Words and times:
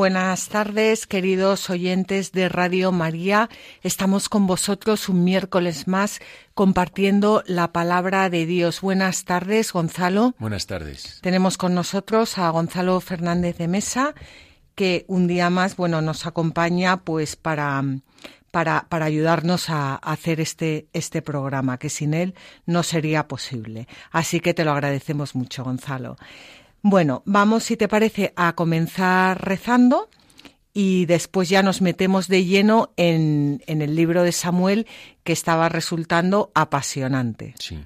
Buenas 0.00 0.48
tardes, 0.48 1.06
queridos 1.06 1.68
oyentes 1.68 2.32
de 2.32 2.48
Radio 2.48 2.90
María. 2.90 3.50
Estamos 3.82 4.30
con 4.30 4.46
vosotros 4.46 5.10
un 5.10 5.24
miércoles 5.24 5.88
más 5.88 6.20
compartiendo 6.54 7.42
la 7.44 7.70
palabra 7.70 8.30
de 8.30 8.46
Dios. 8.46 8.80
Buenas 8.80 9.26
tardes, 9.26 9.74
Gonzalo. 9.74 10.34
Buenas 10.38 10.66
tardes. 10.66 11.18
Tenemos 11.20 11.58
con 11.58 11.74
nosotros 11.74 12.38
a 12.38 12.48
Gonzalo 12.48 12.98
Fernández 13.00 13.58
de 13.58 13.68
Mesa, 13.68 14.14
que 14.74 15.04
un 15.06 15.26
día 15.26 15.50
más, 15.50 15.76
bueno, 15.76 16.00
nos 16.00 16.24
acompaña 16.24 17.04
pues 17.04 17.36
para 17.36 17.84
para, 18.50 18.86
para, 18.88 19.04
ayudarnos 19.04 19.70
a, 19.70 19.96
hacer 19.96 20.40
este, 20.40 20.88
este 20.92 21.22
programa, 21.22 21.78
que 21.78 21.88
sin 21.88 22.14
él 22.14 22.34
no 22.66 22.82
sería 22.82 23.28
posible. 23.28 23.86
Así 24.10 24.40
que 24.40 24.54
te 24.54 24.64
lo 24.64 24.72
agradecemos 24.72 25.34
mucho, 25.34 25.62
Gonzalo. 25.62 26.16
Bueno, 26.82 27.22
vamos, 27.26 27.64
si 27.64 27.76
te 27.76 27.88
parece, 27.88 28.32
a 28.36 28.54
comenzar 28.54 29.44
rezando 29.44 30.08
y 30.72 31.06
después 31.06 31.48
ya 31.48 31.62
nos 31.62 31.82
metemos 31.82 32.28
de 32.28 32.44
lleno 32.44 32.92
en, 32.96 33.62
en 33.66 33.82
el 33.82 33.96
libro 33.96 34.22
de 34.22 34.32
Samuel 34.32 34.86
que 35.24 35.32
estaba 35.32 35.68
resultando 35.68 36.50
apasionante. 36.54 37.54
Sí. 37.58 37.78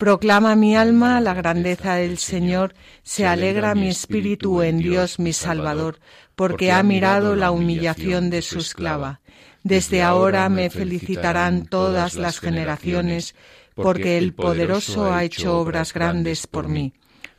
Proclama 0.00 0.56
mi 0.56 0.76
alma 0.76 1.20
la 1.20 1.34
grandeza 1.34 1.96
del 1.96 2.16
Señor, 2.16 2.74
se 3.02 3.26
alegra 3.26 3.74
mi 3.74 3.88
espíritu 3.88 4.62
en 4.62 4.78
Dios 4.78 5.18
mi 5.18 5.34
Salvador, 5.34 6.00
porque 6.34 6.72
ha 6.72 6.82
mirado 6.82 7.36
la 7.36 7.50
humillación 7.50 8.30
de 8.30 8.40
su 8.40 8.60
esclava. 8.60 9.20
Desde 9.62 10.02
ahora 10.02 10.48
me 10.48 10.70
felicitarán 10.70 11.66
todas 11.66 12.14
las 12.14 12.40
generaciones, 12.40 13.34
porque 13.74 14.16
el 14.16 14.32
poderoso 14.32 15.12
ha 15.12 15.22
hecho 15.22 15.58
obras 15.58 15.92
grandes 15.92 16.46
por 16.46 16.68
mí. 16.68 16.94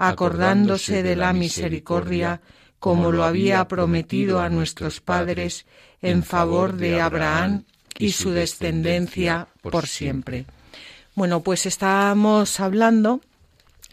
acordándose 0.00 1.02
de 1.02 1.14
la 1.14 1.34
misericordia, 1.34 2.40
como 2.78 3.12
lo 3.12 3.22
había 3.22 3.68
prometido 3.68 4.40
a 4.40 4.48
nuestros 4.48 5.02
padres, 5.02 5.66
en 6.00 6.22
favor 6.22 6.72
de 6.72 7.02
Abraham 7.02 7.64
y 7.98 8.12
su 8.12 8.30
descendencia 8.30 9.48
por 9.60 9.86
siempre. 9.86 10.46
Bueno, 11.14 11.42
pues 11.42 11.66
estábamos 11.66 12.60
hablando 12.60 13.20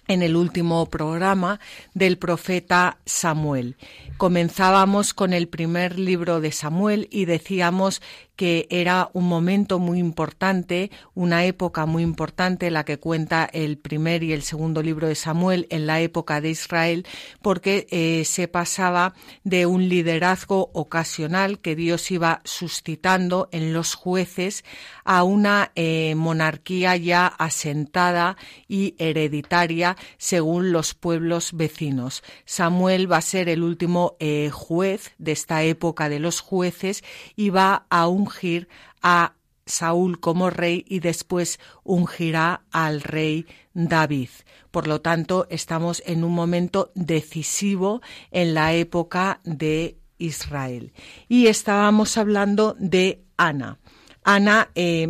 en 0.08 0.24
el 0.24 0.38
último 0.38 0.86
programa 0.86 1.60
del 1.94 2.18
profeta 2.18 3.00
Samuel. 3.06 3.76
Comenzábamos 4.16 5.14
con 5.14 5.34
el 5.34 5.50
primer 5.50 6.00
libro 6.00 6.40
de 6.40 6.54
Samuel 6.54 7.10
y 7.12 7.26
decíamos 7.26 8.02
que 8.38 8.68
era 8.70 9.10
un 9.14 9.28
momento 9.28 9.80
muy 9.80 9.98
importante, 10.00 10.92
una 11.16 11.44
época 11.44 11.86
muy 11.88 12.04
importante 12.04 12.72
la 12.72 12.86
que 12.86 13.00
cuenta 13.00 13.50
el 13.52 13.78
primer 13.80 14.24
y 14.24 14.32
el 14.32 14.44
segundo 14.44 14.84
libro 14.84 15.08
de 15.08 15.16
Samuel 15.16 15.68
en 15.72 15.88
la 15.88 16.00
época 16.00 16.40
de 16.40 16.52
Israel, 16.52 17.06
porque 17.42 17.88
eh, 17.90 18.24
se 18.26 18.48
pasaba 18.48 19.16
de 19.44 19.66
un 19.66 19.90
liderazgo 19.90 20.70
ocasional 20.74 21.60
que 21.60 21.76
Dios 21.76 22.10
iba 22.12 22.42
suscitando 22.46 23.50
en 23.52 23.74
los 23.74 23.96
jueces 23.96 24.64
a 25.04 25.24
una 25.24 25.72
eh, 25.76 26.14
monarquía 26.16 26.96
ya 26.96 27.26
asentada 27.26 28.38
y 28.68 28.94
hereditaria 29.00 29.98
según 30.18 30.72
los 30.72 30.94
pueblos 30.94 31.54
vecinos. 31.54 32.24
Samuel 32.46 33.12
va 33.12 33.18
a 33.18 33.22
ser 33.22 33.50
el 33.50 33.64
último 33.64 34.16
eh, 34.20 34.52
juez 34.54 35.14
de 35.18 35.32
esta 35.32 35.64
época 35.64 36.08
de 36.08 36.20
los 36.20 36.40
jueces 36.40 37.04
y 37.36 37.50
va 37.50 37.88
a 37.90 38.08
un 38.08 38.27
ungir 38.28 38.68
a 39.02 39.34
Saúl 39.66 40.20
como 40.20 40.50
rey 40.50 40.86
y 40.88 41.00
después 41.00 41.60
ungirá 41.84 42.62
al 42.72 43.02
rey 43.02 43.46
David. 43.74 44.30
Por 44.72 44.88
lo 44.88 45.02
tanto, 45.02 45.48
estamos 45.50 46.02
en 46.06 46.24
un 46.24 46.34
momento 46.34 46.92
decisivo 46.96 48.02
en 48.32 48.54
la 48.54 48.74
época 48.74 49.40
de 49.44 49.98
Israel. 50.18 50.94
Y 51.28 51.48
estábamos 51.48 52.18
hablando 52.18 52.76
de 52.80 53.24
Ana. 53.38 53.78
Ana 54.24 54.70
eh, 54.76 55.08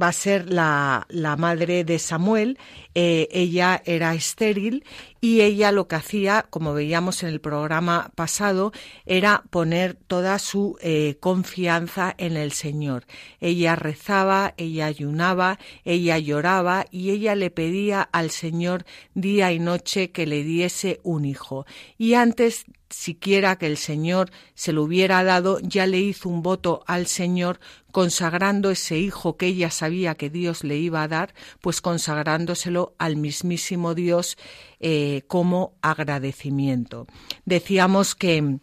va 0.00 0.08
a 0.08 0.12
ser 0.12 0.50
la, 0.50 1.06
la 1.08 1.36
madre 1.36 1.84
de 1.84 1.98
Samuel. 1.98 2.58
Eh, 2.94 3.28
ella 3.32 3.82
era 3.84 4.14
estéril 4.14 4.84
y 5.20 5.40
ella 5.40 5.72
lo 5.72 5.88
que 5.88 5.96
hacía, 5.96 6.46
como 6.50 6.74
veíamos 6.74 7.22
en 7.22 7.30
el 7.30 7.40
programa 7.40 8.12
pasado, 8.14 8.72
era 9.06 9.44
poner 9.50 9.94
toda 9.94 10.38
su 10.38 10.76
eh, 10.80 11.16
confianza 11.18 12.14
en 12.18 12.36
el 12.36 12.52
Señor. 12.52 13.06
Ella 13.40 13.74
rezaba, 13.74 14.54
ella 14.56 14.86
ayunaba, 14.86 15.58
ella 15.84 16.18
lloraba 16.18 16.86
y 16.90 17.10
ella 17.10 17.34
le 17.34 17.50
pedía 17.50 18.02
al 18.02 18.30
Señor 18.30 18.84
día 19.14 19.50
y 19.52 19.58
noche 19.58 20.10
que 20.10 20.26
le 20.26 20.44
diese 20.44 21.00
un 21.02 21.24
hijo. 21.24 21.66
Y 21.96 22.14
antes 22.14 22.66
siquiera 22.94 23.56
que 23.56 23.66
el 23.66 23.76
Señor 23.76 24.30
se 24.54 24.72
lo 24.72 24.82
hubiera 24.84 25.24
dado, 25.24 25.58
ya 25.60 25.86
le 25.86 25.98
hizo 26.00 26.28
un 26.28 26.42
voto 26.42 26.84
al 26.86 27.06
Señor 27.06 27.58
consagrando 27.90 28.70
ese 28.70 28.98
hijo 28.98 29.36
que 29.36 29.46
ella 29.46 29.70
sabía 29.70 30.14
que 30.14 30.30
Dios 30.30 30.64
le 30.64 30.76
iba 30.76 31.02
a 31.02 31.08
dar, 31.08 31.34
pues 31.60 31.80
consagrándoselo 31.80 32.83
al 32.98 33.16
mismísimo 33.16 33.94
Dios 33.94 34.36
eh, 34.80 35.22
como 35.26 35.72
agradecimiento. 35.80 37.06
Decíamos 37.44 38.14
que 38.14 38.58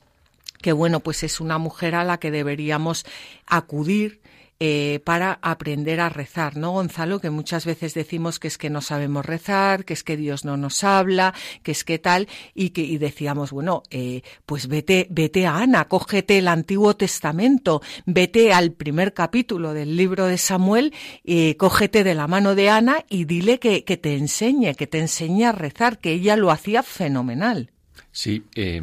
que 0.61 0.73
bueno, 0.73 0.99
pues 0.99 1.23
es 1.23 1.41
una 1.41 1.57
mujer 1.57 1.95
a 1.95 2.03
la 2.03 2.19
que 2.19 2.29
deberíamos 2.31 3.03
acudir 3.47 4.20
eh, 4.63 4.99
para 5.03 5.39
aprender 5.41 5.99
a 6.01 6.09
rezar, 6.09 6.55
¿no, 6.55 6.69
Gonzalo? 6.73 7.19
Que 7.19 7.31
muchas 7.31 7.65
veces 7.65 7.95
decimos 7.95 8.37
que 8.37 8.47
es 8.47 8.59
que 8.59 8.69
no 8.69 8.81
sabemos 8.81 9.25
rezar, 9.25 9.85
que 9.85 9.93
es 9.93 10.03
que 10.03 10.17
Dios 10.17 10.45
no 10.45 10.55
nos 10.55 10.83
habla, 10.83 11.33
que 11.63 11.71
es 11.71 11.83
que 11.83 11.97
tal, 11.97 12.27
y 12.53 12.69
que 12.69 12.83
y 12.83 12.99
decíamos, 12.99 13.51
bueno, 13.51 13.81
eh, 13.89 14.21
pues 14.45 14.67
vete, 14.67 15.07
vete 15.09 15.47
a 15.47 15.57
Ana, 15.57 15.85
cógete 15.85 16.37
el 16.37 16.47
Antiguo 16.47 16.95
Testamento, 16.95 17.81
vete 18.05 18.53
al 18.53 18.73
primer 18.73 19.15
capítulo 19.15 19.73
del 19.73 19.97
libro 19.97 20.27
de 20.27 20.37
Samuel, 20.37 20.93
y 21.23 21.55
cógete 21.55 22.03
de 22.03 22.13
la 22.13 22.27
mano 22.27 22.53
de 22.53 22.69
Ana 22.69 23.03
y 23.09 23.25
dile 23.25 23.57
que, 23.57 23.83
que 23.83 23.97
te 23.97 24.15
enseñe, 24.15 24.75
que 24.75 24.85
te 24.85 24.99
enseñe 24.99 25.45
a 25.45 25.53
rezar, 25.53 25.97
que 25.97 26.11
ella 26.11 26.35
lo 26.35 26.51
hacía 26.51 26.83
fenomenal. 26.83 27.71
Sí, 28.11 28.43
eh, 28.53 28.79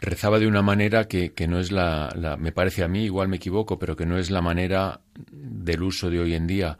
rezaba 0.00 0.38
de 0.38 0.46
una 0.46 0.62
manera 0.62 1.08
que, 1.08 1.32
que 1.32 1.48
no 1.48 1.58
es 1.58 1.72
la, 1.72 2.12
la, 2.14 2.36
me 2.36 2.52
parece 2.52 2.84
a 2.84 2.88
mí, 2.88 3.04
igual 3.04 3.28
me 3.28 3.36
equivoco, 3.36 3.78
pero 3.78 3.96
que 3.96 4.06
no 4.06 4.18
es 4.18 4.30
la 4.30 4.40
manera 4.40 5.00
del 5.30 5.82
uso 5.82 6.10
de 6.10 6.20
hoy 6.20 6.34
en 6.34 6.46
día, 6.46 6.78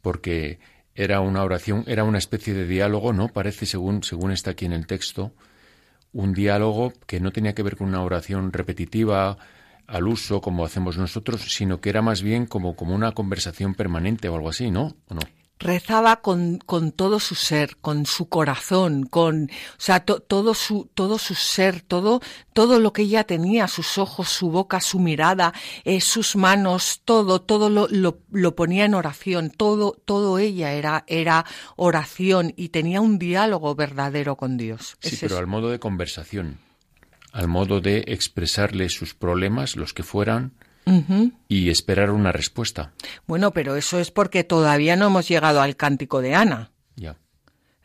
porque 0.00 0.58
era 0.94 1.20
una 1.20 1.42
oración, 1.42 1.84
era 1.86 2.04
una 2.04 2.18
especie 2.18 2.54
de 2.54 2.66
diálogo, 2.66 3.12
¿no? 3.12 3.28
Parece, 3.28 3.66
según, 3.66 4.02
según 4.02 4.30
está 4.30 4.52
aquí 4.52 4.64
en 4.64 4.72
el 4.72 4.86
texto, 4.86 5.32
un 6.12 6.32
diálogo 6.32 6.92
que 7.06 7.20
no 7.20 7.32
tenía 7.32 7.54
que 7.54 7.62
ver 7.62 7.76
con 7.76 7.88
una 7.88 8.02
oración 8.02 8.52
repetitiva 8.52 9.36
al 9.86 10.06
uso 10.08 10.40
como 10.40 10.64
hacemos 10.64 10.96
nosotros, 10.96 11.42
sino 11.42 11.80
que 11.80 11.90
era 11.90 12.00
más 12.00 12.22
bien 12.22 12.46
como, 12.46 12.76
como 12.76 12.94
una 12.94 13.12
conversación 13.12 13.74
permanente 13.74 14.28
o 14.28 14.36
algo 14.36 14.48
así, 14.48 14.70
¿no? 14.70 14.96
¿O 15.08 15.14
no? 15.14 15.20
Rezaba 15.58 16.16
con, 16.16 16.58
con, 16.58 16.92
todo 16.92 17.20
su 17.20 17.34
ser, 17.34 17.76
con 17.80 18.06
su 18.06 18.28
corazón, 18.28 19.04
con, 19.04 19.44
o 19.44 19.78
sea, 19.80 20.00
to, 20.04 20.20
todo 20.20 20.54
su, 20.54 20.90
todo 20.94 21.18
su 21.18 21.34
ser, 21.34 21.80
todo, 21.80 22.20
todo 22.52 22.80
lo 22.80 22.92
que 22.92 23.02
ella 23.02 23.24
tenía, 23.24 23.68
sus 23.68 23.98
ojos, 23.98 24.28
su 24.28 24.50
boca, 24.50 24.80
su 24.80 24.98
mirada, 24.98 25.54
eh, 25.84 26.00
sus 26.00 26.36
manos, 26.36 27.02
todo, 27.04 27.40
todo 27.40 27.70
lo, 27.70 27.86
lo, 27.88 28.18
lo, 28.30 28.54
ponía 28.54 28.84
en 28.84 28.94
oración, 28.94 29.50
todo, 29.50 29.96
todo 30.04 30.38
ella 30.38 30.72
era, 30.72 31.04
era 31.06 31.46
oración 31.76 32.52
y 32.56 32.70
tenía 32.70 33.00
un 33.00 33.18
diálogo 33.18 33.74
verdadero 33.74 34.36
con 34.36 34.56
Dios. 34.56 34.96
Sí, 35.00 35.14
es 35.14 35.20
pero 35.20 35.34
eso. 35.34 35.38
al 35.38 35.46
modo 35.46 35.70
de 35.70 35.78
conversación, 35.78 36.58
al 37.32 37.48
modo 37.48 37.80
de 37.80 38.04
expresarle 38.08 38.88
sus 38.88 39.14
problemas, 39.14 39.76
los 39.76 39.94
que 39.94 40.02
fueran, 40.02 40.52
y 41.48 41.70
esperar 41.70 42.10
una 42.10 42.32
respuesta. 42.32 42.92
Bueno, 43.26 43.52
pero 43.52 43.76
eso 43.76 43.98
es 43.98 44.10
porque 44.10 44.44
todavía 44.44 44.96
no 44.96 45.06
hemos 45.06 45.28
llegado 45.28 45.60
al 45.60 45.76
cántico 45.76 46.20
de 46.20 46.34
Ana. 46.34 46.70
Ya. 46.96 47.16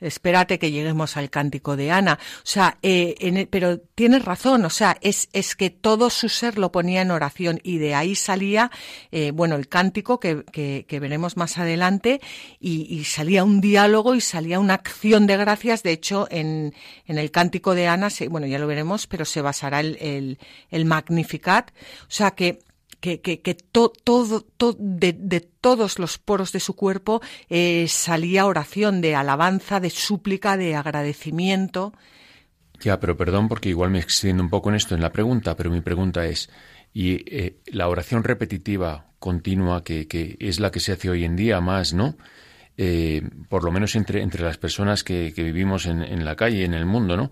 Espérate 0.02 0.60
que 0.60 0.72
lleguemos 0.72 1.18
al 1.18 1.30
cántico 1.30 1.76
de 1.76 1.92
Ana. 1.92 2.20
O 2.38 2.46
sea, 2.46 2.78
eh, 2.82 3.48
pero 3.50 3.80
tienes 3.80 4.24
razón, 4.24 4.64
o 4.64 4.70
sea, 4.70 4.98
es, 5.02 5.30
es 5.34 5.56
que 5.56 5.70
todo 5.70 6.10
su 6.10 6.30
ser 6.30 6.58
lo 6.58 6.72
ponía 6.72 7.02
en 7.02 7.12
oración 7.12 7.60
y 7.64 7.80
de 7.80 7.96
ahí 7.96 8.16
salía, 8.16 8.72
eh, 9.12 9.32
bueno, 9.32 9.56
el 9.56 9.68
cántico 9.68 10.20
que, 10.20 10.44
que, 10.52 11.00
veremos 11.00 11.38
más 11.38 11.58
adelante 11.58 12.22
y, 12.60 13.04
salía 13.04 13.44
un 13.44 13.62
diálogo 13.62 14.16
y 14.16 14.22
salía 14.22 14.60
una 14.60 14.76
acción 14.76 15.28
de 15.28 15.38
gracias. 15.38 15.84
De 15.84 15.92
hecho, 15.92 16.28
en, 16.32 16.74
en 17.06 17.18
el 17.18 17.32
cántico 17.32 17.76
de 17.76 17.88
Ana, 17.88 18.10
bueno, 18.30 18.48
ya 18.48 18.60
lo 18.60 18.68
veremos, 18.68 19.08
pero 19.08 19.26
se 19.26 19.42
basará 19.42 19.80
el, 19.82 19.98
el, 20.00 20.40
el 20.70 20.86
Magnificat. 20.86 21.72
O 22.04 22.12
sea, 22.12 22.32
que 22.32 22.60
que, 23.00 23.22
que, 23.22 23.42
que 23.42 23.56
todo, 23.56 23.94
de, 24.78 25.14
de, 25.14 25.40
todos 25.40 26.00
los 26.00 26.18
poros 26.18 26.52
de 26.52 26.60
su 26.60 26.76
cuerpo 26.76 27.22
eh, 27.50 27.86
salía 27.88 28.46
oración 28.46 29.02
de 29.02 29.16
alabanza, 29.16 29.80
de 29.80 29.90
súplica, 29.90 30.58
de 30.58 30.76
agradecimiento. 30.76 31.94
Ya, 32.80 33.00
pero 33.00 33.18
perdón 33.18 33.48
porque 33.48 33.70
igual 33.70 33.92
me 33.92 34.00
extiendo 34.00 34.44
un 34.44 34.50
poco 34.50 34.70
en 34.70 34.76
esto 34.76 34.96
en 34.96 35.02
la 35.02 35.12
pregunta, 35.12 35.56
pero 35.56 35.70
mi 35.70 35.82
pregunta 35.82 36.26
es, 36.26 36.50
y 36.94 37.24
eh, 37.36 37.58
la 37.68 37.88
oración 37.88 38.24
repetitiva 38.24 39.12
continua, 39.20 39.84
que, 39.84 40.08
que, 40.08 40.38
es 40.40 40.60
la 40.60 40.72
que 40.72 40.80
se 40.80 40.94
hace 40.94 41.10
hoy 41.10 41.26
en 41.26 41.36
día 41.36 41.60
más, 41.60 41.94
¿no? 41.94 42.18
Eh, 42.78 43.22
por 43.50 43.66
lo 43.66 43.72
menos 43.72 43.98
entre, 43.98 44.22
entre 44.22 44.44
las 44.44 44.58
personas 44.58 45.04
que, 45.04 45.34
que 45.36 45.44
vivimos 45.44 45.86
en, 45.86 46.02
en, 46.02 46.24
la 46.24 46.38
calle, 46.38 46.64
en 46.64 46.74
el 46.74 46.86
mundo, 46.86 47.18
¿no? 47.18 47.32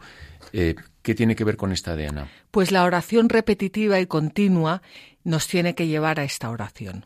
¿Qué 1.08 1.16
tiene 1.16 1.38
que 1.38 1.46
ver 1.46 1.56
con 1.56 1.72
esta 1.72 1.96
de 1.96 2.06
Ana? 2.06 2.28
Pues 2.52 2.74
la 2.74 2.84
oración 2.84 3.30
repetitiva 3.30 3.98
y 4.02 4.08
continua 4.08 4.82
nos 5.24 5.48
tiene 5.48 5.74
que 5.74 5.88
llevar 5.88 6.20
a 6.20 6.26
esta 6.26 6.50
oración. 6.50 7.06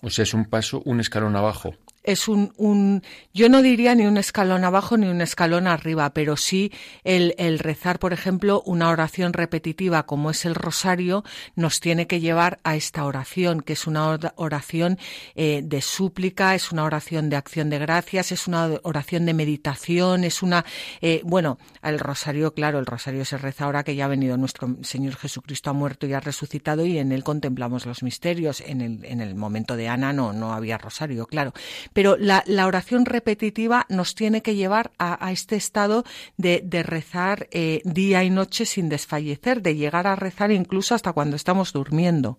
O 0.00 0.10
sea, 0.10 0.22
es 0.22 0.32
un 0.32 0.44
paso, 0.44 0.80
un 0.84 1.00
escalón 1.00 1.34
abajo 1.34 1.74
es 2.02 2.28
un, 2.28 2.52
un, 2.56 3.02
yo 3.32 3.48
no 3.48 3.62
diría 3.62 3.94
ni 3.94 4.06
un 4.06 4.16
escalón 4.16 4.64
abajo 4.64 4.96
ni 4.96 5.06
un 5.06 5.20
escalón 5.20 5.66
arriba, 5.66 6.10
pero 6.10 6.36
sí 6.36 6.72
el, 7.04 7.34
el, 7.38 7.58
rezar, 7.58 7.98
por 7.98 8.12
ejemplo, 8.12 8.62
una 8.66 8.90
oración 8.90 9.32
repetitiva 9.32 10.04
como 10.04 10.30
es 10.30 10.44
el 10.44 10.54
rosario, 10.54 11.24
nos 11.54 11.80
tiene 11.80 12.06
que 12.06 12.20
llevar 12.20 12.58
a 12.64 12.74
esta 12.74 13.04
oración, 13.04 13.60
que 13.60 13.74
es 13.74 13.86
una 13.86 14.18
oración 14.34 14.98
eh, 15.34 15.60
de 15.64 15.80
súplica, 15.80 16.54
es 16.54 16.72
una 16.72 16.84
oración 16.84 17.30
de 17.30 17.36
acción 17.36 17.70
de 17.70 17.78
gracias, 17.78 18.32
es 18.32 18.48
una 18.48 18.70
oración 18.82 19.26
de 19.26 19.34
meditación, 19.34 20.24
es 20.24 20.42
una, 20.42 20.64
eh, 21.00 21.20
bueno, 21.24 21.58
el 21.82 21.98
rosario, 21.98 22.52
claro, 22.52 22.78
el 22.78 22.86
rosario 22.86 23.24
se 23.24 23.38
reza 23.38 23.64
ahora 23.64 23.84
que 23.84 23.94
ya 23.94 24.06
ha 24.06 24.08
venido 24.08 24.36
nuestro 24.36 24.76
Señor 24.82 25.16
Jesucristo 25.16 25.70
ha 25.70 25.72
muerto 25.72 26.06
y 26.06 26.14
ha 26.14 26.20
resucitado 26.20 26.84
y 26.84 26.98
en 26.98 27.12
él 27.12 27.22
contemplamos 27.22 27.86
los 27.86 28.02
misterios. 28.02 28.60
En 28.60 28.80
el, 28.80 29.04
en 29.04 29.20
el 29.20 29.34
momento 29.34 29.76
de 29.76 29.88
Ana 29.88 30.12
no, 30.12 30.32
no 30.32 30.52
había 30.52 30.78
rosario, 30.78 31.26
claro 31.26 31.52
pero 31.92 32.16
la, 32.18 32.44
oración 32.66 33.04
repetitiva 33.04 33.86
nos 33.88 34.14
tiene 34.14 34.42
que 34.42 34.54
llevar 34.54 34.92
a, 34.98 35.32
este 35.32 35.56
estado 35.56 36.04
de, 36.36 36.62
rezar 36.84 37.48
eh, 37.50 37.80
día 37.84 38.24
y 38.24 38.30
noche 38.30 38.66
sin 38.66 38.88
desfallecer, 38.88 39.62
de 39.62 39.76
llegar 39.76 40.06
a 40.06 40.16
rezar 40.16 40.52
incluso 40.52 40.94
hasta 40.94 41.12
cuando 41.12 41.36
estamos 41.36 41.72
durmiendo. 41.72 42.38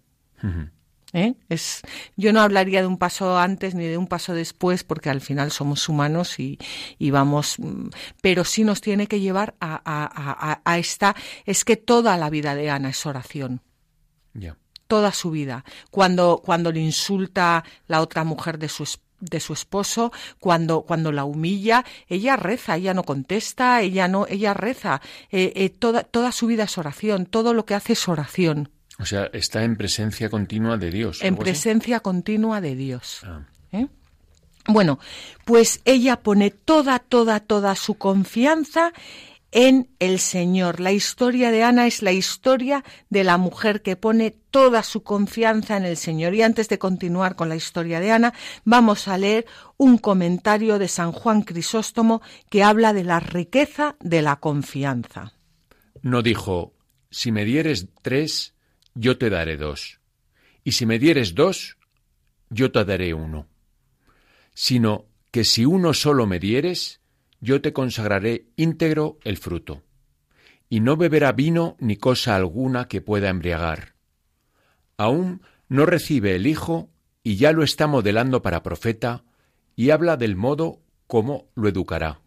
¿Eh? 1.13 1.35
Es, 1.47 1.83
yo 2.17 2.33
no 2.33 2.41
hablaría 2.41 2.81
de 2.81 2.87
un 2.87 2.97
paso 2.97 3.37
antes 3.37 3.75
ni 3.75 3.85
de 3.85 3.97
un 3.99 4.07
paso 4.07 4.33
después, 4.33 4.83
porque 4.83 5.11
al 5.11 5.21
final 5.21 5.51
somos 5.51 5.87
humanos 5.87 6.39
y, 6.39 6.57
vamos, 7.11 7.59
mm, 7.59 7.89
pero 8.21 8.43
sí 8.43 8.63
nos 8.63 8.81
tiene 8.81 9.05
que 9.05 9.19
llevar 9.19 9.53
a, 9.59 10.61
a, 10.65 10.77
esta, 10.79 11.15
es 11.45 11.63
que 11.65 11.77
toda 11.77 12.17
la 12.17 12.31
vida 12.31 12.55
de 12.55 12.71
Ana 12.71 12.89
es 12.89 13.05
oración. 13.05 13.61
Toda 14.87 15.11
su 15.11 15.31
vida. 15.31 15.63
Cuando, 15.91 16.41
cuando 16.43 16.71
le 16.71 16.79
insulta 16.79 17.63
la 17.87 18.01
otra 18.01 18.23
mujer 18.23 18.57
de 18.57 18.69
su, 18.69 18.85
de 19.29 19.39
su 19.39 19.53
esposo 19.53 20.11
cuando 20.39 20.81
cuando 20.81 21.11
la 21.11 21.23
humilla 21.23 21.85
ella 22.07 22.35
reza 22.35 22.75
ella 22.75 22.93
no 22.93 23.03
contesta 23.03 23.81
ella 23.81 24.07
no 24.07 24.25
ella 24.27 24.53
reza 24.53 25.01
eh, 25.31 25.53
eh, 25.55 25.69
toda 25.69 26.03
toda 26.03 26.31
su 26.31 26.47
vida 26.47 26.63
es 26.63 26.77
oración 26.77 27.25
todo 27.25 27.53
lo 27.53 27.65
que 27.65 27.75
hace 27.75 27.93
es 27.93 28.07
oración 28.07 28.69
o 28.99 29.05
sea 29.05 29.29
está 29.33 29.63
en 29.63 29.75
presencia 29.75 30.29
continua 30.29 30.77
de 30.77 30.91
Dios 30.91 31.21
en 31.23 31.35
presencia 31.35 31.99
continua 32.01 32.61
de 32.61 32.75
Dios 32.75 33.21
ah. 33.23 33.41
¿Eh? 33.71 33.87
bueno 34.67 34.99
pues 35.45 35.81
ella 35.85 36.17
pone 36.21 36.51
toda 36.51 36.99
toda 36.99 37.39
toda 37.39 37.75
su 37.75 37.95
confianza 37.95 38.93
en 39.53 39.87
el 39.99 40.19
Señor. 40.19 40.79
La 40.79 40.91
historia 40.91 41.51
de 41.51 41.63
Ana 41.63 41.85
es 41.85 42.01
la 42.01 42.11
historia 42.11 42.83
de 43.09 43.23
la 43.23 43.37
mujer 43.37 43.83
que 43.83 43.95
pone 43.95 44.31
toda 44.31 44.81
su 44.83 45.03
confianza 45.03 45.77
en 45.77 45.85
el 45.85 45.95
Señor. 45.95 46.33
Y 46.33 46.41
antes 46.41 46.67
de 46.69 46.79
continuar 46.79 47.35
con 47.35 47.49
la 47.49 47.55
historia 47.55 47.99
de 47.99 48.11
Ana, 48.11 48.33
vamos 48.65 49.07
a 49.07 49.17
leer 49.17 49.45
un 49.77 49.99
comentario 49.99 50.79
de 50.79 50.87
San 50.87 51.11
Juan 51.11 51.43
Crisóstomo 51.43 52.21
que 52.49 52.63
habla 52.63 52.93
de 52.93 53.03
la 53.03 53.19
riqueza 53.19 53.95
de 53.99 54.23
la 54.23 54.37
confianza. 54.37 55.33
No 56.01 56.23
dijo, 56.23 56.73
si 57.11 57.31
me 57.31 57.45
dieres 57.45 57.87
tres, 58.01 58.55
yo 58.95 59.19
te 59.19 59.29
daré 59.29 59.55
dos. 59.55 59.99
Y 60.63 60.71
si 60.71 60.87
me 60.87 60.97
dieres 60.97 61.35
dos, 61.35 61.77
yo 62.49 62.71
te 62.71 62.83
daré 62.85 63.13
uno. 63.13 63.47
Sino 64.55 65.05
que 65.29 65.43
si 65.43 65.63
uno 65.65 65.93
solo 65.93 66.25
me 66.25 66.39
dieres, 66.39 67.01
yo 67.43 67.61
te 67.61 67.73
consagraré 67.73 68.47
íntegro 68.55 69.19
el 69.25 69.37
fruto, 69.37 69.83
y 70.69 70.79
no 70.79 70.95
beberá 70.95 71.33
vino 71.33 71.75
ni 71.77 71.97
cosa 71.97 72.37
alguna 72.37 72.87
que 72.87 73.01
pueda 73.01 73.27
embriagar. 73.27 73.95
Aún 74.95 75.41
no 75.67 75.85
recibe 75.85 76.37
el 76.37 76.47
Hijo 76.47 76.89
y 77.21 77.35
ya 77.35 77.51
lo 77.51 77.63
está 77.63 77.85
modelando 77.85 78.41
para 78.41 78.63
profeta, 78.63 79.25
y 79.75 79.89
habla 79.89 80.15
del 80.15 80.37
modo 80.37 80.79
como 81.05 81.49
lo 81.53 81.67
educará, 81.67 82.21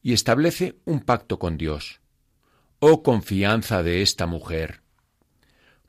y 0.00 0.12
establece 0.12 0.78
un 0.84 1.00
pacto 1.00 1.40
con 1.40 1.56
Dios. 1.56 2.00
Oh 2.78 3.02
confianza 3.02 3.82
de 3.82 4.00
esta 4.00 4.26
mujer. 4.26 4.82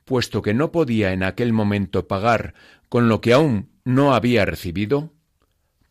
Puesto 0.04 0.42
que 0.42 0.56
no 0.56 0.72
podía 0.72 1.14
en 1.14 1.22
aquel 1.22 1.54
momento 1.54 2.08
pagar 2.08 2.56
con 2.90 3.08
lo 3.08 3.22
que 3.22 3.34
aún 3.34 3.70
no 3.86 4.16
había 4.16 4.46
recibido, 4.46 5.14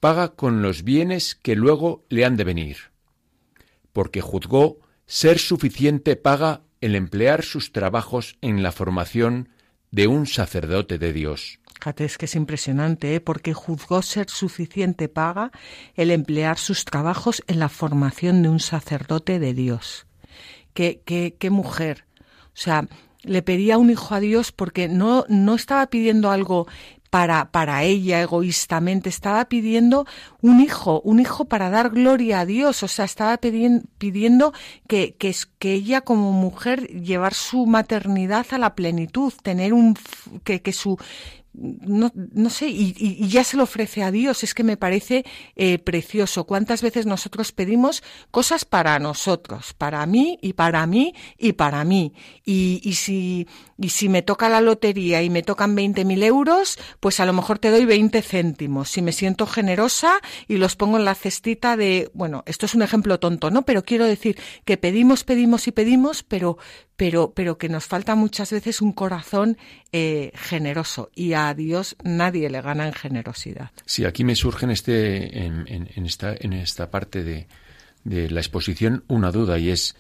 paga 0.03 0.35
con 0.35 0.63
los 0.63 0.83
bienes 0.83 1.37
que 1.37 1.55
luego 1.55 2.05
le 2.09 2.25
han 2.25 2.37
de 2.37 2.43
venir, 2.43 2.77
porque 3.93 4.21
juzgó 4.21 4.81
ser 5.07 5.39
suficiente 5.39 6.17
paga 6.17 6.63
el 6.81 6.97
emplear 6.97 7.45
sus 7.45 7.71
trabajos 7.71 8.37
en 8.41 8.65
la 8.65 8.73
formación 8.73 9.51
de 9.93 10.09
un 10.09 10.27
sacerdote 10.27 10.99
de 10.99 11.13
Dios. 11.13 11.61
Fíjate, 11.77 12.05
es 12.05 12.19
que 12.19 12.25
es 12.25 12.35
impresionante, 12.35 13.15
¿eh? 13.15 13.21
porque 13.21 13.55
juzgó 13.55 14.03
ser 14.03 14.29
suficiente 14.29 15.09
paga 15.09 15.53
el 15.95 16.11
emplear 16.11 16.59
sus 16.59 16.85
trabajos 16.85 17.45
en 17.47 17.61
la 17.61 17.69
formación 17.69 18.43
de 18.43 18.49
un 18.49 18.59
sacerdote 18.59 19.39
de 19.39 19.55
Dios. 19.55 20.09
Qué, 20.75 21.01
qué, 21.05 21.37
qué 21.39 21.51
mujer. 21.51 22.07
O 22.47 22.55
sea, 22.55 22.89
le 23.23 23.43
pedía 23.43 23.79
un 23.79 23.91
hijo 23.91 24.15
a 24.15 24.21
Dios 24.21 24.53
porque 24.53 24.89
no, 24.89 25.25
no 25.29 25.55
estaba 25.55 25.87
pidiendo 25.87 26.31
algo 26.31 26.67
para, 27.13 27.51
para 27.51 27.83
ella 27.83 28.23
egoístamente, 28.23 29.11
estaba 29.11 29.45
pidiendo 29.45 30.07
un 30.41 30.61
hijo, 30.61 31.03
un 31.03 31.21
hijo 31.21 31.45
para 31.45 31.69
dar 31.69 31.91
gloria 31.91 32.41
a 32.41 32.47
Dios, 32.47 32.83
o 32.83 32.89
sea, 32.89 33.05
estaba 33.05 33.37
pidiendo 33.37 34.55
que, 34.89 35.15
que, 35.17 35.37
que 35.59 35.75
ella 35.75 36.01
como 36.01 36.33
mujer 36.33 36.87
llevar 36.87 37.35
su 37.35 37.67
maternidad 37.67 38.47
a 38.53 38.57
la 38.57 38.75
plenitud, 38.75 39.31
tener 39.43 39.75
un, 39.75 39.95
que, 40.43 40.63
que 40.63 40.73
su, 40.73 40.97
no, 41.55 42.11
no 42.15 42.51
sé, 42.51 42.69
y, 42.69 43.29
ya 43.29 43.45
se 43.45 43.57
lo 43.57 43.65
ofrece 43.65 44.03
a 44.03 44.11
Dios. 44.11 44.43
Es 44.43 44.55
que 44.55 44.65
me 44.65 44.77
parece 44.77 45.25
eh, 45.57 45.79
precioso. 45.79 46.45
¿Cuántas 46.45 46.83
veces 46.83 47.07
nosotros 47.07 47.53
pedimos 47.53 48.03
cosas 48.31 48.65
para 48.65 48.99
nosotros, 48.99 49.75
para 49.75 50.05
mí 50.07 50.39
y 50.41 50.55
para 50.55 50.87
mí 50.87 51.15
y 51.39 51.53
para 51.53 51.85
mí? 51.85 52.15
Y, 52.45 52.81
y 52.83 52.95
si, 52.95 53.47
y 53.83 53.89
si 53.89 54.09
me 54.09 54.23
toca 54.23 54.49
la 54.49 54.61
lotería 54.61 55.23
y 55.23 55.29
me 55.29 55.43
tocan 55.43 55.77
20.000 55.77 56.23
euros, 56.23 56.79
pues 57.01 57.19
a 57.19 57.27
lo 57.27 57.33
mejor 57.33 57.59
te 57.59 57.71
doy 57.71 57.85
20 57.85 58.23
céntimos. 58.23 58.89
Si 58.89 59.03
me 59.03 59.13
siento 59.13 59.45
generosa 59.45 60.21
y 60.47 60.57
los 60.57 60.77
pongo 60.77 60.99
en 60.99 61.05
la 61.05 61.17
cestita 61.17 61.77
de, 61.77 62.11
bueno, 62.15 62.45
esto 62.47 62.67
es 62.67 62.75
un 62.75 62.83
ejemplo 62.83 63.19
tonto, 63.19 63.51
¿no? 63.51 63.63
Pero 63.63 63.85
quiero 63.85 64.07
decir 64.07 64.39
que 64.65 64.77
pedimos, 64.77 65.25
pedimos 65.25 65.67
y 65.67 65.73
pedimos, 65.73 66.23
pero, 66.23 66.59
pero, 66.97 67.33
pero 67.35 67.59
que 67.59 67.69
nos 67.69 67.85
falta 67.85 68.15
muchas 68.15 68.53
veces 68.53 68.81
un 68.81 68.93
corazón 68.93 69.59
eh, 69.91 70.31
generoso 70.35 71.11
y 71.15 71.33
a 71.33 71.53
Dios 71.53 71.97
nadie 72.05 72.51
le 72.51 72.63
gana 72.63 72.87
en 72.87 72.93
generosidad. 72.93 73.73
Sí, 73.85 74.05
aquí 74.05 74.23
me 74.23 74.37
surge 74.37 74.65
en, 74.65 74.71
este, 74.71 75.45
en, 75.45 75.67
en, 75.67 76.07
esta, 76.07 76.37
en 76.39 76.53
esta 76.53 76.89
parte 76.89 77.25
de, 77.25 77.49
de 78.05 78.31
la 78.31 78.41
exposición 78.41 79.03
una 79.09 79.33
duda 79.33 79.59
y 79.59 79.71
es 79.71 79.97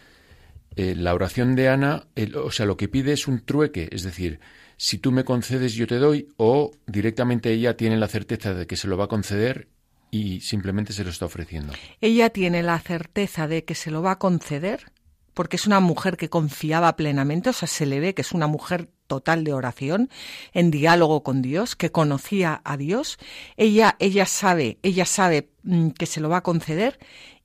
eh, 0.76 0.94
la 0.96 1.14
oración 1.14 1.54
de 1.56 1.68
Ana, 1.68 2.06
o 2.42 2.50
sea, 2.50 2.66
lo 2.66 2.76
que 2.76 2.88
pide 2.88 3.12
es 3.12 3.28
un 3.28 3.44
trueque, 3.44 3.88
es 3.92 4.02
decir, 4.02 4.40
si 4.76 4.98
tú 4.98 5.12
me 5.12 5.24
concedes 5.24 5.74
yo 5.74 5.86
te 5.86 5.96
doy 5.96 6.28
o 6.36 6.72
directamente 6.86 7.52
ella 7.52 7.76
tiene 7.76 7.96
la 7.96 8.08
certeza 8.08 8.54
de 8.54 8.66
que 8.66 8.76
se 8.76 8.88
lo 8.88 8.96
va 8.96 9.04
a 9.04 9.08
conceder 9.08 9.68
y 10.10 10.40
simplemente 10.40 10.92
se 10.92 11.04
lo 11.04 11.10
está 11.10 11.26
ofreciendo. 11.26 11.72
Ella 12.00 12.30
tiene 12.30 12.62
la 12.62 12.78
certeza 12.78 13.48
de 13.48 13.64
que 13.64 13.74
se 13.74 13.90
lo 13.90 14.02
va 14.02 14.12
a 14.12 14.18
conceder 14.18 14.92
porque 15.34 15.56
es 15.56 15.66
una 15.66 15.80
mujer 15.80 16.16
que 16.16 16.28
confiaba 16.28 16.94
plenamente, 16.96 17.50
o 17.50 17.52
sea, 17.52 17.68
se 17.68 17.86
le 17.86 18.00
ve 18.00 18.14
que 18.14 18.22
es 18.22 18.32
una 18.32 18.46
mujer 18.46 18.90
total 19.06 19.44
de 19.44 19.52
oración, 19.52 20.10
en 20.52 20.70
diálogo 20.70 21.22
con 21.22 21.42
Dios, 21.42 21.76
que 21.76 21.90
conocía 21.90 22.60
a 22.64 22.76
Dios. 22.76 23.18
Ella, 23.56 23.96
ella 23.98 24.26
sabe, 24.26 24.78
ella 24.82 25.06
sabe 25.06 25.50
mm, 25.62 25.90
que 25.90 26.06
se 26.06 26.20
lo 26.20 26.28
va 26.28 26.38
a 26.38 26.42
conceder 26.42 26.98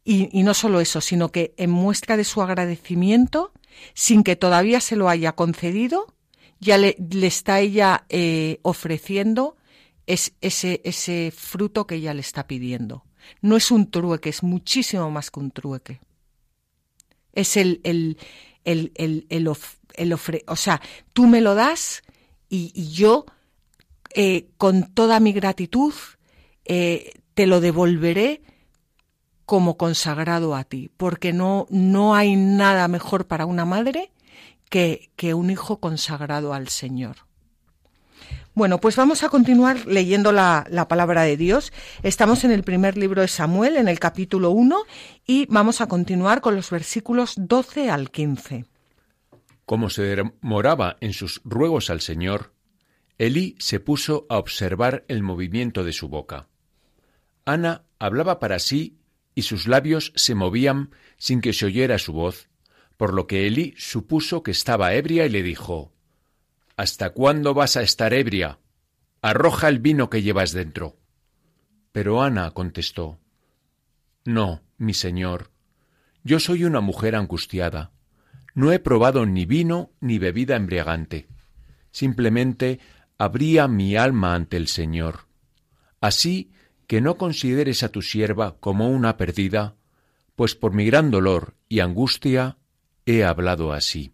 y, 0.09 0.43
no 0.43 0.53
solo 0.53 0.79
eso, 0.79 1.01
sino 1.01 1.33
que 1.33 1.53
en 1.57 1.69
muestra 1.69 2.15
de 2.15 2.23
su 2.23 2.41
agradecimiento, 2.41 3.51
sin 3.93 4.23
que 4.23 4.37
todavía 4.37 4.79
se 4.79 4.95
lo 4.95 5.09
haya 5.09 5.33
concedido, 5.33 6.13
ya 6.61 6.77
le, 6.77 6.95
está 7.23 7.59
ella 7.59 8.05
eh, 8.07 8.59
ofreciendo 8.61 9.57
es, 10.05 10.31
ese, 10.39 10.79
ese 10.85 11.33
fruto 11.35 11.87
que 11.87 11.95
ella 11.95 12.13
le 12.13 12.21
está 12.21 12.47
pidiendo. 12.47 13.03
No 13.41 13.57
es 13.57 13.69
un 13.69 13.91
trueque, 13.91 14.29
es 14.29 14.43
muchísimo 14.43 15.11
más 15.11 15.29
que 15.29 15.41
un 15.41 15.51
trueque. 15.51 15.99
Es 17.33 17.57
el, 17.57 17.81
el, 17.83 18.17
el, 18.63 18.93
el, 18.95 19.27
el, 19.27 19.51
el 19.95 20.13
ofre, 20.13 20.45
o 20.47 20.55
sea, 20.55 20.81
tú 21.11 21.27
me 21.27 21.41
lo 21.41 21.53
das 21.53 22.01
y, 22.47 22.71
y 22.73 22.93
yo, 22.93 23.25
eh, 24.15 24.47
con 24.57 24.93
toda 24.93 25.19
mi 25.19 25.33
gratitud, 25.33 25.93
eh, 26.63 27.11
te 27.33 27.45
lo 27.45 27.59
devolveré 27.59 28.41
como 29.47 29.77
consagrado 29.77 30.55
a 30.55 30.65
ti, 30.65 30.91
porque 30.97 31.31
no, 31.31 31.67
no 31.69 32.15
hay 32.15 32.35
nada 32.35 32.89
mejor 32.89 33.27
para 33.27 33.45
una 33.45 33.63
madre 33.63 34.11
que, 34.69 35.09
que 35.15 35.33
un 35.33 35.49
hijo 35.49 35.79
consagrado 35.79 36.53
al 36.53 36.67
Señor. 36.67 37.15
Bueno, 38.53 38.81
pues 38.81 38.97
vamos 38.97 39.23
a 39.23 39.29
continuar 39.29 39.87
leyendo 39.87 40.33
la, 40.33 40.67
la, 40.69 40.89
palabra 40.89 41.21
de 41.21 41.37
Dios. 41.37 41.71
Estamos 42.03 42.43
en 42.43 42.51
el 42.51 42.63
primer 42.63 42.97
libro 42.97 43.21
de 43.21 43.29
Samuel, 43.29 43.77
en 43.77 43.87
el 43.87 43.99
capítulo 43.99 44.51
1, 44.51 44.83
y 45.25 45.45
vamos 45.45 45.79
a 45.79 45.87
continuar 45.87 46.41
con 46.41 46.53
los 46.53 46.69
versículos 46.69 47.35
12 47.37 47.89
al 47.89 48.11
15. 48.11 48.65
Como 49.65 49.89
se 49.89 50.01
demoraba 50.01 50.97
en 50.99 51.13
sus 51.13 51.39
ruegos 51.45 51.89
al 51.89 52.01
Señor, 52.01 52.51
Elí 53.17 53.55
se 53.59 53.79
puso 53.79 54.25
a 54.27 54.39
observar 54.39 55.05
el 55.07 55.23
movimiento 55.23 55.85
de 55.85 55.93
su 55.93 56.09
boca. 56.09 56.49
Ana 57.45 57.85
hablaba 57.97 58.39
para 58.39 58.59
sí 58.59 58.97
y 59.37 59.43
sus 59.43 59.67
labios 59.67 60.13
se 60.15 60.33
movían 60.33 60.89
sin 61.19 61.41
que 61.41 61.53
se 61.53 61.67
oyera 61.67 61.99
su 61.99 62.11
voz, 62.11 62.49
por 62.97 63.13
lo 63.13 63.27
que 63.27 63.45
Elí 63.45 63.75
supuso 63.77 64.41
que 64.41 64.49
estaba 64.49 64.95
ebria 64.95 65.27
y 65.27 65.29
le 65.29 65.43
dijo 65.43 65.93
¿Hasta 66.75 67.11
cuándo 67.11 67.53
vas 67.53 67.77
a 67.77 67.83
estar 67.83 68.15
ebria? 68.15 68.57
Arroja 69.21 69.69
el 69.69 69.77
vino 69.77 70.09
que 70.09 70.23
llevas 70.23 70.53
dentro. 70.53 70.97
Pero 71.91 72.23
Ana 72.23 72.49
contestó 72.49 73.19
No, 74.25 74.63
mi 74.79 74.95
señor, 74.95 75.51
yo 76.23 76.39
soy 76.39 76.63
una 76.63 76.81
mujer 76.81 77.15
angustiada. 77.15 77.91
No 78.55 78.71
he 78.71 78.79
probado 78.79 79.27
ni 79.27 79.45
vino 79.45 79.91
ni 79.99 80.17
bebida 80.17 80.55
embriagante. 80.55 81.27
Simplemente 81.91 82.79
abría 83.19 83.67
mi 83.67 83.97
alma 83.97 84.33
ante 84.33 84.57
el 84.57 84.67
Señor. 84.67 85.27
Así 86.01 86.53
que 86.87 87.01
no 87.01 87.17
consideres 87.17 87.83
a 87.83 87.89
tu 87.89 88.01
sierva 88.01 88.57
como 88.59 88.89
una 88.89 89.17
perdida, 89.17 89.75
pues 90.35 90.55
por 90.55 90.73
mi 90.73 90.85
gran 90.85 91.11
dolor 91.11 91.55
y 91.67 91.81
angustia 91.81 92.57
he 93.05 93.23
hablado 93.23 93.73
así. 93.73 94.13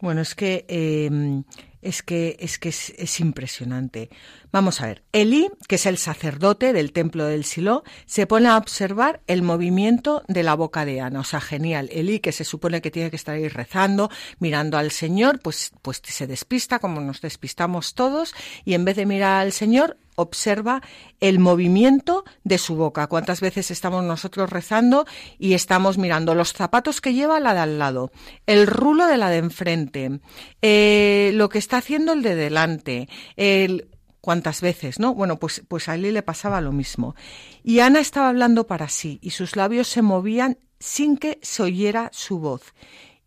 Bueno, 0.00 0.20
es 0.20 0.36
que 0.36 0.64
eh, 0.68 1.42
es 1.82 2.02
que 2.02 2.36
es 2.38 2.58
que 2.58 2.68
es, 2.68 2.90
es, 2.96 3.18
impresionante. 3.18 4.10
Vamos 4.52 4.80
a 4.80 4.86
ver, 4.86 5.02
Elí, 5.12 5.50
que 5.66 5.74
es 5.74 5.86
el 5.86 5.98
sacerdote 5.98 6.72
del 6.72 6.92
templo 6.92 7.24
del 7.24 7.44
Silo, 7.44 7.82
se 8.06 8.26
pone 8.26 8.48
a 8.48 8.58
observar 8.58 9.20
el 9.26 9.42
movimiento 9.42 10.22
de 10.28 10.44
la 10.44 10.54
boca 10.54 10.84
de 10.84 11.00
Ana. 11.00 11.20
O 11.20 11.24
sea, 11.24 11.40
genial. 11.40 11.88
Elí, 11.92 12.20
que 12.20 12.32
se 12.32 12.44
supone 12.44 12.80
que 12.80 12.92
tiene 12.92 13.10
que 13.10 13.16
estar 13.16 13.34
ahí 13.34 13.48
rezando, 13.48 14.10
mirando 14.38 14.78
al 14.78 14.92
Señor, 14.92 15.40
pues, 15.40 15.72
pues 15.82 16.00
se 16.04 16.26
despista, 16.28 16.78
como 16.78 17.00
nos 17.00 17.20
despistamos 17.20 17.94
todos, 17.94 18.34
y 18.64 18.74
en 18.74 18.84
vez 18.84 18.96
de 18.96 19.06
mirar 19.06 19.40
al 19.40 19.52
Señor, 19.52 19.96
observa 20.18 20.82
el 21.20 21.38
movimiento 21.38 22.24
de 22.42 22.58
su 22.58 22.74
boca. 22.74 23.06
¿Cuántas 23.06 23.40
veces 23.40 23.70
estamos 23.70 24.04
nosotros 24.04 24.50
rezando 24.50 25.06
y 25.38 25.54
estamos 25.54 25.96
mirando 25.96 26.34
los 26.34 26.52
zapatos 26.52 27.00
que 27.00 27.14
lleva 27.14 27.40
la 27.40 27.54
de 27.54 27.60
al 27.60 27.78
lado, 27.78 28.10
el 28.46 28.66
rulo 28.66 29.06
de 29.06 29.16
la 29.16 29.30
de 29.30 29.38
enfrente, 29.38 30.20
eh, 30.60 31.30
lo 31.34 31.48
que 31.48 31.58
está 31.58 31.78
haciendo 31.78 32.12
el 32.12 32.22
de 32.22 32.34
delante, 32.34 33.08
el 33.36 33.88
cuántas 34.20 34.60
veces, 34.60 34.98
¿no? 34.98 35.14
Bueno, 35.14 35.38
pues, 35.38 35.62
pues 35.68 35.88
a 35.88 35.94
él 35.94 36.02
le 36.12 36.22
pasaba 36.22 36.60
lo 36.60 36.72
mismo. 36.72 37.14
Y 37.62 37.78
Ana 37.78 38.00
estaba 38.00 38.28
hablando 38.28 38.66
para 38.66 38.88
sí 38.88 39.18
y 39.22 39.30
sus 39.30 39.56
labios 39.56 39.88
se 39.88 40.02
movían 40.02 40.58
sin 40.80 41.16
que 41.16 41.38
se 41.42 41.62
oyera 41.62 42.10
su 42.12 42.38
voz. 42.38 42.74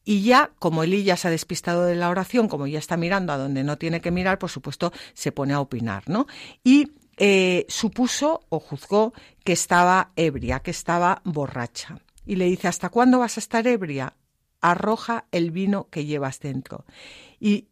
Y 0.04 0.24
ya, 0.24 0.52
como 0.58 0.84
Elí 0.84 1.04
ya 1.04 1.16
se 1.16 1.28
ha 1.28 1.32
despistado 1.32 1.86
de 1.86 1.96
la 1.96 2.10
oración, 2.10 2.48
como 2.48 2.66
ya 2.68 2.80
está 2.80 2.98
mirando 2.98 3.34
a 3.34 3.38
donde 3.38 3.64
no 3.64 3.78
tiene 3.78 4.02
que 4.02 4.12
mirar, 4.12 4.40
por 4.40 4.50
supuesto, 4.50 4.92
se 5.14 5.32
pone 5.32 5.54
a 5.54 5.60
opinar, 5.60 6.04
¿no? 6.08 6.26
Y 6.64 6.92
eh, 7.18 7.66
supuso 7.70 8.46
o 8.50 8.60
juzgó 8.60 9.14
que 9.44 9.54
estaba 9.54 10.12
ebria, 10.16 10.62
que 10.62 10.72
estaba 10.72 11.22
borracha. 11.24 12.00
Y 12.26 12.36
le 12.36 12.46
dice, 12.46 12.68
¿hasta 12.68 12.90
cuándo 12.90 13.20
vas 13.20 13.38
a 13.38 13.40
estar 13.40 13.68
ebria? 13.68 14.16
Arroja 14.60 15.26
el 15.32 15.52
vino 15.52 15.88
que 15.90 16.06
llevas 16.06 16.40
dentro. 16.40 16.86
Y 17.40 17.68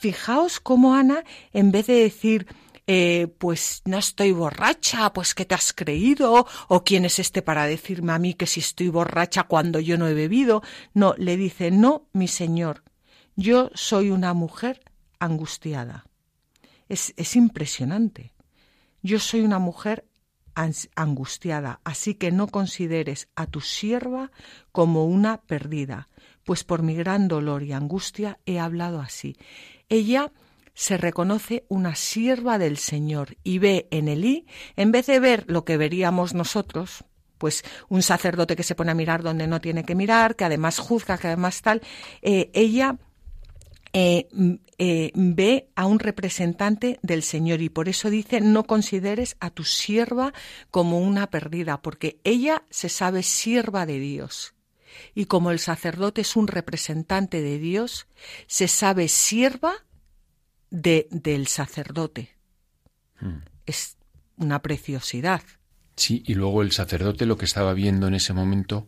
fijaos 0.00 0.60
cómo 0.60 0.94
Ana, 0.94 1.24
en 1.52 1.70
vez 1.70 1.86
de 1.86 1.94
decir, 1.94 2.46
eh, 2.92 3.28
pues 3.38 3.82
no 3.84 3.98
estoy 3.98 4.32
borracha, 4.32 5.12
pues 5.12 5.32
¿qué 5.32 5.44
te 5.44 5.54
has 5.54 5.72
creído? 5.72 6.44
¿O 6.66 6.82
quién 6.82 7.04
es 7.04 7.20
este 7.20 7.40
para 7.40 7.66
decirme 7.66 8.10
a 8.10 8.18
mí 8.18 8.34
que 8.34 8.48
si 8.48 8.58
estoy 8.58 8.88
borracha 8.88 9.44
cuando 9.44 9.78
yo 9.78 9.96
no 9.96 10.08
he 10.08 10.14
bebido? 10.14 10.60
No, 10.92 11.14
le 11.16 11.36
dice, 11.36 11.70
no, 11.70 12.08
mi 12.12 12.26
señor, 12.26 12.82
yo 13.36 13.70
soy 13.74 14.10
una 14.10 14.34
mujer 14.34 14.80
angustiada. 15.20 16.04
Es, 16.88 17.14
es 17.16 17.36
impresionante. 17.36 18.32
Yo 19.02 19.20
soy 19.20 19.42
una 19.42 19.60
mujer 19.60 20.08
angustiada, 20.96 21.80
así 21.84 22.14
que 22.14 22.32
no 22.32 22.48
consideres 22.48 23.28
a 23.36 23.46
tu 23.46 23.60
sierva 23.60 24.32
como 24.72 25.04
una 25.04 25.42
perdida, 25.42 26.08
pues 26.42 26.64
por 26.64 26.82
mi 26.82 26.96
gran 26.96 27.28
dolor 27.28 27.62
y 27.62 27.72
angustia 27.72 28.40
he 28.46 28.58
hablado 28.58 29.00
así. 29.00 29.36
Ella 29.88 30.32
se 30.80 30.96
reconoce 30.96 31.66
una 31.68 31.94
sierva 31.94 32.56
del 32.56 32.78
Señor 32.78 33.36
y 33.44 33.58
ve 33.58 33.86
en 33.90 34.08
Elí, 34.08 34.46
en 34.76 34.92
vez 34.92 35.04
de 35.08 35.20
ver 35.20 35.44
lo 35.46 35.66
que 35.66 35.76
veríamos 35.76 36.32
nosotros, 36.32 37.04
pues 37.36 37.64
un 37.90 38.00
sacerdote 38.00 38.56
que 38.56 38.62
se 38.62 38.74
pone 38.74 38.90
a 38.90 38.94
mirar 38.94 39.22
donde 39.22 39.46
no 39.46 39.60
tiene 39.60 39.84
que 39.84 39.94
mirar, 39.94 40.36
que 40.36 40.46
además 40.46 40.78
juzga, 40.78 41.18
que 41.18 41.26
además 41.26 41.60
tal, 41.60 41.82
eh, 42.22 42.50
ella 42.54 42.96
eh, 43.92 44.26
eh, 44.78 45.12
ve 45.14 45.68
a 45.76 45.84
un 45.84 45.98
representante 45.98 46.98
del 47.02 47.24
Señor 47.24 47.60
y 47.60 47.68
por 47.68 47.90
eso 47.90 48.08
dice 48.08 48.40
no 48.40 48.64
consideres 48.64 49.36
a 49.38 49.50
tu 49.50 49.64
sierva 49.64 50.32
como 50.70 50.98
una 50.98 51.28
perdida, 51.28 51.82
porque 51.82 52.22
ella 52.24 52.62
se 52.70 52.88
sabe 52.88 53.22
sierva 53.22 53.84
de 53.84 53.98
Dios. 53.98 54.54
Y 55.14 55.26
como 55.26 55.50
el 55.50 55.58
sacerdote 55.58 56.22
es 56.22 56.36
un 56.36 56.46
representante 56.46 57.42
de 57.42 57.58
Dios, 57.58 58.06
se 58.46 58.66
sabe 58.66 59.08
sierva 59.08 59.84
de, 60.70 61.08
del 61.10 61.46
sacerdote. 61.46 62.30
Hmm. 63.20 63.42
Es 63.66 63.96
una 64.36 64.62
preciosidad. 64.62 65.42
Sí, 65.96 66.22
y 66.26 66.34
luego 66.34 66.62
el 66.62 66.72
sacerdote 66.72 67.26
lo 67.26 67.36
que 67.36 67.44
estaba 67.44 67.74
viendo 67.74 68.06
en 68.06 68.14
ese 68.14 68.32
momento 68.32 68.86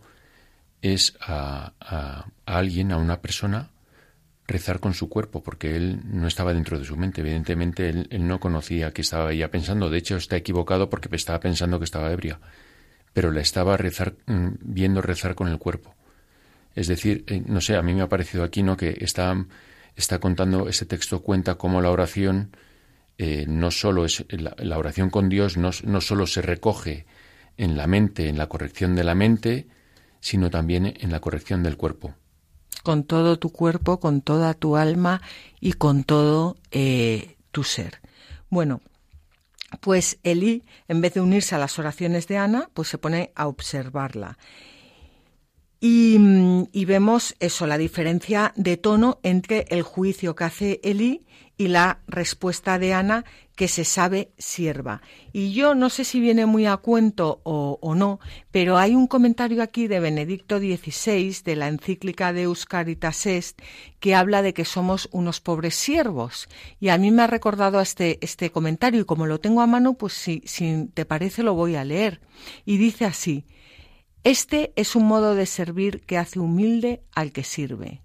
es 0.80 1.16
a, 1.20 1.74
a, 1.80 2.26
a, 2.46 2.58
alguien, 2.58 2.90
a 2.90 2.96
una 2.96 3.20
persona, 3.20 3.70
rezar 4.46 4.80
con 4.80 4.94
su 4.94 5.08
cuerpo, 5.08 5.42
porque 5.42 5.76
él 5.76 6.00
no 6.04 6.26
estaba 6.26 6.54
dentro 6.54 6.78
de 6.78 6.84
su 6.84 6.96
mente. 6.96 7.20
Evidentemente, 7.20 7.88
él, 7.88 8.08
él 8.10 8.26
no 8.26 8.40
conocía 8.40 8.92
que 8.92 9.02
estaba 9.02 9.32
ella 9.32 9.50
pensando. 9.50 9.90
De 9.90 9.98
hecho, 9.98 10.16
está 10.16 10.36
equivocado 10.36 10.88
porque 10.90 11.14
estaba 11.14 11.40
pensando 11.40 11.78
que 11.78 11.84
estaba 11.84 12.10
ebria. 12.10 12.40
Pero 13.12 13.30
la 13.30 13.42
estaba 13.42 13.76
rezar, 13.76 14.14
mm, 14.26 14.48
viendo 14.60 15.02
rezar 15.02 15.34
con 15.34 15.48
el 15.48 15.58
cuerpo. 15.58 15.94
Es 16.74 16.88
decir, 16.88 17.24
eh, 17.26 17.42
no 17.44 17.60
sé, 17.60 17.76
a 17.76 17.82
mí 17.82 17.92
me 17.94 18.02
ha 18.02 18.08
parecido 18.08 18.42
aquí, 18.42 18.62
¿no? 18.62 18.76
Que 18.76 18.96
está 19.00 19.34
está 19.96 20.18
contando, 20.18 20.68
ese 20.68 20.86
texto 20.86 21.22
cuenta 21.22 21.56
cómo 21.56 21.80
la 21.80 21.90
oración 21.90 22.56
eh, 23.18 23.44
no 23.46 23.70
solo 23.70 24.04
es, 24.04 24.24
la, 24.30 24.54
la 24.58 24.78
oración 24.78 25.10
con 25.10 25.28
Dios 25.28 25.56
no, 25.56 25.70
no 25.84 26.00
solo 26.00 26.26
se 26.26 26.42
recoge 26.42 27.06
en 27.56 27.76
la 27.76 27.86
mente, 27.86 28.28
en 28.28 28.38
la 28.38 28.48
corrección 28.48 28.94
de 28.96 29.04
la 29.04 29.14
mente, 29.14 29.68
sino 30.20 30.50
también 30.50 30.94
en 30.98 31.10
la 31.10 31.20
corrección 31.20 31.62
del 31.62 31.76
cuerpo. 31.76 32.14
Con 32.82 33.04
todo 33.04 33.38
tu 33.38 33.50
cuerpo, 33.50 34.00
con 34.00 34.22
toda 34.22 34.54
tu 34.54 34.76
alma 34.76 35.20
y 35.60 35.74
con 35.74 36.04
todo 36.04 36.56
eh, 36.70 37.36
tu 37.50 37.64
ser. 37.64 38.00
Bueno, 38.48 38.80
pues 39.80 40.18
Elí, 40.22 40.64
en 40.88 41.00
vez 41.00 41.14
de 41.14 41.20
unirse 41.20 41.54
a 41.54 41.58
las 41.58 41.78
oraciones 41.78 42.26
de 42.28 42.38
Ana, 42.38 42.70
pues 42.74 42.88
se 42.88 42.98
pone 42.98 43.32
a 43.34 43.46
observarla. 43.46 44.38
Y, 45.84 46.84
vemos 46.84 47.34
eso, 47.40 47.66
la 47.66 47.76
diferencia 47.76 48.52
de 48.54 48.76
tono 48.76 49.18
entre 49.24 49.64
el 49.68 49.82
juicio 49.82 50.36
que 50.36 50.44
hace 50.44 50.80
Elí 50.84 51.26
y 51.56 51.66
la 51.66 52.02
respuesta 52.06 52.78
de 52.78 52.94
Ana 52.94 53.24
que 53.56 53.66
se 53.66 53.84
sabe 53.84 54.30
sierva. 54.38 55.02
Y 55.32 55.54
yo 55.54 55.74
no 55.74 55.90
sé 55.90 56.04
si 56.04 56.20
viene 56.20 56.46
muy 56.46 56.66
a 56.66 56.76
cuento 56.76 57.40
o, 57.42 57.94
no, 57.96 58.20
pero 58.52 58.78
hay 58.78 58.94
un 58.94 59.08
comentario 59.08 59.60
aquí 59.60 59.88
de 59.88 59.98
Benedicto 59.98 60.60
XVI 60.60 61.38
de 61.44 61.56
la 61.56 61.66
encíclica 61.66 62.32
de 62.32 62.42
Euscaritas 62.42 63.26
Est 63.26 63.60
que 63.98 64.14
habla 64.14 64.42
de 64.42 64.54
que 64.54 64.64
somos 64.64 65.08
unos 65.10 65.40
pobres 65.40 65.74
siervos. 65.74 66.48
Y 66.78 66.90
a 66.90 66.98
mí 66.98 67.10
me 67.10 67.22
ha 67.22 67.26
recordado 67.26 67.80
este, 67.80 68.18
este 68.20 68.52
comentario 68.52 69.00
y 69.00 69.04
como 69.04 69.26
lo 69.26 69.40
tengo 69.40 69.62
a 69.62 69.66
mano, 69.66 69.94
pues 69.94 70.12
si 70.12 70.44
te 70.94 71.04
parece 71.06 71.42
lo 71.42 71.54
voy 71.54 71.74
a 71.74 71.84
leer. 71.84 72.20
Y 72.64 72.76
dice 72.76 73.04
así, 73.04 73.46
este 74.24 74.72
es 74.76 74.96
un 74.96 75.06
modo 75.06 75.34
de 75.34 75.46
servir 75.46 76.02
que 76.06 76.18
hace 76.18 76.38
humilde 76.38 77.02
al 77.12 77.32
que 77.32 77.44
sirve 77.44 78.02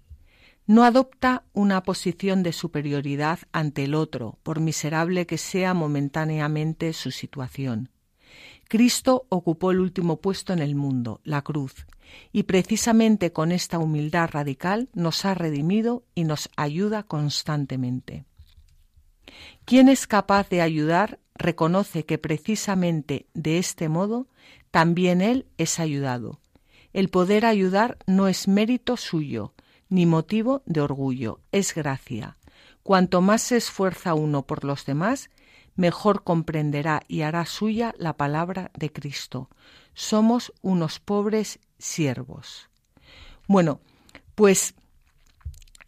no 0.68 0.84
adopta 0.84 1.44
una 1.54 1.82
posición 1.82 2.42
de 2.42 2.52
superioridad 2.52 3.38
ante 3.52 3.84
el 3.84 3.94
otro, 3.94 4.38
por 4.42 4.60
miserable 4.60 5.26
que 5.26 5.38
sea 5.38 5.72
momentáneamente 5.72 6.92
su 6.92 7.10
situación. 7.10 7.88
Cristo 8.68 9.24
ocupó 9.30 9.70
el 9.70 9.80
último 9.80 10.20
puesto 10.20 10.52
en 10.52 10.58
el 10.58 10.74
mundo, 10.74 11.22
la 11.24 11.40
cruz, 11.40 11.86
y 12.32 12.42
precisamente 12.42 13.32
con 13.32 13.50
esta 13.50 13.78
humildad 13.78 14.28
radical 14.30 14.90
nos 14.92 15.24
ha 15.24 15.32
redimido 15.32 16.04
y 16.14 16.24
nos 16.24 16.50
ayuda 16.54 17.02
constantemente. 17.02 18.26
Quien 19.64 19.88
es 19.88 20.06
capaz 20.06 20.50
de 20.50 20.60
ayudar 20.60 21.18
reconoce 21.34 22.04
que 22.04 22.18
precisamente 22.18 23.26
de 23.32 23.56
este 23.56 23.88
modo 23.88 24.28
también 24.70 25.20
él 25.20 25.46
es 25.56 25.80
ayudado. 25.80 26.40
El 26.92 27.08
poder 27.08 27.46
ayudar 27.46 27.98
no 28.06 28.28
es 28.28 28.48
mérito 28.48 28.96
suyo, 28.96 29.54
ni 29.88 30.06
motivo 30.06 30.62
de 30.66 30.80
orgullo, 30.80 31.40
es 31.52 31.74
gracia. 31.74 32.36
Cuanto 32.82 33.20
más 33.20 33.42
se 33.42 33.56
esfuerza 33.56 34.14
uno 34.14 34.46
por 34.46 34.64
los 34.64 34.84
demás, 34.86 35.30
mejor 35.76 36.24
comprenderá 36.24 37.02
y 37.06 37.22
hará 37.22 37.46
suya 37.46 37.94
la 37.98 38.16
palabra 38.16 38.70
de 38.74 38.92
Cristo. 38.92 39.48
Somos 39.94 40.52
unos 40.62 40.98
pobres 40.98 41.60
siervos. 41.78 42.68
Bueno, 43.46 43.80
pues 44.34 44.74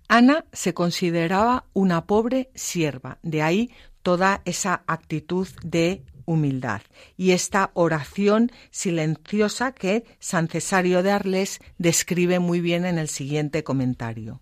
Ana 0.08 0.44
se 0.52 0.74
consideraba 0.74 1.66
una 1.72 2.06
pobre 2.06 2.50
sierva, 2.54 3.18
de 3.22 3.42
ahí 3.42 3.70
toda 4.02 4.42
esa 4.44 4.82
actitud 4.86 5.46
de 5.62 6.04
humildad 6.24 6.82
y 7.16 7.32
esta 7.32 7.70
oración 7.74 8.50
silenciosa 8.70 9.72
que 9.72 10.04
San 10.18 10.48
Cesario 10.48 11.02
de 11.02 11.10
Arles 11.10 11.60
describe 11.78 12.38
muy 12.38 12.60
bien 12.60 12.84
en 12.84 12.98
el 12.98 13.08
siguiente 13.08 13.64
comentario. 13.64 14.40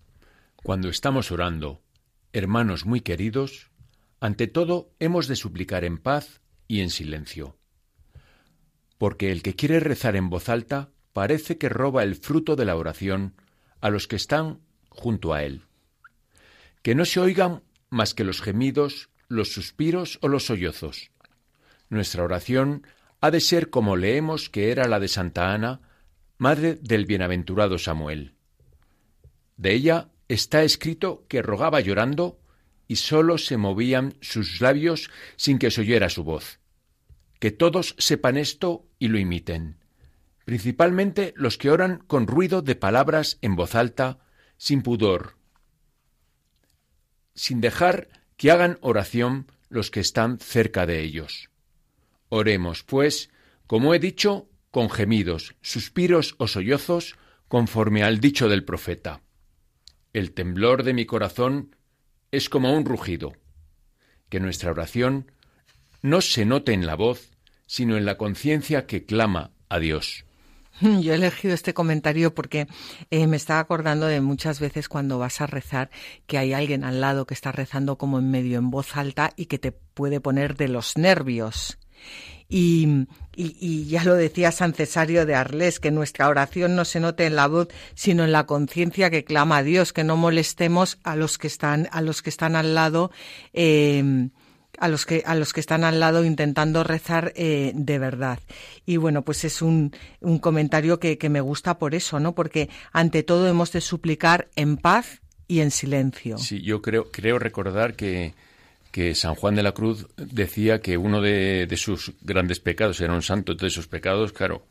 Cuando 0.62 0.88
estamos 0.88 1.30
orando, 1.30 1.82
hermanos 2.32 2.84
muy 2.84 3.00
queridos, 3.00 3.70
ante 4.20 4.46
todo 4.46 4.90
hemos 4.98 5.28
de 5.28 5.36
suplicar 5.36 5.84
en 5.84 5.98
paz 5.98 6.40
y 6.66 6.80
en 6.80 6.90
silencio. 6.90 7.56
Porque 8.98 9.30
el 9.30 9.42
que 9.42 9.54
quiere 9.54 9.80
rezar 9.80 10.16
en 10.16 10.28
voz 10.28 10.48
alta 10.48 10.90
parece 11.12 11.56
que 11.56 11.68
roba 11.68 12.02
el 12.02 12.16
fruto 12.16 12.56
de 12.56 12.64
la 12.64 12.76
oración 12.76 13.34
a 13.80 13.90
los 13.90 14.08
que 14.08 14.16
están 14.16 14.60
junto 14.88 15.32
a 15.32 15.44
él. 15.44 15.62
Que 16.82 16.94
no 16.94 17.04
se 17.04 17.20
oigan 17.20 17.62
más 17.90 18.14
que 18.14 18.24
los 18.24 18.42
gemidos, 18.42 19.08
los 19.28 19.52
suspiros 19.52 20.18
o 20.22 20.28
los 20.28 20.46
sollozos 20.46 21.10
nuestra 21.90 22.24
oración 22.24 22.86
ha 23.20 23.30
de 23.30 23.40
ser 23.40 23.70
como 23.70 23.96
leemos 23.96 24.50
que 24.50 24.70
era 24.70 24.86
la 24.86 25.00
de 25.00 25.08
Santa 25.08 25.52
Ana, 25.52 25.80
madre 26.36 26.76
del 26.76 27.06
bienaventurado 27.06 27.78
Samuel. 27.78 28.34
De 29.56 29.72
ella 29.72 30.08
está 30.28 30.62
escrito 30.62 31.24
que 31.28 31.42
rogaba 31.42 31.80
llorando 31.80 32.38
y 32.86 32.96
sólo 32.96 33.38
se 33.38 33.56
movían 33.56 34.14
sus 34.20 34.60
labios 34.60 35.10
sin 35.36 35.58
que 35.58 35.70
se 35.70 35.80
oyera 35.80 36.08
su 36.08 36.24
voz. 36.24 36.60
Que 37.40 37.50
todos 37.50 37.94
sepan 37.98 38.36
esto 38.36 38.86
y 38.98 39.08
lo 39.08 39.18
imiten, 39.18 39.76
principalmente 40.44 41.34
los 41.36 41.58
que 41.58 41.70
oran 41.70 41.98
con 42.06 42.26
ruido 42.26 42.62
de 42.62 42.74
palabras 42.74 43.38
en 43.42 43.56
voz 43.56 43.74
alta, 43.74 44.18
sin 44.56 44.82
pudor, 44.82 45.36
sin 47.34 47.60
dejar 47.60 48.08
que 48.36 48.50
hagan 48.50 48.78
oración 48.80 49.46
los 49.68 49.90
que 49.90 50.00
están 50.00 50.38
cerca 50.38 50.86
de 50.86 51.00
ellos. 51.00 51.50
Oremos, 52.28 52.82
pues, 52.82 53.30
como 53.66 53.94
he 53.94 53.98
dicho, 53.98 54.48
con 54.70 54.90
gemidos, 54.90 55.54
suspiros 55.62 56.34
o 56.38 56.46
sollozos, 56.46 57.16
conforme 57.48 58.02
al 58.02 58.20
dicho 58.20 58.48
del 58.48 58.64
profeta. 58.64 59.22
El 60.12 60.32
temblor 60.32 60.82
de 60.82 60.94
mi 60.94 61.06
corazón 61.06 61.76
es 62.30 62.48
como 62.48 62.74
un 62.74 62.84
rugido. 62.84 63.32
Que 64.28 64.40
nuestra 64.40 64.70
oración 64.70 65.32
no 66.02 66.20
se 66.20 66.44
note 66.44 66.72
en 66.72 66.86
la 66.86 66.94
voz, 66.94 67.30
sino 67.66 67.96
en 67.96 68.04
la 68.04 68.18
conciencia 68.18 68.86
que 68.86 69.04
clama 69.04 69.52
a 69.68 69.78
Dios. 69.78 70.24
Yo 70.80 71.12
he 71.12 71.16
elegido 71.16 71.54
este 71.54 71.74
comentario 71.74 72.34
porque 72.34 72.68
eh, 73.10 73.26
me 73.26 73.36
estaba 73.36 73.60
acordando 73.60 74.06
de 74.06 74.20
muchas 74.20 74.60
veces 74.60 74.88
cuando 74.88 75.18
vas 75.18 75.40
a 75.40 75.46
rezar 75.46 75.90
que 76.26 76.38
hay 76.38 76.52
alguien 76.52 76.84
al 76.84 77.00
lado 77.00 77.26
que 77.26 77.34
está 77.34 77.52
rezando 77.52 77.98
como 77.98 78.18
en 78.18 78.30
medio 78.30 78.58
en 78.58 78.70
voz 78.70 78.96
alta 78.96 79.32
y 79.36 79.46
que 79.46 79.58
te 79.58 79.72
puede 79.72 80.20
poner 80.20 80.56
de 80.56 80.68
los 80.68 80.96
nervios. 80.96 81.78
Y, 82.50 83.06
y, 83.36 83.86
ya 83.86 84.04
lo 84.04 84.14
decía 84.14 84.50
San 84.52 84.72
Cesario 84.72 85.26
de 85.26 85.34
Arles, 85.34 85.80
que 85.80 85.90
nuestra 85.90 86.28
oración 86.28 86.76
no 86.76 86.86
se 86.86 86.98
note 86.98 87.26
en 87.26 87.36
la 87.36 87.46
voz, 87.46 87.68
sino 87.94 88.24
en 88.24 88.32
la 88.32 88.46
conciencia 88.46 89.10
que 89.10 89.24
clama 89.24 89.58
a 89.58 89.62
Dios, 89.62 89.92
que 89.92 90.02
no 90.02 90.16
molestemos 90.16 90.98
a 91.04 91.14
los 91.14 91.36
que 91.36 91.46
están, 91.46 91.88
a 91.92 92.00
los 92.00 92.22
que 92.22 92.30
están 92.30 92.56
al 92.56 92.74
lado, 92.74 93.10
eh, 93.52 94.30
a 94.78 94.88
los 94.88 95.06
que 95.06 95.22
a 95.26 95.34
los 95.34 95.52
que 95.52 95.60
están 95.60 95.84
al 95.84 96.00
lado 96.00 96.24
intentando 96.24 96.84
rezar 96.84 97.32
eh, 97.36 97.72
de 97.74 97.98
verdad. 97.98 98.38
Y 98.86 98.96
bueno 98.96 99.22
pues 99.22 99.44
es 99.44 99.62
un, 99.62 99.92
un 100.20 100.38
comentario 100.38 100.98
que, 100.98 101.18
que 101.18 101.28
me 101.28 101.40
gusta 101.40 101.78
por 101.78 101.94
eso 101.94 102.20
no 102.20 102.34
porque 102.34 102.68
ante 102.92 103.22
todo 103.22 103.48
hemos 103.48 103.72
de 103.72 103.80
suplicar 103.80 104.48
en 104.56 104.76
paz 104.76 105.20
y 105.46 105.60
en 105.60 105.70
silencio. 105.70 106.38
Sí 106.38 106.62
yo 106.62 106.82
creo 106.82 107.10
creo 107.10 107.38
recordar 107.38 107.94
que 107.94 108.34
que 108.90 109.14
San 109.14 109.34
Juan 109.34 109.54
de 109.54 109.62
la 109.62 109.72
Cruz 109.72 110.06
decía 110.16 110.80
que 110.80 110.96
uno 110.96 111.20
de, 111.20 111.68
sus 111.76 112.12
grandes 112.22 112.60
pecados 112.60 113.00
era 113.00 113.12
un 113.12 113.22
santo, 113.22 113.54
de 113.54 113.66
esos 113.66 113.86
pecados, 113.86 114.32
claro, 114.32 114.66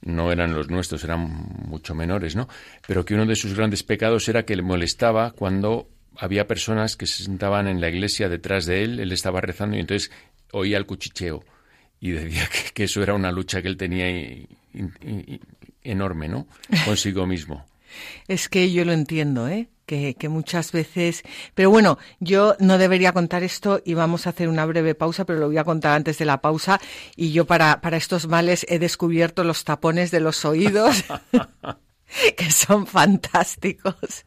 no 0.00 0.32
eran 0.32 0.54
los 0.54 0.68
nuestros, 0.68 1.04
eran 1.04 1.20
mucho 1.66 1.94
menores, 1.94 2.34
¿no? 2.34 2.48
Pero 2.86 3.04
que 3.04 3.14
uno 3.14 3.26
de 3.26 3.36
sus 3.36 3.54
grandes 3.54 3.82
pecados 3.82 4.28
era 4.28 4.44
que 4.44 4.56
le 4.56 4.62
molestaba 4.62 5.32
cuando 5.32 5.88
había 6.16 6.46
personas 6.46 6.96
que 6.96 7.06
se 7.06 7.24
sentaban 7.24 7.68
en 7.68 7.80
la 7.80 7.88
iglesia 7.88 8.28
detrás 8.28 8.66
de 8.66 8.82
él, 8.84 9.00
él 9.00 9.12
estaba 9.12 9.40
rezando 9.40 9.76
y 9.76 9.80
entonces 9.80 10.10
oía 10.52 10.76
el 10.78 10.86
cuchicheo 10.86 11.44
y 12.00 12.10
decía 12.10 12.48
que, 12.74 12.84
eso 12.84 13.02
era 13.02 13.14
una 13.14 13.30
lucha 13.30 13.62
que 13.62 13.68
él 13.68 13.76
tenía 13.76 14.06
enorme, 15.82 16.28
¿no? 16.28 16.46
Consigo 16.84 17.26
mismo. 17.26 17.64
Es 18.28 18.48
que 18.48 18.72
yo 18.72 18.84
lo 18.84 18.92
entiendo, 18.92 19.48
¿eh? 19.48 19.68
que, 19.86 20.28
muchas 20.28 20.72
veces... 20.72 21.22
Pero 21.54 21.70
bueno, 21.70 21.98
yo 22.20 22.56
no 22.58 22.78
debería 22.78 23.12
contar 23.12 23.42
esto 23.42 23.82
y 23.84 23.94
vamos 23.94 24.26
a 24.26 24.30
hacer 24.30 24.48
una 24.48 24.64
breve 24.64 24.94
pausa, 24.94 25.24
pero 25.24 25.38
lo 25.38 25.48
voy 25.48 25.58
a 25.58 25.64
contar 25.64 25.92
antes 25.92 26.18
de 26.18 26.24
la 26.24 26.40
pausa. 26.40 26.80
Y 27.16 27.32
yo 27.32 27.46
para, 27.46 27.80
para 27.80 27.96
estos 27.96 28.26
males 28.26 28.64
he 28.68 28.78
descubierto 28.78 29.44
los 29.44 29.64
tapones 29.64 30.10
de 30.10 30.20
los 30.20 30.44
oídos, 30.44 31.04
que 32.36 32.50
son 32.50 32.86
fantásticos 32.86 34.24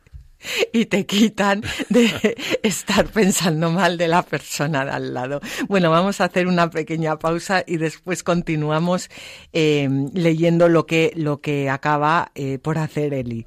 y 0.71 0.86
te 0.86 1.05
quitan 1.05 1.62
de 1.89 2.38
estar 2.63 3.08
pensando 3.08 3.71
mal 3.71 3.97
de 3.97 4.08
la 4.08 4.23
persona 4.23 4.86
de 4.86 4.91
al 4.91 5.13
lado. 5.13 5.41
Bueno, 5.67 5.89
vamos 5.89 6.21
a 6.21 6.25
hacer 6.25 6.47
una 6.47 6.69
pequeña 6.69 7.17
pausa 7.17 7.63
y 7.65 7.77
después 7.77 8.23
continuamos 8.23 9.10
eh, 9.53 9.88
leyendo 10.13 10.69
lo 10.69 10.86
que, 10.86 11.12
lo 11.15 11.41
que 11.41 11.69
acaba 11.69 12.31
eh, 12.36 12.60
por 12.60 12.77
hacer 12.77 13.13
Eli. 13.13 13.45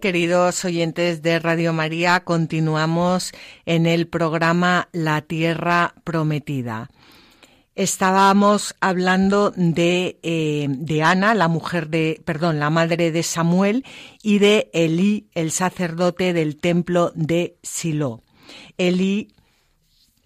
Queridos 0.00 0.64
oyentes 0.64 1.22
de 1.22 1.40
Radio 1.40 1.72
María, 1.72 2.20
continuamos 2.20 3.32
en 3.66 3.84
el 3.84 4.06
programa 4.06 4.88
La 4.92 5.22
Tierra 5.22 5.94
Prometida. 6.04 6.88
Estábamos 7.74 8.76
hablando 8.80 9.50
de, 9.56 10.20
eh, 10.22 10.66
de, 10.68 11.02
Ana, 11.02 11.34
la 11.34 11.48
mujer 11.48 11.88
de, 11.88 12.22
perdón, 12.24 12.60
la 12.60 12.70
madre 12.70 13.10
de 13.10 13.24
Samuel, 13.24 13.84
y 14.22 14.38
de 14.38 14.70
Elí, 14.72 15.26
el 15.34 15.50
sacerdote 15.50 16.32
del 16.32 16.58
templo 16.58 17.10
de 17.16 17.56
Silo. 17.64 18.22
Elí 18.76 19.32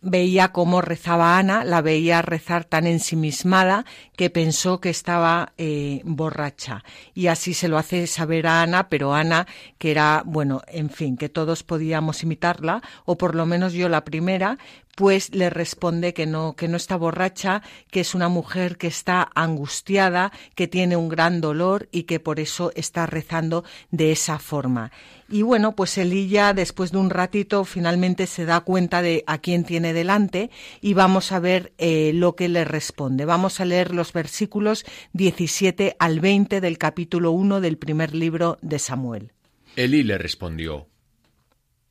veía 0.02 0.52
cómo 0.52 0.82
rezaba 0.82 1.38
Ana, 1.38 1.64
la 1.64 1.80
veía 1.80 2.20
rezar 2.20 2.64
tan 2.64 2.86
ensimismada 2.86 3.86
que 4.16 4.30
pensó 4.30 4.80
que 4.80 4.90
estaba 4.90 5.52
eh, 5.56 6.02
borracha. 6.04 6.84
Y 7.14 7.28
así 7.28 7.54
se 7.54 7.68
lo 7.68 7.78
hace 7.78 8.06
saber 8.06 8.46
a 8.46 8.62
Ana, 8.62 8.88
pero 8.88 9.14
Ana, 9.14 9.46
que 9.78 9.92
era, 9.92 10.22
bueno, 10.26 10.62
en 10.66 10.90
fin, 10.90 11.16
que 11.16 11.28
todos 11.28 11.62
podíamos 11.62 12.22
imitarla, 12.22 12.82
o 13.04 13.16
por 13.16 13.34
lo 13.34 13.46
menos 13.46 13.72
yo 13.72 13.88
la 13.88 14.04
primera, 14.04 14.58
pues 14.96 15.34
le 15.34 15.50
responde 15.50 16.12
que 16.12 16.26
no, 16.26 16.54
que 16.54 16.68
no 16.68 16.76
está 16.76 16.96
borracha, 16.96 17.62
que 17.90 18.00
es 18.00 18.14
una 18.14 18.28
mujer 18.28 18.76
que 18.76 18.88
está 18.88 19.30
angustiada, 19.34 20.32
que 20.54 20.68
tiene 20.68 20.96
un 20.96 21.08
gran 21.08 21.40
dolor 21.40 21.88
y 21.92 22.02
que 22.02 22.20
por 22.20 22.40
eso 22.40 22.72
está 22.74 23.06
rezando 23.06 23.64
de 23.90 24.12
esa 24.12 24.38
forma. 24.38 24.90
Y 25.32 25.40
bueno, 25.40 25.74
pues 25.74 25.96
Elilla, 25.96 26.52
después 26.52 26.92
de 26.92 26.98
un 26.98 27.08
ratito, 27.08 27.64
finalmente 27.64 28.26
se 28.26 28.44
da 28.44 28.60
cuenta 28.60 29.00
de 29.00 29.24
a 29.26 29.38
quién 29.38 29.64
tiene 29.64 29.94
delante 29.94 30.50
y 30.82 30.92
vamos 30.92 31.32
a 31.32 31.40
ver 31.40 31.72
eh, 31.78 32.12
lo 32.12 32.36
que 32.36 32.50
le 32.50 32.66
responde. 32.66 33.24
Vamos 33.24 33.58
a 33.58 33.64
leer 33.64 33.94
los 33.94 34.12
versículos 34.12 34.84
17 35.14 35.96
al 35.98 36.20
20 36.20 36.60
del 36.60 36.76
capítulo 36.76 37.30
1 37.30 37.62
del 37.62 37.78
primer 37.78 38.14
libro 38.14 38.58
de 38.60 38.78
Samuel. 38.78 39.32
Elí 39.74 40.02
le 40.02 40.18
respondió, 40.18 40.88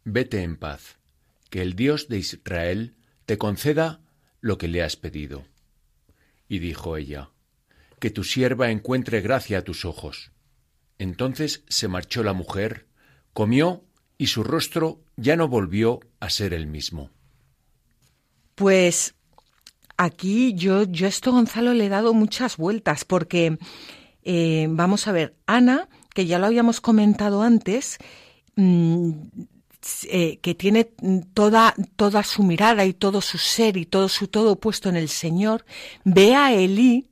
Vete 0.03 0.43
en 0.43 0.55
paz 0.55 0.99
que 1.49 1.63
el 1.63 1.75
Dios 1.75 2.09
de 2.09 2.19
Israel 2.19 2.93
te 3.25 3.39
conceda 3.39 4.01
lo 4.39 4.59
que 4.59 4.67
le 4.67 4.83
has 4.83 4.97
pedido. 4.97 5.45
Y 6.47 6.59
dijo 6.59 6.95
ella, 6.95 7.31
que 7.97 8.11
tu 8.11 8.23
sierva 8.23 8.69
encuentre 8.69 9.19
gracia 9.21 9.57
a 9.57 9.63
tus 9.63 9.83
ojos. 9.83 10.31
Entonces 10.99 11.63
se 11.69 11.87
marchó 11.87 12.21
la 12.23 12.33
mujer, 12.33 12.85
comió 13.33 13.83
y 14.17 14.27
su 14.27 14.43
rostro 14.43 14.99
ya 15.17 15.35
no 15.35 15.47
volvió 15.47 15.99
a 16.19 16.29
ser 16.29 16.53
el 16.53 16.67
mismo. 16.67 17.09
Pues 18.55 19.15
aquí 19.97 20.53
yo, 20.53 20.83
yo 20.83 21.07
esto, 21.07 21.31
Gonzalo, 21.31 21.73
le 21.73 21.85
he 21.85 21.89
dado 21.89 22.13
muchas 22.13 22.57
vueltas 22.57 23.05
porque, 23.05 23.57
eh, 24.23 24.67
vamos 24.69 25.07
a 25.07 25.11
ver, 25.11 25.35
Ana, 25.45 25.89
que 26.13 26.25
ya 26.25 26.39
lo 26.39 26.45
habíamos 26.47 26.81
comentado 26.81 27.41
antes, 27.41 27.97
mm, 28.55 29.11
eh, 30.03 30.37
que 30.41 30.53
tiene 30.53 30.83
toda, 31.33 31.73
toda 31.95 32.23
su 32.23 32.43
mirada 32.43 32.85
y 32.85 32.93
todo 32.93 33.21
su 33.21 33.39
ser 33.39 33.77
y 33.77 33.85
todo 33.85 34.09
su 34.09 34.27
todo 34.27 34.59
puesto 34.59 34.89
en 34.89 34.95
el 34.95 35.09
Señor, 35.09 35.65
ve 36.03 36.35
a 36.35 36.53
Elí 36.53 37.07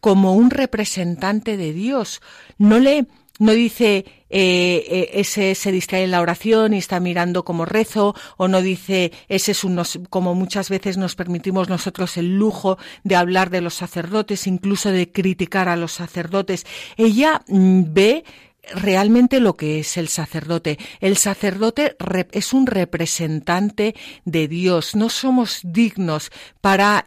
como 0.00 0.34
un 0.34 0.50
representante 0.50 1.56
de 1.56 1.72
Dios. 1.72 2.20
No 2.58 2.78
le, 2.78 3.06
no 3.40 3.52
dice 3.52 4.04
eh, 4.34 4.84
eh, 4.88 5.10
ese 5.12 5.54
se 5.54 5.70
distrae 5.70 6.04
en 6.04 6.10
la 6.10 6.22
oración 6.22 6.72
y 6.72 6.78
está 6.78 7.00
mirando 7.00 7.44
como 7.44 7.66
rezo, 7.66 8.14
o 8.38 8.48
no 8.48 8.62
dice 8.62 9.12
ese 9.28 9.52
es 9.52 9.62
un, 9.62 9.80
como 10.08 10.34
muchas 10.34 10.70
veces 10.70 10.96
nos 10.96 11.14
permitimos 11.14 11.68
nosotros 11.68 12.16
el 12.16 12.38
lujo 12.38 12.78
de 13.04 13.16
hablar 13.16 13.50
de 13.50 13.60
los 13.60 13.74
sacerdotes, 13.74 14.46
incluso 14.46 14.90
de 14.90 15.12
criticar 15.12 15.68
a 15.68 15.76
los 15.76 15.92
sacerdotes. 15.92 16.64
Ella 16.96 17.42
mm, 17.46 17.82
ve 17.88 18.24
realmente 18.74 19.38
lo 19.38 19.54
que 19.54 19.80
es 19.80 19.98
el 19.98 20.08
sacerdote. 20.08 20.78
El 21.00 21.18
sacerdote 21.18 21.96
es 22.32 22.52
un 22.54 22.66
representante 22.66 23.94
de 24.24 24.48
Dios. 24.48 24.96
No 24.96 25.10
somos 25.10 25.60
dignos 25.62 26.30
para 26.60 27.04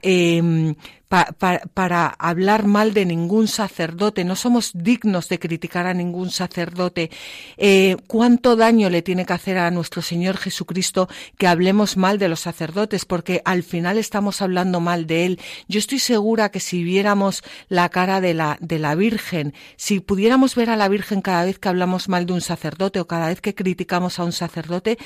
para 1.73 2.08
hablar 2.08 2.65
mal 2.65 2.93
de 2.93 3.06
ningún 3.06 3.47
sacerdote, 3.47 4.23
no 4.23 4.36
somos 4.36 4.71
dignos 4.73 5.30
de 5.30 5.39
criticar 5.39 5.88
a 5.88 5.93
ningún 5.93 6.32
sacerdote. 6.32 7.12
Eh, 7.58 7.97
¿Cuánto 8.08 8.56
daño 8.56 8.89
le 8.89 9.01
tiene 9.01 9.25
que 9.25 9.34
hacer 9.34 9.58
a 9.58 9.71
nuestro 9.71 10.01
Señor 10.01 10.38
Jesucristo 10.38 11.08
que 11.38 11.47
hablemos 11.47 11.97
mal 11.97 12.19
de 12.19 12.30
los 12.30 12.41
sacerdotes? 12.41 13.06
Porque 13.06 13.41
al 13.45 13.63
final 13.63 13.97
estamos 13.97 14.41
hablando 14.41 14.80
mal 14.80 15.08
de 15.08 15.25
Él. 15.25 15.39
Yo 15.67 15.80
estoy 15.80 15.99
segura 15.99 16.49
que 16.49 16.60
si 16.60 16.84
viéramos 16.84 17.43
la 17.69 17.89
cara 17.89 18.21
de 18.21 18.34
la, 18.34 18.58
de 18.60 18.80
la 18.80 18.95
Virgen, 18.95 19.54
si 19.75 19.99
pudiéramos 19.99 20.56
ver 20.56 20.69
a 20.69 20.75
la 20.75 20.89
Virgen 20.89 21.21
cada 21.21 21.45
vez 21.45 21.60
que 21.60 21.69
hablamos 21.69 22.10
mal 22.10 22.25
de 22.25 22.34
un 22.34 22.41
sacerdote 22.41 22.99
o 22.99 23.08
cada 23.08 23.28
vez 23.28 23.41
que 23.41 23.56
criticamos 23.56 24.19
a 24.19 24.23
un 24.23 24.32
sacerdote, 24.32 24.97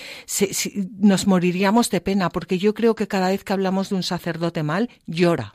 nos 1.00 1.28
moriríamos 1.28 1.90
de 1.90 2.02
pena, 2.02 2.30
porque 2.30 2.58
yo 2.58 2.74
creo 2.74 2.96
que 2.96 3.08
cada 3.08 3.30
vez 3.30 3.44
que 3.44 3.54
hablamos 3.54 3.90
de 3.90 3.96
un 3.96 4.04
sacerdote 4.04 4.64
mal, 4.64 4.90
llora. 5.06 5.54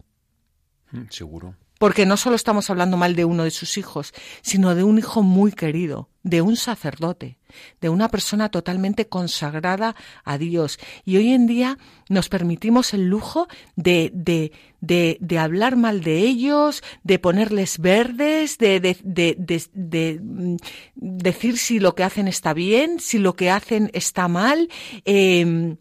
Mm, 0.94 1.10
seguro. 1.10 1.56
Porque 1.78 2.06
no 2.06 2.16
solo 2.16 2.36
estamos 2.36 2.70
hablando 2.70 2.96
mal 2.96 3.16
de 3.16 3.24
uno 3.24 3.42
de 3.42 3.50
sus 3.50 3.76
hijos, 3.78 4.14
sino 4.42 4.76
de 4.76 4.84
un 4.84 4.96
hijo 4.96 5.22
muy 5.22 5.50
querido, 5.50 6.08
de 6.22 6.40
un 6.40 6.56
sacerdote, 6.56 7.36
de 7.80 7.88
una 7.88 8.08
persona 8.08 8.48
totalmente 8.48 9.08
consagrada 9.08 9.96
a 10.24 10.38
Dios. 10.38 10.78
Y 11.04 11.16
hoy 11.16 11.32
en 11.32 11.48
día 11.48 11.76
nos 12.08 12.28
permitimos 12.28 12.94
el 12.94 13.08
lujo 13.08 13.48
de, 13.74 14.12
de, 14.14 14.52
de, 14.80 15.18
de 15.20 15.38
hablar 15.38 15.76
mal 15.76 16.02
de 16.02 16.18
ellos, 16.18 16.82
de 17.02 17.18
ponerles 17.18 17.80
verdes, 17.80 18.56
de, 18.58 20.20
mm, 20.22 20.56
decir 20.94 21.58
si 21.58 21.80
lo 21.80 21.96
que 21.96 22.04
hacen 22.04 22.28
está 22.28 22.54
bien, 22.54 23.00
si 23.00 23.18
lo 23.18 23.34
que 23.34 23.50
hacen 23.50 23.90
está 23.94 24.28
mal. 24.28 24.68
Em, 25.04 25.76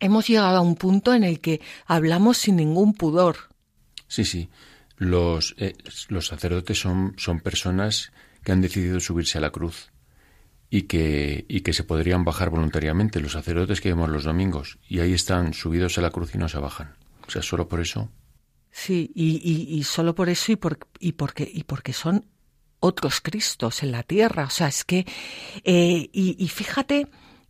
hemos 0.00 0.26
llegado 0.26 0.58
a 0.58 0.62
un 0.62 0.74
punto 0.74 1.14
en 1.14 1.22
el 1.22 1.38
que 1.38 1.60
hablamos 1.86 2.38
sin 2.38 2.56
ningún 2.56 2.92
pudor 2.92 3.47
Sí, 4.08 4.24
sí. 4.24 4.48
Los, 4.96 5.54
eh, 5.58 5.74
los 6.08 6.26
sacerdotes 6.26 6.80
son, 6.80 7.14
son 7.16 7.40
personas 7.40 8.10
que 8.42 8.52
han 8.52 8.60
decidido 8.60 8.98
subirse 8.98 9.38
a 9.38 9.40
la 9.40 9.50
cruz 9.50 9.90
y 10.70 10.82
que, 10.82 11.44
y 11.48 11.60
que 11.60 11.72
se 11.72 11.84
podrían 11.84 12.24
bajar 12.24 12.50
voluntariamente. 12.50 13.20
Los 13.20 13.32
sacerdotes 13.32 13.80
que 13.80 13.90
vemos 13.90 14.10
los 14.10 14.24
domingos 14.24 14.78
y 14.88 15.00
ahí 15.00 15.12
están 15.12 15.54
subidos 15.54 15.98
a 15.98 16.02
la 16.02 16.10
cruz 16.10 16.34
y 16.34 16.38
no 16.38 16.48
se 16.48 16.58
bajan. 16.58 16.94
O 17.26 17.30
sea, 17.30 17.42
solo 17.42 17.68
por 17.68 17.80
eso. 17.80 18.10
Sí, 18.70 19.10
y, 19.14 19.36
y, 19.36 19.78
y 19.78 19.84
solo 19.84 20.14
por 20.14 20.28
eso 20.28 20.52
y, 20.52 20.56
por, 20.56 20.78
y, 20.98 21.12
porque, 21.12 21.48
y 21.52 21.64
porque 21.64 21.92
son 21.92 22.24
otros 22.80 23.20
Cristos 23.20 23.82
en 23.82 23.92
la 23.92 24.02
tierra. 24.02 24.44
O 24.44 24.50
sea, 24.50 24.68
es 24.68 24.84
que. 24.84 25.06
Eh, 25.64 26.10
y, 26.12 26.36
y 26.38 26.48
fíjate 26.48 27.08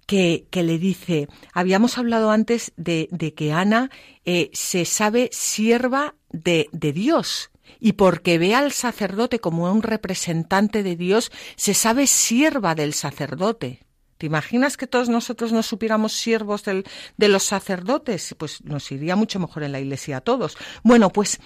que, 0.09 0.49
le 0.55 0.79
dice, 0.79 1.29
habíamos 1.53 1.99
hablado 1.99 2.31
antes 2.31 2.73
de, 2.79 3.09
que 3.37 3.53
Ana 3.53 3.91
eh, 4.25 4.49
se 4.55 4.87
sabe 4.87 5.29
sierva 5.33 6.15
de, 6.31 6.71
de 6.73 6.95
Dios 6.95 7.51
y 7.79 7.93
porque 7.93 8.39
ve 8.39 8.55
al 8.55 8.73
sacerdote 8.73 9.39
como 9.39 9.71
un 9.71 9.83
representante 9.83 10.83
de 10.83 10.97
Dios, 10.97 11.31
se 11.57 11.75
sabe 11.75 12.07
sierva 12.07 12.75
del 12.75 12.95
sacerdote. 12.95 13.85
¿Te 14.17 14.25
imaginas 14.25 14.79
que 14.79 14.87
todos 14.87 15.11
nosotros 15.11 15.53
nos 15.53 15.67
supiéramos 15.67 16.15
siervos 16.15 16.65
de 16.65 17.29
los 17.29 17.43
sacerdotes? 17.43 18.35
Pues 18.39 18.65
nos 18.65 18.91
iría 18.91 19.15
mucho 19.15 19.39
mejor 19.39 19.63
en 19.63 19.73
la 19.73 19.81
iglesia 19.81 20.17
a 20.17 20.21
todos. 20.23 20.57
Bueno, 20.83 21.11
pues 21.11 21.39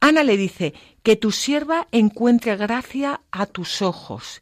Ana 0.00 0.24
le 0.24 0.38
dice 0.38 0.72
que 1.02 1.16
tu 1.16 1.32
sierva 1.32 1.86
encuentre 1.92 2.56
gracia 2.56 3.20
a 3.30 3.44
tus 3.44 3.82
ojos 3.82 4.40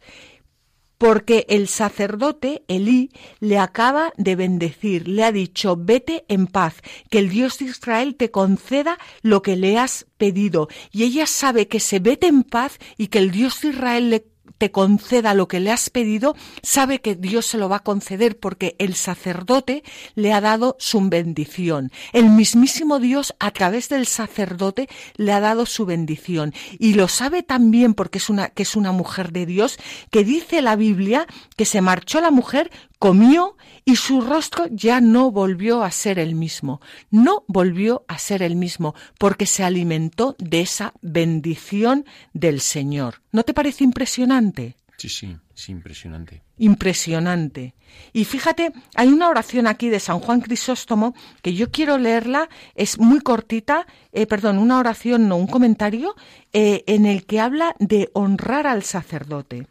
porque 0.99 1.47
el 1.49 1.69
sacerdote 1.69 2.63
Elí 2.69 3.11
le 3.41 3.59
acaba 3.59 4.13
de 4.17 4.37
bendecir, 4.37 5.09
le 5.09 5.25
ha 5.25 5.33
dicho, 5.33 5.77
vete 5.79 6.25
en 6.29 6.47
paz, 6.47 6.77
que 7.11 7.19
el 7.19 7.29
Dios 7.29 7.59
de 7.59 7.67
Israel 7.67 8.17
te 8.17 8.31
conceda 8.31 8.99
lo 9.23 9.43
que 9.43 9.57
le 9.57 9.79
has 9.79 10.07
pedido. 10.17 10.69
Y 10.93 11.05
ella 11.05 11.27
sabe 11.27 11.69
que 11.69 11.81
se 11.81 11.99
vete 11.99 12.27
en 12.27 12.43
paz 12.43 12.79
y 12.97 13.09
que 13.09 13.19
el 13.19 13.31
Dios 13.31 13.61
de 13.61 13.69
Israel 13.69 14.11
le 14.11 14.34
te 14.59 14.71
conceda 14.71 15.35
lo 15.35 15.49
que 15.49 15.61
le 15.61 15.71
has 15.71 15.91
pedido, 15.91 16.37
sabe 16.63 17.01
que 17.01 17.15
Dios 17.15 17.47
se 17.47 17.59
lo 17.59 17.69
va 17.69 17.77
a 17.77 17.83
conceder 17.83 18.39
porque 18.39 18.77
el 18.79 18.95
sacerdote 18.95 19.83
le 20.15 20.33
ha 20.33 20.41
dado 20.41 20.77
su 20.79 21.01
bendición. 21.09 21.91
El 22.13 22.31
mismísimo 22.31 22.99
Dios 22.99 23.35
a 23.39 23.51
través 23.51 23.89
del 23.89 24.07
sacerdote 24.07 24.89
le 25.17 25.33
ha 25.33 25.41
dado 25.41 25.67
su 25.67 25.87
bendición 25.87 26.55
y 26.79 26.95
lo 26.95 27.09
sabe 27.09 27.43
también 27.43 27.95
porque 27.95 28.19
es 28.19 28.29
una 28.29 28.49
que 28.49 28.63
es 28.63 28.77
una 28.77 28.93
mujer 28.93 29.33
de 29.33 29.47
Dios 29.47 29.79
que 30.11 30.25
dice 30.25 30.63
la 30.63 30.77
Biblia 30.77 31.27
que 31.57 31.65
se 31.65 31.81
marchó 31.81 32.21
la 32.21 32.31
mujer 32.31 32.71
comió 32.99 33.57
y 33.85 33.97
su 33.97 34.21
rostro 34.21 34.67
ya 34.71 35.01
no 35.01 35.31
volvió 35.31 35.83
a 35.83 35.91
ser 35.91 36.19
el 36.19 36.35
mismo. 36.35 36.81
No 37.11 37.45
volvió 37.49 38.05
a 38.09 38.19
ser 38.19 38.43
el 38.43 38.57
mismo 38.57 38.95
porque 39.19 39.47
se 39.47 39.65
alimentó 39.65 40.37
de 40.39 40.61
esa 40.63 40.95
bendición 41.03 42.05
del 42.33 42.61
Señor. 42.61 43.23
¿No 43.33 43.43
te 43.43 43.55
parece 43.55 43.85
impresionante? 43.85 44.77
Sí, 44.97 45.09
sí, 45.09 45.37
sí, 45.55 45.73
impresionante. 45.73 46.43
Impresionante. 46.57 47.75
Y 48.13 48.25
fíjate, 48.25 48.73
hay 48.95 49.09
una 49.09 49.29
oración 49.29 49.67
aquí 49.67 49.89
de 49.89 50.01
San 50.01 50.21
Juan 50.21 50.41
Crisóstomo 50.41 51.15
que 51.43 51.55
yo 51.55 51.71
quiero 51.71 51.99
leerla, 51.99 52.49
es 52.75 52.99
muy 52.99 53.21
cortita, 53.21 53.87
eh, 54.13 54.27
perdón, 54.27 54.59
una 54.59 54.79
oración, 54.79 55.29
no, 55.29 55.37
un 55.37 55.47
comentario, 55.47 56.15
eh, 56.53 56.85
en 56.87 57.07
el 57.07 57.27
que 57.27 57.41
habla 57.41 57.75
de 57.81 58.11
honrar 58.15 58.67
al 58.67 58.83
sacerdote. 58.83 59.67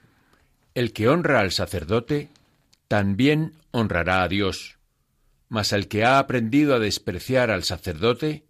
El 0.75 0.91
que 0.91 1.07
honra 1.07 1.39
al 1.39 1.51
sacerdote 1.51 2.29
también 2.87 3.53
honrará 3.71 4.23
a 4.23 4.27
Dios. 4.27 4.77
Mas 5.49 5.73
el 5.73 5.87
que 5.87 6.03
ha 6.03 6.19
aprendido 6.19 6.75
a 6.75 6.79
despreciar 6.79 7.51
al 7.51 7.63
sacerdote, 7.63 8.45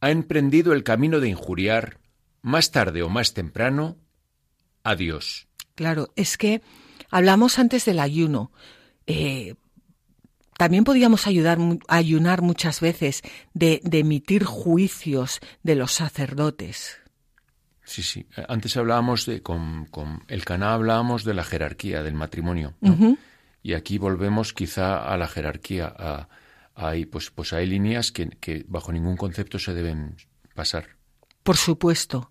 ha 0.00 0.10
emprendido 0.10 0.72
el 0.72 0.84
camino 0.84 1.20
de 1.20 1.28
injuriar, 1.28 1.98
más 2.42 2.70
tarde 2.70 3.02
o 3.02 3.08
más 3.08 3.34
temprano, 3.34 3.96
a 4.84 4.94
Dios. 4.94 5.48
Claro, 5.74 6.12
es 6.16 6.36
que 6.38 6.62
hablamos 7.10 7.58
antes 7.58 7.84
del 7.84 7.98
ayuno. 7.98 8.52
Eh, 9.06 9.54
también 10.56 10.84
podíamos 10.84 11.26
ayudar, 11.26 11.58
ayunar 11.88 12.42
muchas 12.42 12.80
veces 12.80 13.22
de, 13.52 13.80
emitir 13.92 14.44
juicios 14.44 15.40
de 15.62 15.74
los 15.74 15.92
sacerdotes. 15.92 16.98
Sí, 17.84 18.02
sí. 18.02 18.26
Antes 18.48 18.76
hablábamos 18.76 19.26
de, 19.26 19.42
con, 19.42 19.88
el 20.28 20.44
Caná 20.44 20.74
hablábamos 20.74 21.24
de 21.24 21.34
la 21.34 21.44
jerarquía 21.44 22.02
del 22.02 22.14
matrimonio. 22.14 22.74
Y 23.66 23.74
aquí 23.74 23.98
volvemos 23.98 24.52
quizá 24.52 25.12
a 25.12 25.16
la 25.16 25.26
jerarquía. 25.26 25.92
A, 25.98 26.28
pues, 27.10 27.32
pues 27.32 27.52
hay 27.52 27.66
líneas 27.66 28.12
que, 28.12 28.28
que 28.28 28.64
bajo 28.68 28.92
ningún 28.92 29.16
concepto 29.16 29.58
se 29.58 29.74
deben 29.74 30.14
pasar. 30.54 30.90
Por 31.42 31.56
supuesto 31.56 32.30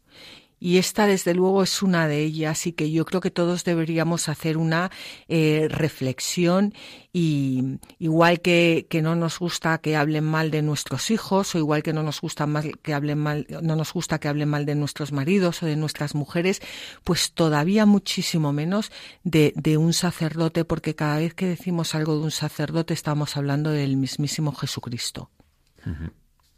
y 0.59 0.77
esta 0.77 1.05
desde 1.05 1.33
luego 1.33 1.63
es 1.63 1.81
una 1.81 2.07
de 2.07 2.23
ellas. 2.23 2.65
Y 2.67 2.71
que 2.71 2.91
yo 2.91 3.05
creo 3.05 3.21
que 3.21 3.31
todos 3.31 3.63
deberíamos 3.63 4.29
hacer 4.29 4.57
una 4.57 4.91
eh, 5.27 5.67
reflexión 5.69 6.73
y 7.11 7.79
igual 7.99 8.41
que, 8.41 8.87
que, 8.89 9.01
no 9.01 9.15
nos 9.15 9.39
gusta 9.39 9.77
que 9.77 9.95
hablen 9.95 10.23
mal 10.23 10.51
de 10.51 10.61
nuestros 10.61 11.11
hijos 11.11 11.55
o 11.55 11.57
igual 11.57 11.83
que 11.83 11.93
no 11.93 12.03
nos 12.03 12.19
gusta 12.19 12.45
mal 12.45 12.77
que 12.81 12.93
hablen 12.93 13.19
mal 13.19 13.47
no 13.61 13.75
nos 13.77 13.93
gusta 13.93 14.19
que 14.19 14.27
hablen 14.27 14.49
mal 14.49 14.65
de 14.65 14.75
nuestros 14.75 15.13
maridos 15.13 15.63
o 15.63 15.65
de 15.65 15.77
nuestras 15.77 16.13
mujeres 16.13 16.61
pues 17.05 17.31
todavía 17.31 17.85
muchísimo 17.85 18.51
menos 18.51 18.91
de, 19.23 19.53
de 19.55 19.77
un 19.77 19.93
sacerdote 19.93 20.65
porque 20.65 20.95
cada 20.95 21.19
vez 21.19 21.33
que 21.33 21.45
decimos 21.45 21.95
algo 21.95 22.17
de 22.17 22.25
un 22.25 22.31
sacerdote 22.31 22.93
estamos 22.93 23.37
hablando 23.37 23.69
del 23.69 23.95
mismísimo 23.95 24.53
Jesucristo. 24.53 25.29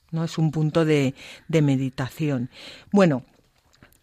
No 0.09 0.23
es 0.23 0.37
un 0.37 0.51
punto 0.51 0.85
de, 0.85 1.13
de 1.49 1.61
meditación. 1.61 2.49
Bueno 2.91 3.25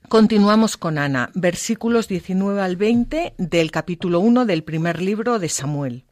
Continuamos 0.08 0.76
con 0.76 0.98
Ana, 0.98 1.30
versículos 1.34 2.08
19 2.08 2.60
al 2.60 2.76
20 2.76 3.34
del 3.38 3.70
capítulo 3.70 4.20
1 4.20 4.44
del 4.44 4.62
primer 4.62 5.00
libro 5.00 5.38
de 5.38 5.48
Samuel. 5.48 6.04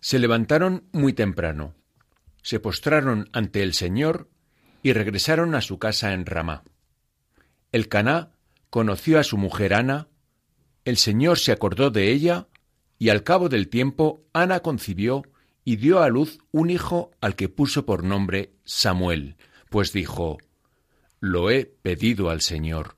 Se 0.00 0.18
levantaron 0.18 0.84
muy 0.92 1.12
temprano, 1.12 1.74
se 2.42 2.58
postraron 2.58 3.30
ante 3.32 3.62
el 3.62 3.74
Señor 3.74 4.28
y 4.82 4.92
regresaron 4.92 5.54
a 5.54 5.60
su 5.60 5.78
casa 5.78 6.12
en 6.12 6.26
Ramá. 6.26 6.64
El 7.70 7.88
Caná 7.88 8.32
conoció 8.70 9.20
a 9.20 9.24
su 9.24 9.38
mujer 9.38 9.72
Ana, 9.72 10.08
el 10.84 10.96
Señor 10.96 11.38
se 11.38 11.52
acordó 11.52 11.90
de 11.90 12.10
ella, 12.10 12.48
y 12.98 13.10
al 13.10 13.22
cabo 13.22 13.48
del 13.48 13.68
tiempo 13.68 14.24
Ana 14.32 14.60
concibió 14.60 15.22
y 15.64 15.76
dio 15.76 16.02
a 16.02 16.08
luz 16.08 16.38
un 16.50 16.70
hijo 16.70 17.12
al 17.20 17.36
que 17.36 17.48
puso 17.48 17.86
por 17.86 18.02
nombre 18.02 18.52
Samuel, 18.64 19.36
pues 19.70 19.92
dijo, 19.92 20.38
Lo 21.20 21.50
he 21.50 21.66
pedido 21.66 22.30
al 22.30 22.40
Señor. 22.40 22.97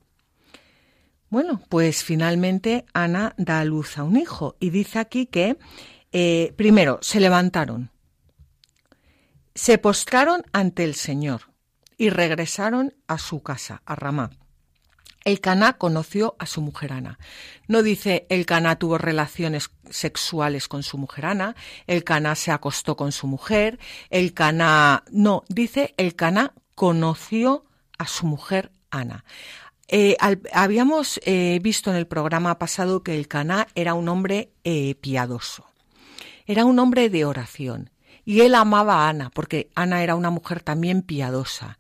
Bueno, 1.31 1.63
pues 1.69 2.03
finalmente 2.03 2.85
Ana 2.93 3.35
da 3.39 3.61
a 3.61 3.65
luz 3.65 3.99
a 3.99 4.03
un 4.03 4.17
hijo 4.17 4.57
y 4.59 4.71
dice 4.71 4.99
aquí 4.99 5.27
que 5.27 5.57
eh, 6.11 6.53
primero 6.57 6.99
se 7.03 7.21
levantaron, 7.21 7.93
se 9.55 9.79
postraron 9.79 10.43
ante 10.53 10.83
el 10.83 10.97
Señor 10.97 11.53
y 11.97 12.11
regresaron 12.11 12.95
a 13.07 13.19
su 13.19 13.43
casa, 13.45 13.81
a 13.87 13.95
Ramá. 13.95 14.31
El 15.25 15.41
Caná 15.41 15.75
conoció 15.75 16.35
a 16.39 16.47
su 16.47 16.63
mujer 16.63 16.95
Ana. 16.95 17.19
No 17.69 17.83
dice 17.83 18.27
el 18.29 18.45
Caná 18.45 18.77
tuvo 18.77 18.99
relaciones 18.99 19.71
sexuales 19.89 20.67
con 20.67 20.83
su 20.83 20.99
mujer 20.99 21.27
Ana, 21.27 21.55
el 21.87 22.03
Caná 22.03 22.35
se 22.35 22.51
acostó 22.51 22.97
con 22.97 23.13
su 23.13 23.29
mujer, 23.29 23.79
el 24.09 24.35
Caná 24.35 25.05
no, 25.13 25.45
dice 25.49 25.95
el 25.97 26.17
Caná 26.17 26.55
conoció 26.75 27.67
a 27.99 28.09
su 28.09 28.27
mujer 28.27 28.73
Ana. 28.91 29.25
Eh, 29.93 30.17
habíamos 30.53 31.21
eh, 31.25 31.59
visto 31.61 31.91
en 31.91 31.97
el 31.97 32.07
programa 32.07 32.61
pasado 32.61 33.03
que 33.03 33.17
el 33.19 33.27
Caná 33.27 33.67
era 33.75 33.95
un 33.95 34.09
hombre 34.09 34.53
eh, 34.63 34.95
piadoso, 34.95 35.67
era 36.47 36.65
un 36.65 36.79
hombre 36.79 37.11
de 37.11 37.25
oración 37.25 37.91
y 38.25 38.43
él 38.43 38.55
amaba 38.55 39.05
a 39.05 39.09
Ana 39.09 39.31
porque 39.35 39.69
Ana 39.75 40.05
era 40.05 40.15
una 40.15 40.31
mujer 40.31 40.63
también 40.63 41.03
piadosa. 41.03 41.77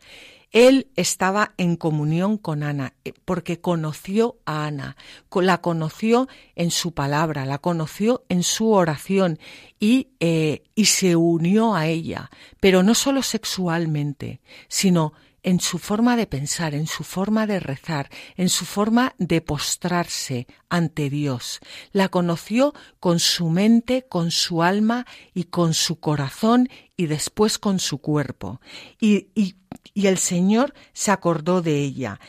Él 0.51 0.89
estaba 0.97 1.55
en 1.57 1.77
comunión 1.77 2.37
con 2.37 2.65
Ana 2.65 2.95
porque 3.25 3.61
conoció 3.61 4.39
a 4.45 4.67
Ana, 4.67 4.97
la 5.33 5.61
conoció 5.61 6.27
en 6.57 6.73
su 6.73 6.93
palabra, 6.93 7.47
la 7.47 7.59
conoció 7.59 8.25
en 8.29 8.43
su 8.43 8.73
oración 8.73 9.39
y, 9.79 10.09
y 10.19 10.85
se 10.87 11.15
unió 11.15 11.77
a 11.77 11.87
ella, 11.87 12.29
pero 12.59 12.83
no 12.83 12.97
solo 12.97 13.23
sexualmente, 13.23 14.41
sino 14.67 15.13
en 15.43 15.61
su 15.61 15.79
forma 15.79 16.17
de 16.17 16.27
pensar, 16.27 16.75
en 16.75 16.87
su 16.87 17.05
forma 17.05 17.47
de 17.47 17.61
rezar, 17.61 18.11
en 18.37 18.49
su 18.49 18.65
forma 18.65 19.15
de 19.19 19.41
postrarse 19.41 20.47
ante 20.69 21.11
Dios. 21.11 21.61
La 21.93 22.09
conoció 22.09 22.75
con 22.99 23.19
su 23.19 23.49
mente, 23.49 24.07
con 24.09 24.31
su 24.31 24.63
alma 24.63 25.07
y 25.35 25.45
con 25.45 25.75
su 25.75 26.01
corazón 26.01 26.69
y 26.97 27.07
después 27.07 27.59
con 27.59 27.79
su 27.79 27.99
cuerpo. 27.99 28.61
Y, 29.01 29.29
y, 29.35 29.57
el 29.95 30.19
Señor 30.19 30.75
se 30.93 31.11
acordó 31.11 31.63
de 31.63 31.79
ella 31.79 32.21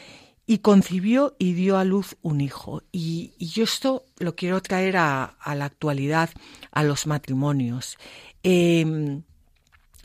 y 0.45 0.59
concibió 0.59 1.35
y 1.39 1.53
dio 1.53 1.77
a 1.77 1.83
luz 1.83 2.17
un 2.21 2.41
hijo. 2.41 2.83
Y, 2.91 3.33
yo 3.39 3.63
esto 3.63 4.05
lo 4.19 4.35
quiero 4.35 4.61
traer 4.61 4.97
a, 4.97 5.37
la 5.55 5.65
actualidad, 5.65 6.29
a 6.71 6.83
los 6.83 7.07
matrimonios. 7.07 7.97
Em, 8.43 9.23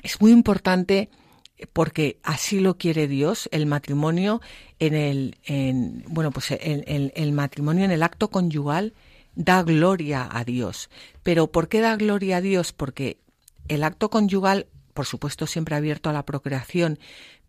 es 0.02 0.20
muy 0.20 0.30
importante 0.30 1.10
porque 1.72 2.18
así 2.22 2.60
lo 2.60 2.76
quiere 2.76 3.08
Dios, 3.08 3.48
el 3.52 3.66
matrimonio 3.66 4.40
en 4.78 4.94
el, 4.94 5.38
en, 5.44 6.04
bueno, 6.08 6.30
pues 6.30 6.50
el, 6.50 7.32
matrimonio 7.32 7.84
en 7.84 7.90
el 7.90 8.02
acto 8.02 8.28
conyugal 8.28 8.92
da 9.34 9.62
gloria 9.62 10.28
a 10.30 10.44
Dios. 10.44 10.90
Pero 11.22 11.46
¿por 11.46 11.68
qué 11.68 11.80
da 11.80 11.96
gloria 11.96 12.38
a 12.38 12.40
Dios? 12.40 12.72
Porque 12.72 13.18
el 13.68 13.84
acto 13.84 14.10
conyugal, 14.10 14.66
por 14.92 15.06
supuesto, 15.06 15.46
siempre 15.46 15.76
abierto 15.76 16.10
a 16.10 16.12
la 16.12 16.24
procreación, 16.24 16.98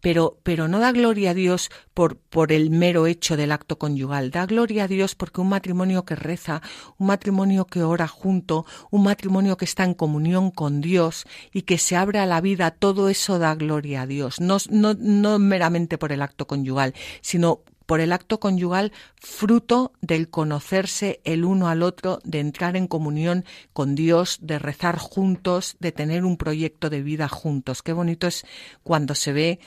pero, 0.02 0.38
pero 0.44 0.68
no 0.68 0.80
da 0.80 0.92
gloria 0.92 1.32
a 1.32 1.34
Dios 1.34 1.70
por, 1.94 2.18
por 2.18 2.52
el 2.52 2.70
mero 2.70 3.08
hecho 3.08 3.38
del 3.38 3.52
acto 3.52 3.78
conyugal, 3.78 4.32
da 4.32 4.46
gloria 4.46 4.86
a 4.86 4.88
Dios 4.88 5.16
porque 5.16 5.42
un 5.42 5.50
matrimonio 5.50 6.06
que 6.06 6.16
reza, 6.16 6.62
un 6.98 7.08
matrimonio 7.08 7.66
que 7.66 7.84
ora 7.84 8.08
junto, 8.08 8.66
un 8.92 9.04
matrimonio 9.04 9.58
que 9.58 9.66
está 9.66 9.84
en 9.84 9.94
comunión 9.94 10.52
con 10.52 10.82
Dios 10.82 11.26
y 11.54 11.64
que 11.64 11.78
se 11.78 11.96
abre 11.96 12.20
a 12.20 12.26
la 12.26 12.42
vida, 12.42 12.72
todo 12.72 13.10
eso 13.10 13.40
da 13.40 13.56
gloria 13.56 14.04
a 14.04 14.08
Dios, 14.08 14.40
no, 14.40 14.58
no, 14.70 14.94
no 14.94 15.40
meramente 15.40 15.98
por 15.98 16.12
el 16.12 16.22
acto 16.22 16.48
conyugal, 16.48 16.94
sino 17.22 17.62
por 17.88 18.02
el 18.02 18.12
acto 18.12 18.40
conyugal 18.40 18.92
fruto 19.16 19.94
del 20.02 20.30
conocerse 20.30 21.22
el 21.24 21.46
uno 21.46 21.70
al 21.70 21.82
otro, 21.82 22.20
de 22.24 22.42
entrar 22.42 22.76
en 22.76 22.86
comunión 22.86 23.46
con 23.74 23.96
Dios, 23.96 24.40
de 24.42 24.60
rezar 24.60 24.98
juntos, 24.98 25.78
de 25.80 25.94
tener 25.94 26.26
un 26.26 26.38
proyecto 26.38 26.92
de 26.92 27.02
vida 27.02 27.30
juntos. 27.30 27.82
Qué 27.82 27.94
bonito 27.94 28.28
es 28.28 28.46
cuando 28.84 29.16
se 29.16 29.32
ve 29.32 29.60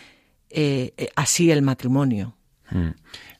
eh, 0.50 0.92
eh, 0.96 1.08
así 1.14 1.50
el 1.50 1.62
matrimonio. 1.62 2.36
Mm. 2.70 2.90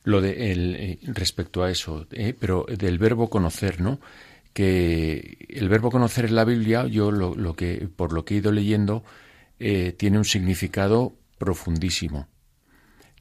Lo 0.05 0.20
de 0.20 0.53
el, 0.53 0.77
eh, 0.77 0.99
respecto 1.03 1.62
a 1.62 1.70
eso, 1.70 2.07
pero 2.38 2.66
del 2.68 2.99
verbo 2.99 3.29
conocer, 3.29 3.81
¿no? 3.81 4.01
Que 4.53 5.46
el 5.49 5.68
verbo 5.68 5.90
conocer 5.90 6.25
en 6.27 6.35
la 6.35 6.44
Biblia, 6.44 6.87
yo 6.87 7.11
lo, 7.11 7.35
lo 7.35 7.55
que 7.55 7.88
por 7.94 8.12
lo 8.12 8.25
que 8.25 8.35
he 8.35 8.38
ido 8.38 8.53
leyendo, 8.53 9.05
tiene 9.59 10.16
un 10.16 10.25
significado 10.25 11.12
profundísimo. 11.37 12.29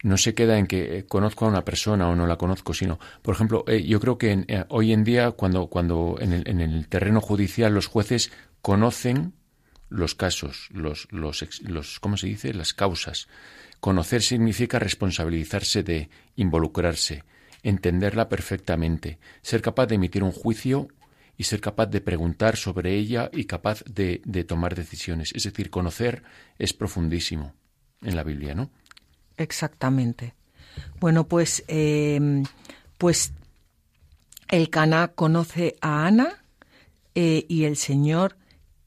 No 0.04 0.18
se 0.18 0.34
queda 0.34 0.58
en 0.58 0.68
que 0.68 1.06
conozco 1.06 1.46
a 1.46 1.50
una 1.50 1.66
persona 1.66 2.08
o 2.08 2.16
no 2.16 2.26
la 2.26 2.38
conozco, 2.38 2.74
sino, 2.74 2.98
por 3.22 3.36
ejemplo, 3.36 3.66
yo 3.66 4.00
creo 4.00 4.18
que 4.18 4.66
hoy 4.70 4.94
en 4.94 5.04
día, 5.04 5.32
cuando, 5.32 5.68
cuando 5.68 6.16
en 6.22 6.32
el, 6.32 6.48
en 6.48 6.62
el 6.62 6.88
terreno 6.88 7.20
judicial 7.20 7.74
los 7.74 7.88
jueces 7.88 8.32
conocen 8.62 9.34
los 9.90 10.16
casos, 10.16 10.70
los, 10.72 11.08
los, 11.12 11.46
los, 11.64 12.00
¿cómo 12.00 12.16
se 12.16 12.28
dice? 12.28 12.54
Las 12.54 12.74
causas. 12.74 13.28
Conocer 13.80 14.22
significa 14.22 14.80
responsabilizarse 14.80 15.84
de, 15.84 16.10
involucrarse, 16.36 17.24
entenderla 17.64 18.28
perfectamente, 18.28 19.20
ser 19.42 19.62
capaz 19.62 19.88
de 19.88 19.96
emitir 19.96 20.24
un 20.24 20.32
juicio 20.32 20.88
y 21.38 21.46
ser 21.46 21.62
capaz 21.62 21.86
de 21.86 22.02
preguntar 22.02 22.58
sobre 22.58 22.96
ella 22.96 23.30
y 23.32 23.46
capaz 23.46 23.84
de, 23.86 24.20
tomar 24.46 24.76
decisiones. 24.76 25.32
Es 25.34 25.44
decir, 25.44 25.70
conocer 25.70 26.24
es 26.58 26.74
profundísimo 26.74 27.54
en 28.02 28.16
la 28.18 28.24
Biblia, 28.24 28.54
¿no? 28.54 28.70
Exactamente. 29.38 30.34
Bueno, 31.00 31.28
pues, 31.28 31.64
em, 31.68 32.44
pues 32.98 33.32
el 34.50 34.70
Caná 34.70 35.10
conoce 35.10 35.78
a 35.80 36.06
Ana 36.06 36.44
eh, 37.16 37.46
y 37.48 37.64
el 37.64 37.78
Señor 37.78 38.36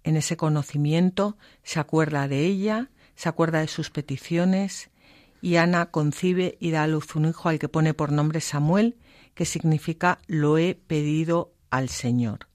en 0.04 0.16
ese 0.16 0.36
conocimiento 0.36 1.38
se 1.62 1.80
acuerda 1.80 2.28
de 2.28 2.44
ella 2.44 2.90
se 3.14 3.28
acuerda 3.28 3.60
de 3.60 3.68
sus 3.68 3.90
peticiones 3.90 4.90
y 5.40 5.56
Ana 5.56 5.86
concibe 5.86 6.56
y 6.60 6.70
da 6.70 6.84
a 6.84 6.86
luz 6.86 7.14
un 7.16 7.26
hijo 7.26 7.48
al 7.48 7.58
que 7.58 7.68
pone 7.68 7.94
por 7.94 8.12
nombre 8.12 8.40
Samuel, 8.40 8.96
que 9.34 9.44
significa 9.44 10.18
lo 10.26 10.58
he 10.58 10.74
pedido 10.74 11.52
al 11.70 11.88
Señor. 11.88 12.48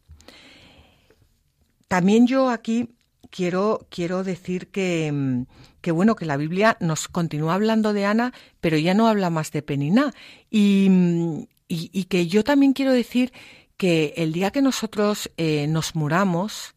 también 1.88 2.28
yo 2.28 2.50
aquí 2.50 2.98
quiero, 3.30 3.88
quiero 3.90 4.24
decir 4.24 4.70
que, 4.70 5.46
que, 5.82 5.92
bueno, 5.92 6.16
que 6.16 6.26
la 6.26 6.38
Biblia 6.38 6.78
nos 6.80 7.08
continúa 7.08 7.56
hablando 7.56 7.94
de 7.94 8.06
Ana, 8.06 8.34
pero 8.62 8.78
ya 8.78 8.94
no 8.94 9.08
habla 9.08 9.30
más 9.30 9.52
de 9.52 9.62
Peniná. 9.62 10.14
Y, 10.50 11.48
y, 11.68 12.06
que 12.06 12.28
yo 12.28 12.44
también 12.44 12.74
quiero 12.74 12.92
decir 12.92 13.34
que 13.78 14.14
el 14.18 14.34
día 14.34 14.52
que 14.52 14.62
nosotros 14.62 15.30
eh, 15.38 15.68
nos 15.68 15.96
muramos 15.96 16.76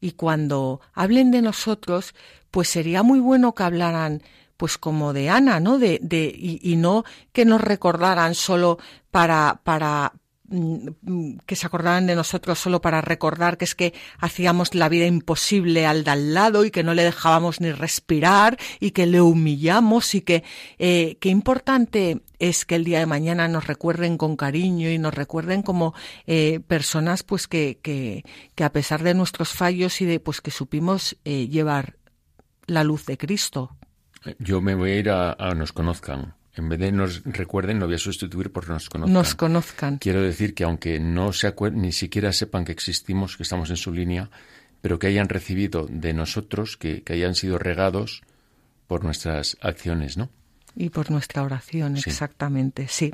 y 0.00 0.12
cuando 0.12 0.80
hablen 0.94 1.30
de 1.30 1.42
nosotros, 1.42 2.14
pues 2.50 2.68
sería 2.68 3.02
muy 3.02 3.20
bueno 3.20 3.54
que 3.54 3.62
hablaran 3.62 4.22
pues 4.56 4.76
como 4.76 5.14
de 5.14 5.30
Ana, 5.30 5.58
¿no? 5.58 5.78
De, 5.78 5.98
de, 6.02 6.34
y, 6.36 6.76
no 6.76 7.04
que 7.32 7.46
nos 7.46 7.62
recordaran 7.62 8.34
solo 8.34 8.78
para, 9.10 9.62
para, 9.64 10.12
que 11.46 11.56
se 11.56 11.66
acordaran 11.66 12.08
de 12.08 12.16
nosotros 12.16 12.58
solo 12.58 12.80
para 12.80 13.00
recordar 13.00 13.56
que 13.56 13.64
es 13.64 13.76
que 13.76 13.94
hacíamos 14.18 14.74
la 14.74 14.88
vida 14.88 15.06
imposible 15.06 15.86
al 15.86 16.02
de 16.02 16.10
al 16.10 16.34
lado 16.34 16.64
y 16.64 16.72
que 16.72 16.82
no 16.82 16.92
le 16.92 17.04
dejábamos 17.04 17.60
ni 17.60 17.70
respirar 17.70 18.58
y 18.80 18.90
que 18.90 19.06
le 19.06 19.20
humillamos 19.20 20.14
y 20.16 20.22
que 20.22 20.42
eh, 20.78 21.18
qué 21.20 21.28
importante 21.28 22.22
es 22.40 22.64
que 22.64 22.74
el 22.74 22.84
día 22.84 22.98
de 22.98 23.06
mañana 23.06 23.46
nos 23.46 23.68
recuerden 23.68 24.16
con 24.16 24.36
cariño 24.36 24.90
y 24.90 24.98
nos 24.98 25.14
recuerden 25.14 25.62
como 25.62 25.94
eh, 26.26 26.58
personas 26.66 27.22
pues 27.22 27.46
que, 27.46 27.78
que, 27.80 28.24
que, 28.56 28.64
a 28.64 28.72
pesar 28.72 29.04
de 29.04 29.14
nuestros 29.14 29.50
fallos 29.50 30.00
y 30.00 30.04
de 30.04 30.18
pues 30.18 30.40
que 30.40 30.50
supimos 30.50 31.16
eh, 31.24 31.46
llevar 31.46 31.96
la 32.66 32.82
luz 32.82 33.06
de 33.06 33.16
Cristo. 33.16 33.76
Yo 34.38 34.60
me 34.60 34.74
voy 34.74 34.90
a 34.90 34.96
ir 34.96 35.10
a 35.10 35.54
nos 35.54 35.72
conozcan 35.72 36.34
en 36.56 36.68
vez 36.68 36.78
de 36.80 36.92
nos 36.92 37.22
recuerden, 37.24 37.78
lo 37.78 37.86
voy 37.86 37.94
a 37.94 37.98
sustituir 37.98 38.50
por 38.50 38.68
nos 38.68 38.88
conozcan. 38.88 39.12
Nos 39.12 39.34
conozcan. 39.34 39.98
Quiero 39.98 40.22
decir 40.22 40.54
que 40.54 40.64
aunque 40.64 40.98
no 40.98 41.32
se 41.32 41.52
ni 41.72 41.92
siquiera 41.92 42.32
sepan 42.32 42.64
que 42.64 42.72
existimos, 42.72 43.36
que 43.36 43.44
estamos 43.44 43.70
en 43.70 43.76
su 43.76 43.92
línea, 43.92 44.30
pero 44.80 44.98
que 44.98 45.06
hayan 45.06 45.28
recibido 45.28 45.86
de 45.88 46.12
nosotros, 46.12 46.76
que, 46.76 47.02
que 47.02 47.12
hayan 47.12 47.34
sido 47.34 47.58
regados 47.58 48.22
por 48.86 49.04
nuestras 49.04 49.56
acciones, 49.60 50.16
¿no? 50.16 50.30
Y 50.76 50.90
por 50.90 51.10
nuestra 51.10 51.42
oración, 51.42 51.96
exactamente, 51.96 52.86
sí. 52.88 53.12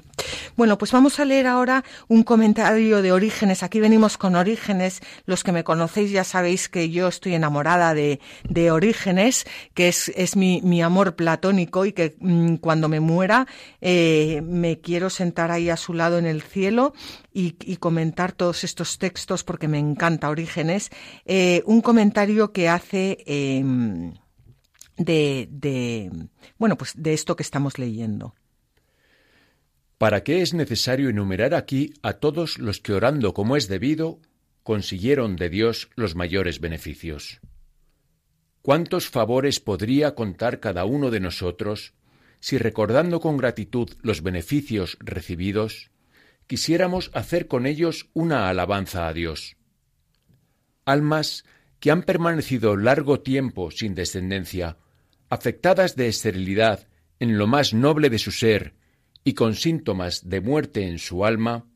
Bueno, 0.57 0.79
pues 0.79 0.93
vamos 0.93 1.19
a 1.21 1.25
leer 1.25 1.47
ahora 1.47 1.85
un 2.09 2.23
comentario 2.23 3.03
de 3.03 3.13
Orígenes. 3.13 3.63
Aquí 3.63 3.81
venimos 3.81 4.19
con 4.19 4.37
Orígenes. 4.37 5.01
Los 5.25 5.43
que 5.43 5.53
me 5.53 5.65
conocéis 5.65 6.11
ya 6.11 6.25
sabéis 6.25 6.69
que 6.69 6.91
yo 6.91 7.09
estoy 7.09 7.35
enamorada 7.35 7.95
de, 7.95 8.21
de 8.49 8.71
Orígenes, 8.71 9.47
que 9.75 9.89
es, 9.89 10.11
es 10.17 10.37
mi, 10.37 10.61
mi, 10.63 10.83
amor 10.83 11.17
platónico 11.17 11.87
y 11.87 11.93
que 11.93 12.17
mm, 12.21 12.57
cuando 12.57 12.89
me 12.89 13.01
muera 13.01 13.47
eh, 13.81 14.43
me 14.45 14.81
quiero 14.81 15.11
sentar 15.11 15.51
ahí 15.51 15.71
a 15.71 15.77
su 15.77 15.95
lado 15.95 16.19
en 16.19 16.27
el 16.27 16.43
cielo 16.43 16.93
y, 17.33 17.57
y 17.65 17.77
comentar 17.77 18.33
todos 18.33 18.65
estos 18.65 18.99
textos 18.99 19.45
porque 19.45 19.69
me 19.69 19.79
encanta 19.79 20.31
Orígenes. 20.31 20.91
Eh, 21.25 21.63
un 21.67 21.81
comentario 21.81 22.53
que 22.53 22.69
hace. 22.69 23.19
Eh, 23.27 23.65
de, 24.97 25.49
de, 25.51 26.11
bueno, 26.59 26.77
pues 26.77 26.93
de 26.97 27.13
esto 27.13 27.37
que 27.37 27.43
estamos 27.43 27.79
leyendo. 27.79 28.35
¿Para 29.99 30.23
qué 30.23 30.43
es 30.43 30.53
necesario 30.53 31.09
enumerar 31.09 31.55
aquí 31.55 31.95
a 32.03 32.15
todos 32.15 32.59
los 32.59 32.81
que 32.81 32.93
orando 32.93 33.33
como 33.33 33.57
es 33.57 33.67
debido 33.67 34.21
consiguieron 34.63 35.37
de 35.37 35.49
Dios 35.49 35.89
los 35.95 36.15
mayores 36.15 36.61
beneficios? 36.61 37.41
¿Cuántos 38.61 39.09
favores 39.09 39.61
podría 39.61 40.15
contar 40.15 40.61
cada 40.61 40.85
uno 40.85 41.11
de 41.11 41.21
nosotros 41.21 41.95
si 42.41 42.59
recordando 42.59 43.21
con 43.21 43.37
gratitud 43.37 43.91
los 44.03 44.23
beneficios 44.23 44.99
recibidos, 45.01 45.91
quisiéramos 46.47 47.11
hacer 47.15 47.47
con 47.47 47.65
ellos 47.65 48.11
una 48.13 48.49
alabanza 48.51 49.09
a 49.09 49.15
Dios? 49.15 49.57
Almas 50.85 51.45
que 51.81 51.91
han 51.91 52.03
permanecido 52.03 52.77
largo 52.77 53.21
tiempo 53.21 53.71
sin 53.71 53.95
descendencia 53.95 54.77
afectadas 55.29 55.97
de 55.97 56.09
esterilidad 56.09 56.89
en 57.19 57.39
lo 57.39 57.47
más 57.47 57.75
noble 57.75 58.11
de 58.11 58.19
su 58.19 58.31
ser 58.31 58.75
y 59.25 59.35
con 59.35 59.55
síntomas 59.55 60.29
de 60.29 60.41
muerte 60.41 60.87
en 60.87 60.99
su 60.99 61.25
alma, 61.25 61.67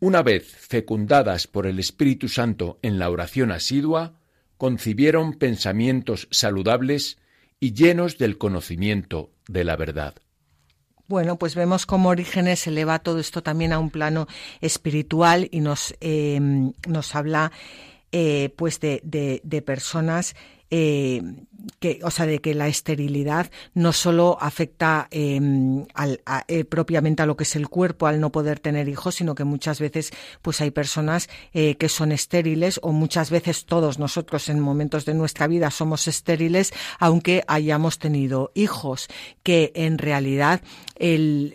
una 0.00 0.22
vez 0.22 0.46
fecundadas 0.46 1.46
por 1.46 1.66
el 1.66 1.78
Espíritu 1.78 2.28
Santo 2.28 2.78
en 2.82 2.98
la 2.98 3.10
oración 3.10 3.50
asidua, 3.52 4.18
concibieron 4.58 5.34
pensamientos 5.34 6.28
saludables 6.30 7.18
y 7.60 7.72
llenos 7.72 8.18
del 8.18 8.38
conocimiento 8.38 9.32
de 9.48 9.64
la 9.64 9.76
verdad. 9.76 10.14
Bueno, 11.06 11.36
pues 11.38 11.54
vemos 11.54 11.84
cómo 11.86 12.08
Orígenes 12.08 12.66
eleva 12.66 12.98
todo 12.98 13.18
esto 13.18 13.42
también 13.42 13.72
a 13.72 13.78
un 13.78 13.90
plano 13.90 14.26
espiritual 14.60 15.48
y 15.50 15.60
nos, 15.60 15.94
eh, 16.00 16.40
nos 16.88 17.14
habla 17.14 17.52
eh, 18.10 18.54
pues 18.56 18.80
de, 18.80 19.00
de, 19.02 19.62
personas 19.62 20.36
eh, 20.76 21.22
que, 21.78 22.00
o 22.02 22.10
sea, 22.10 22.26
de 22.26 22.40
que 22.40 22.52
la 22.52 22.66
esterilidad 22.66 23.48
no 23.74 23.92
solo 23.92 24.36
afecta 24.40 25.06
em, 25.12 25.86
al, 25.94 26.20
eh, 26.48 26.64
propiamente 26.64 27.22
a 27.22 27.26
lo 27.26 27.36
que 27.36 27.44
es 27.44 27.54
el 27.54 27.68
cuerpo 27.68 28.08
al 28.08 28.20
no 28.20 28.32
poder 28.32 28.58
tener 28.58 28.88
hijos, 28.88 29.14
sino 29.14 29.36
que 29.36 29.44
muchas 29.44 29.78
veces 29.78 30.10
pues 30.42 30.60
hay 30.60 30.72
personas 30.72 31.28
eh, 31.52 31.76
que 31.76 31.88
son 31.88 32.10
estériles 32.10 32.80
o 32.82 32.90
muchas 32.90 33.30
veces 33.30 33.66
todos 33.66 34.00
nosotros 34.00 34.48
en 34.48 34.58
momentos 34.58 35.04
de 35.04 35.14
nuestra 35.14 35.46
vida 35.46 35.70
somos 35.70 36.08
estériles 36.08 36.72
aunque 36.98 37.44
hayamos 37.46 37.98
tenido 38.00 38.50
hijos, 38.54 39.06
que 39.44 39.70
en 39.76 39.98
realidad 39.98 40.60
el 40.96 41.54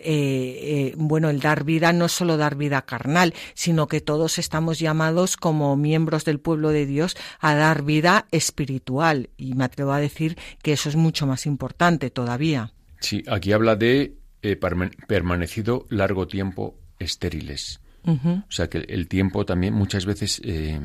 bueno 0.96 1.28
el 1.28 1.40
dar 1.40 1.64
vida 1.64 1.92
no 1.92 2.06
es 2.06 2.12
solo 2.12 2.36
dar 2.38 2.56
vida 2.56 2.82
carnal, 2.82 3.34
sino 3.54 3.86
que 3.86 4.00
todos 4.00 4.38
estamos 4.38 4.78
llamados 4.78 5.36
como 5.36 5.76
miembros 5.76 6.24
del 6.24 6.40
pueblo 6.40 6.70
de 6.70 6.86
Dios 6.86 7.16
a 7.38 7.54
dar 7.54 7.82
vida 7.82 8.26
espiritual 8.30 9.09
y 9.36 9.54
me 9.54 9.64
atrevo 9.64 9.92
a 9.92 10.00
decir 10.00 10.38
que 10.62 10.72
eso 10.72 10.88
es 10.88 10.96
mucho 10.96 11.26
más 11.26 11.46
importante 11.46 12.10
todavía. 12.10 12.72
Sí, 13.00 13.24
aquí 13.28 13.52
habla 13.52 13.76
de 13.76 14.16
eh, 14.42 14.58
permanecido 15.06 15.86
largo 15.90 16.26
tiempo 16.26 16.78
estériles. 16.98 17.80
O 18.02 18.50
sea 18.50 18.68
que 18.68 18.78
el 18.78 19.08
tiempo 19.08 19.44
también, 19.44 19.74
muchas 19.74 20.06
veces, 20.06 20.40
eh, 20.42 20.80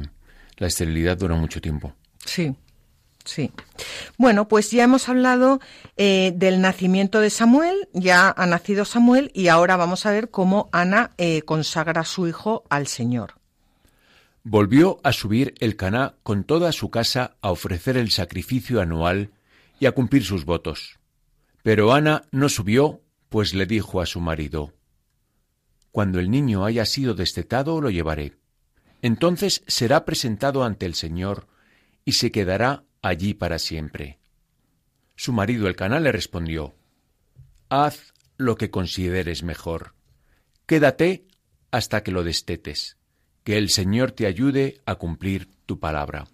la 0.58 0.68
esterilidad 0.68 1.18
dura 1.18 1.36
mucho 1.36 1.62
tiempo. 1.62 1.94
Sí, 2.26 2.54
sí. 3.24 3.52
Bueno, 4.18 4.50
pues 4.50 4.72
ya 4.72 4.84
hemos 4.84 5.08
hablado 5.08 5.62
eh, 5.96 6.34
del 6.36 6.60
nacimiento 6.60 7.22
de 7.22 7.30
Samuel, 7.30 7.88
ya 7.94 8.34
ha 8.36 8.46
nacido 8.46 8.84
Samuel 8.84 9.32
y 9.34 9.48
ahora 9.48 9.78
vamos 9.78 10.06
a 10.06 10.12
ver 10.12 10.30
cómo 10.30 10.70
Ana 10.74 11.12
consagra 11.46 12.02
a 12.02 12.06
su 12.06 12.28
hijo 12.28 12.66
al 12.70 12.88
Señor. 12.88 13.36
Volvió 14.48 15.00
a 15.04 15.12
subir 15.12 15.56
el 15.60 15.76
Caná 15.76 16.18
con 16.22 16.44
toda 16.44 16.72
su 16.72 16.92
casa 16.92 17.36
a 17.42 17.50
ofrecer 17.50 17.98
el 17.98 18.12
sacrificio 18.12 18.80
anual 18.80 19.32
y 19.80 19.88
a 19.88 19.94
cumplir 19.94 20.24
sus 20.24 20.46
votos. 20.46 21.00
Pero 21.64 21.94
Ana 21.94 22.22
no 22.30 22.48
subió, 22.48 23.02
pues 23.30 23.56
le 23.56 23.66
dijo 23.66 24.02
a 24.02 24.06
su 24.06 24.22
marido, 24.22 24.76
Cuando 25.92 26.20
el 26.20 26.30
niño 26.30 26.64
haya 26.64 26.86
sido 26.86 27.16
destetado 27.16 27.82
lo 27.82 27.90
llevaré. 27.90 28.38
Entonces 29.02 29.64
será 29.66 30.06
presentado 30.06 30.64
ante 30.64 30.86
el 30.86 30.94
Señor 30.94 31.48
y 32.06 32.12
se 32.12 32.32
quedará 32.32 32.84
allí 33.02 33.34
para 33.34 33.58
siempre. 33.58 34.20
Su 35.16 35.34
marido 35.34 35.68
el 35.68 35.76
canal 35.76 36.04
le 36.04 36.12
respondió, 36.12 36.76
Haz 37.70 38.14
lo 38.38 38.58
que 38.58 38.70
consideres 38.70 39.42
mejor. 39.42 39.96
Quédate 40.68 41.26
hasta 41.72 42.04
que 42.04 42.12
lo 42.12 42.24
destetes. 42.24 43.00
Que 43.46 43.58
el 43.58 43.70
Señor 43.70 44.12
te 44.12 44.28
ayude 44.28 44.82
a 44.86 44.96
cumplir 44.96 45.48
tu 45.66 45.80
palabra. 45.80 46.26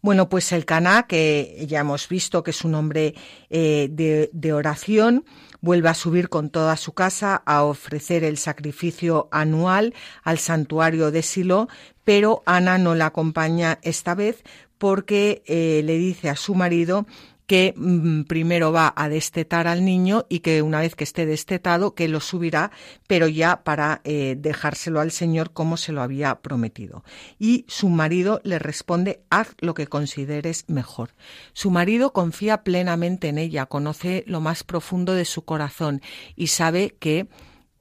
Bueno, 0.00 0.28
pues 0.28 0.52
el 0.52 0.64
Caná, 0.64 1.04
que 1.04 1.64
ya 1.68 1.80
hemos 1.80 2.08
visto 2.08 2.42
que 2.42 2.52
es 2.52 2.64
un 2.64 2.74
hombre 2.74 3.14
eh, 3.50 3.88
de, 4.32 4.52
oración, 4.52 5.24
vuelve 5.60 5.90
a 5.90 5.94
subir 5.94 6.28
con 6.28 6.50
toda 6.50 6.76
su 6.76 6.92
casa 6.94 7.42
a 7.44 7.64
ofrecer 7.64 8.24
el 8.24 8.38
sacrificio 8.38 9.28
anual 9.30 9.94
al 10.22 10.38
santuario 10.38 11.10
de 11.10 11.22
Silo, 11.22 11.68
pero 12.04 12.42
Ana 12.46 12.78
no 12.78 12.94
la 12.94 13.06
acompaña 13.06 13.78
esta 13.82 14.14
vez 14.14 14.42
porque 14.78 15.42
eh, 15.46 15.82
le 15.84 15.98
dice 15.98 16.30
a 16.30 16.36
su 16.36 16.54
marido 16.54 17.06
que 17.48 17.72
mm, 17.74 18.24
primero 18.24 18.72
va 18.72 18.92
a 18.94 19.08
destetar 19.08 19.66
al 19.66 19.82
niño 19.82 20.26
y 20.28 20.40
que 20.40 20.60
una 20.60 20.80
vez 20.80 20.94
que 20.94 21.02
esté 21.02 21.24
destetado, 21.24 21.94
que 21.94 22.06
lo 22.06 22.20
subirá, 22.20 22.70
pero 23.06 23.26
ya 23.26 23.64
para 23.64 24.02
eh, 24.04 24.36
dejárselo 24.38 25.00
al 25.00 25.10
Señor 25.10 25.54
como 25.54 25.78
se 25.78 25.92
lo 25.92 26.02
había 26.02 26.42
prometido. 26.42 27.04
Y 27.38 27.64
su 27.66 27.88
marido 27.88 28.42
le 28.44 28.58
responde, 28.58 29.22
haz 29.30 29.54
lo 29.60 29.72
que 29.72 29.86
consideres 29.86 30.66
mejor. 30.68 31.14
Su 31.54 31.70
marido 31.70 32.12
confía 32.12 32.62
plenamente 32.62 33.28
en 33.28 33.38
ella, 33.38 33.64
conoce 33.64 34.24
lo 34.26 34.42
más 34.42 34.62
profundo 34.62 35.14
de 35.14 35.24
su 35.24 35.46
corazón 35.46 36.02
y 36.36 36.48
sabe 36.48 36.96
que, 37.00 37.28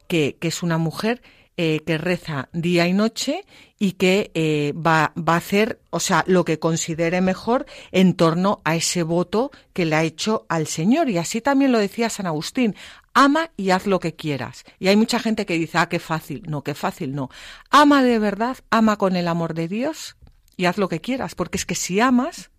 que, 0.07 0.37
que 0.39 0.47
es 0.47 0.63
una 0.63 0.77
mujer 0.77 1.21
eh, 1.57 1.81
que 1.85 1.97
reza 1.97 2.49
día 2.53 2.87
y 2.87 2.93
noche 2.93 3.43
y 3.79 3.93
que 3.93 4.31
eh, 4.35 4.73
va, 4.73 5.13
va, 5.17 5.33
a 5.33 5.37
hacer, 5.37 5.79
o 5.89 5.99
sea, 5.99 6.23
lo 6.27 6.45
que 6.45 6.59
considere 6.59 7.19
mejor 7.19 7.65
en 7.91 8.13
torno 8.13 8.61
a 8.63 8.75
ese 8.75 9.03
voto 9.03 9.51
que 9.73 9.85
le 9.85 9.95
ha 9.95 10.03
hecho 10.03 10.45
al 10.49 10.67
Señor. 10.67 11.09
Y 11.09 11.17
así 11.17 11.41
también 11.41 11.71
lo 11.71 11.79
decía 11.79 12.09
San 12.09 12.27
Agustín, 12.27 12.75
ama 13.13 13.49
y 13.57 13.71
haz 13.71 13.87
lo 13.87 13.99
que 13.99 14.15
quieras. 14.15 14.63
Y 14.77 14.87
hay 14.87 14.95
mucha 14.95 15.19
gente 15.19 15.47
que 15.47 15.57
dice, 15.57 15.79
ah, 15.79 15.89
qué 15.89 15.97
fácil. 15.97 16.43
No, 16.47 16.63
qué 16.63 16.75
fácil 16.75 17.15
no. 17.15 17.29
Ama 17.71 18.03
de 18.03 18.19
verdad, 18.19 18.57
ama 18.69 18.97
con 18.97 19.15
el 19.15 19.27
amor 19.27 19.55
de 19.55 19.67
Dios 19.67 20.15
y 20.55 20.65
haz 20.65 20.77
lo 20.77 20.87
que 20.87 21.01
quieras, 21.01 21.33
porque 21.33 21.57
es 21.57 21.65
que 21.65 21.73
si 21.73 21.99
amas 21.99 22.51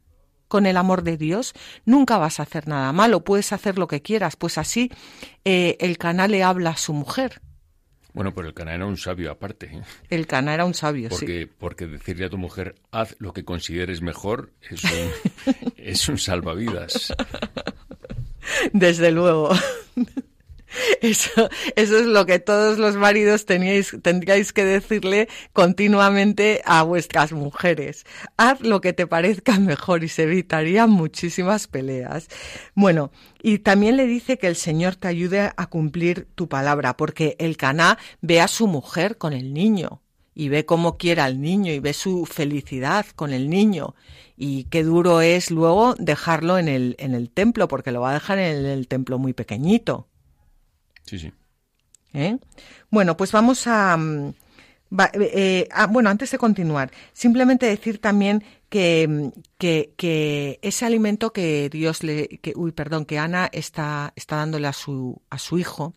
con 0.48 0.66
el 0.66 0.76
amor 0.76 1.04
de 1.04 1.16
Dios, 1.16 1.52
nunca 1.84 2.18
vas 2.18 2.40
a 2.40 2.42
hacer 2.42 2.66
nada 2.66 2.92
malo, 2.92 3.22
puedes 3.22 3.52
hacer 3.52 3.78
lo 3.78 3.86
que 3.86 4.02
quieras. 4.02 4.34
Pues 4.34 4.58
así 4.58 4.90
eh, 5.44 5.76
el 5.78 5.98
Caná 5.98 6.26
le 6.26 6.42
habla 6.42 6.70
a 6.70 6.76
su 6.76 6.92
mujer. 6.92 7.40
Bueno, 8.14 8.34
pero 8.34 8.48
el 8.48 8.54
Caná 8.54 8.74
era 8.74 8.86
un 8.86 8.96
sabio 8.96 9.30
aparte. 9.30 9.66
¿eh? 9.66 9.82
El 10.10 10.26
Caná 10.26 10.54
era 10.54 10.64
un 10.64 10.74
sabio, 10.74 11.08
porque, 11.08 11.42
sí. 11.44 11.52
Porque 11.58 11.86
decirle 11.86 12.26
a 12.26 12.30
tu 12.30 12.38
mujer, 12.38 12.74
haz 12.90 13.14
lo 13.18 13.32
que 13.32 13.44
consideres 13.44 14.02
mejor, 14.02 14.50
es 14.68 14.82
un, 14.84 15.72
es 15.76 16.08
un 16.08 16.18
salvavidas. 16.18 17.14
Desde 18.72 19.12
luego. 19.12 19.50
Eso, 21.00 21.48
eso 21.76 21.98
es 21.98 22.06
lo 22.06 22.26
que 22.26 22.38
todos 22.38 22.78
los 22.78 22.96
maridos 22.96 23.46
teníais, 23.46 23.96
tendríais 24.02 24.52
que 24.52 24.64
decirle 24.64 25.28
continuamente 25.52 26.62
a 26.64 26.82
vuestras 26.82 27.32
mujeres. 27.32 28.04
Haz 28.36 28.60
lo 28.60 28.80
que 28.80 28.92
te 28.92 29.06
parezca 29.06 29.58
mejor 29.58 30.04
y 30.04 30.08
se 30.08 30.24
evitarían 30.24 30.90
muchísimas 30.90 31.66
peleas. 31.66 32.28
Bueno, 32.74 33.10
y 33.42 33.58
también 33.58 33.96
le 33.96 34.06
dice 34.06 34.38
que 34.38 34.48
el 34.48 34.56
Señor 34.56 34.96
te 34.96 35.08
ayude 35.08 35.52
a 35.56 35.66
cumplir 35.66 36.28
tu 36.34 36.48
palabra, 36.48 36.96
porque 36.96 37.36
el 37.38 37.56
Caná 37.56 37.98
ve 38.20 38.40
a 38.40 38.48
su 38.48 38.66
mujer 38.66 39.18
con 39.18 39.32
el 39.32 39.54
niño 39.54 40.02
y 40.38 40.48
ve 40.50 40.64
cómo 40.64 40.98
quiere 40.98 41.20
al 41.20 41.40
niño 41.40 41.72
y 41.72 41.80
ve 41.80 41.92
su 41.92 42.24
felicidad 42.24 43.06
con 43.16 43.32
el 43.32 43.50
niño. 43.50 43.96
Y 44.36 44.64
qué 44.70 44.84
duro 44.84 45.20
es 45.20 45.50
luego 45.50 45.96
dejarlo 45.98 46.58
en 46.58 46.68
el, 46.68 46.94
en 47.00 47.14
el 47.14 47.28
templo, 47.28 47.66
porque 47.66 47.90
lo 47.90 48.02
va 48.02 48.10
a 48.10 48.14
dejar 48.14 48.38
en 48.38 48.64
el 48.64 48.86
templo 48.86 49.18
muy 49.18 49.32
pequeñito. 49.32 50.06
Sí, 51.08 51.18
sí. 51.18 51.32
¿Eh? 52.12 52.36
Bueno, 52.90 53.16
pues 53.16 53.32
vamos 53.32 53.66
a, 53.66 53.96
mm, 53.96 54.34
eh, 55.14 55.66
Bueno, 55.88 56.10
antes 56.10 56.30
de 56.30 56.36
continuar, 56.36 56.90
simplemente 57.14 57.64
decir 57.64 57.98
también 57.98 58.44
que, 58.68 59.08
mm, 59.08 59.28
que, 59.56 59.94
que, 59.96 60.58
ese 60.60 60.84
alimento 60.84 61.32
que 61.32 61.70
Dios 61.70 62.02
le. 62.02 62.28
Que, 62.42 62.52
uy, 62.54 62.72
perdón, 62.72 63.06
que 63.06 63.18
Ana 63.18 63.48
está, 63.52 64.12
está 64.16 64.36
dándole 64.36 64.68
a 64.68 64.74
su, 64.74 65.22
a 65.30 65.38
su 65.38 65.58
hijo, 65.58 65.94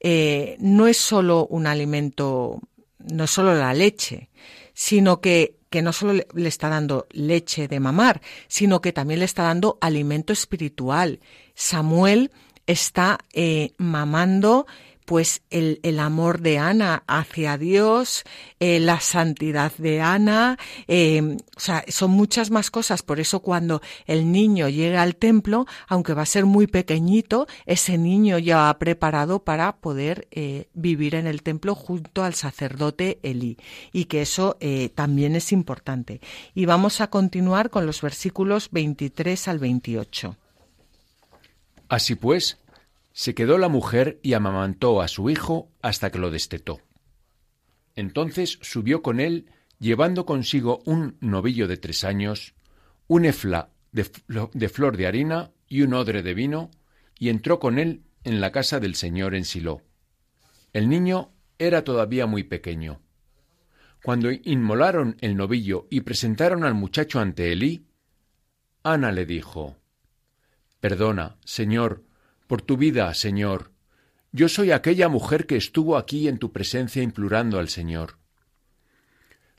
eh, 0.00 0.56
no 0.58 0.88
es 0.88 0.96
solo 0.96 1.46
un 1.46 1.68
alimento, 1.68 2.60
no 2.98 3.24
es 3.24 3.30
solo 3.30 3.54
la 3.54 3.72
leche, 3.72 4.30
sino 4.72 5.20
que 5.20 5.58
que 5.74 5.82
no 5.82 5.92
solo 5.92 6.22
le 6.34 6.48
está 6.48 6.68
dando 6.68 7.08
leche 7.10 7.66
de 7.66 7.80
mamar, 7.80 8.22
sino 8.46 8.80
que 8.80 8.92
también 8.92 9.18
le 9.18 9.24
está 9.24 9.42
dando 9.42 9.76
alimento 9.80 10.32
espiritual. 10.32 11.18
Samuel 11.56 12.30
está 12.66 13.18
eh, 13.32 13.72
mamando 13.78 14.66
pues 15.04 15.42
el, 15.50 15.80
el, 15.82 15.98
amor 15.98 16.40
de 16.40 16.56
Ana 16.56 17.02
hacia 17.06 17.58
Dios, 17.58 18.24
eh, 18.58 18.80
la 18.80 19.00
santidad 19.00 19.70
de 19.76 20.00
Ana, 20.00 20.58
eh, 20.88 21.36
o 21.54 21.60
sea, 21.60 21.84
son 21.88 22.12
muchas 22.12 22.50
más 22.50 22.70
cosas. 22.70 23.02
Por 23.02 23.20
eso 23.20 23.40
cuando 23.40 23.82
el 24.06 24.32
niño 24.32 24.66
llega 24.70 25.02
al 25.02 25.16
templo, 25.16 25.66
aunque 25.88 26.14
va 26.14 26.22
a 26.22 26.26
ser 26.26 26.46
muy 26.46 26.66
pequeñito, 26.66 27.46
ese 27.66 27.98
niño 27.98 28.38
ya 28.38 28.56
va 28.56 28.78
preparado 28.78 29.44
para 29.44 29.76
poder 29.76 30.26
vivir 30.72 31.16
en 31.16 31.26
el 31.26 31.42
templo 31.42 31.74
junto 31.74 32.24
al 32.24 32.32
sacerdote 32.32 33.18
Elí. 33.22 33.58
Y 33.92 34.06
que 34.06 34.22
eso 34.22 34.56
también 34.94 35.36
es 35.36 35.52
importante. 35.52 36.22
Y 36.54 36.64
vamos 36.64 37.02
a 37.02 37.10
continuar 37.10 37.68
con 37.68 37.84
los 37.84 38.00
versículos 38.00 38.70
23 38.70 39.48
al 39.48 39.58
28. 39.58 40.38
Así 41.94 42.16
pues, 42.16 42.58
se 43.12 43.36
quedó 43.36 43.56
la 43.56 43.68
mujer 43.68 44.18
y 44.20 44.32
amamantó 44.32 45.00
a 45.00 45.06
su 45.06 45.30
hijo 45.30 45.70
hasta 45.80 46.10
que 46.10 46.18
lo 46.18 46.32
destetó. 46.32 46.80
Entonces 47.94 48.58
subió 48.62 49.00
con 49.00 49.20
él, 49.20 49.48
llevando 49.78 50.26
consigo 50.26 50.82
un 50.86 51.16
novillo 51.20 51.68
de 51.68 51.76
tres 51.76 52.02
años, 52.02 52.56
un 53.06 53.26
efla 53.26 53.70
de, 53.92 54.10
de, 54.54 54.68
flor 54.68 54.96
de 54.96 55.06
harina 55.06 55.52
y 55.68 55.82
un 55.82 55.94
odre 55.94 56.24
de 56.24 56.34
vino, 56.34 56.72
y 57.16 57.28
entró 57.28 57.60
con 57.60 57.78
él 57.78 58.02
en 58.24 58.40
la 58.40 58.50
casa 58.50 58.80
del 58.80 58.96
Señor 58.96 59.36
en 59.36 59.44
Silo. 59.44 59.80
El 60.72 60.88
niño 60.88 61.30
era 61.60 61.84
todavía 61.84 62.26
muy 62.26 62.42
pequeño. 62.42 63.02
Cuando 64.02 64.32
inmolaron 64.32 65.16
el 65.20 65.36
novillo 65.36 65.86
y 65.90 66.00
presentaron 66.00 66.64
al 66.64 66.74
muchacho 66.74 67.20
ante 67.20 67.52
Elí, 67.52 67.86
Ana 68.82 69.12
le 69.12 69.26
dijo, 69.26 69.76
Perdona, 70.84 71.38
Señor, 71.46 72.04
por 72.46 72.60
tu 72.60 72.76
vida, 72.76 73.14
Señor. 73.14 73.72
Yo 74.32 74.50
soy 74.50 74.70
aquella 74.70 75.08
mujer 75.08 75.46
que 75.46 75.56
estuvo 75.56 75.96
aquí 75.96 76.28
en 76.28 76.36
tu 76.36 76.52
presencia 76.52 77.02
implorando 77.02 77.58
al 77.58 77.70
Señor. 77.70 78.18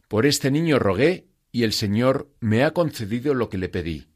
Por 0.07 0.27
este 0.27 0.51
niño 0.51 0.77
rogué 0.77 1.25
y 1.51 1.63
el 1.63 1.73
Señor 1.73 2.29
me 2.41 2.63
ha 2.63 2.75
concedido 2.75 3.33
lo 3.33 3.49
que 3.49 3.57
le 3.57 3.69
pedí. 3.69 4.07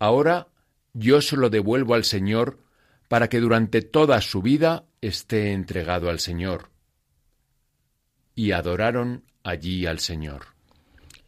Ahora 0.00 0.48
yo 0.92 1.20
se 1.20 1.36
lo 1.36 1.50
devuelvo 1.50 1.94
al 1.94 2.02
Señor 2.02 2.64
para 3.06 3.28
que 3.28 3.38
durante 3.38 3.80
toda 3.82 4.20
su 4.20 4.42
vida 4.42 4.86
esté 5.00 5.52
entregado 5.52 6.10
al 6.10 6.18
Señor. 6.18 6.70
Y 8.34 8.50
adoraron 8.50 9.22
allí 9.44 9.86
al 9.86 10.00
Señor. 10.00 10.46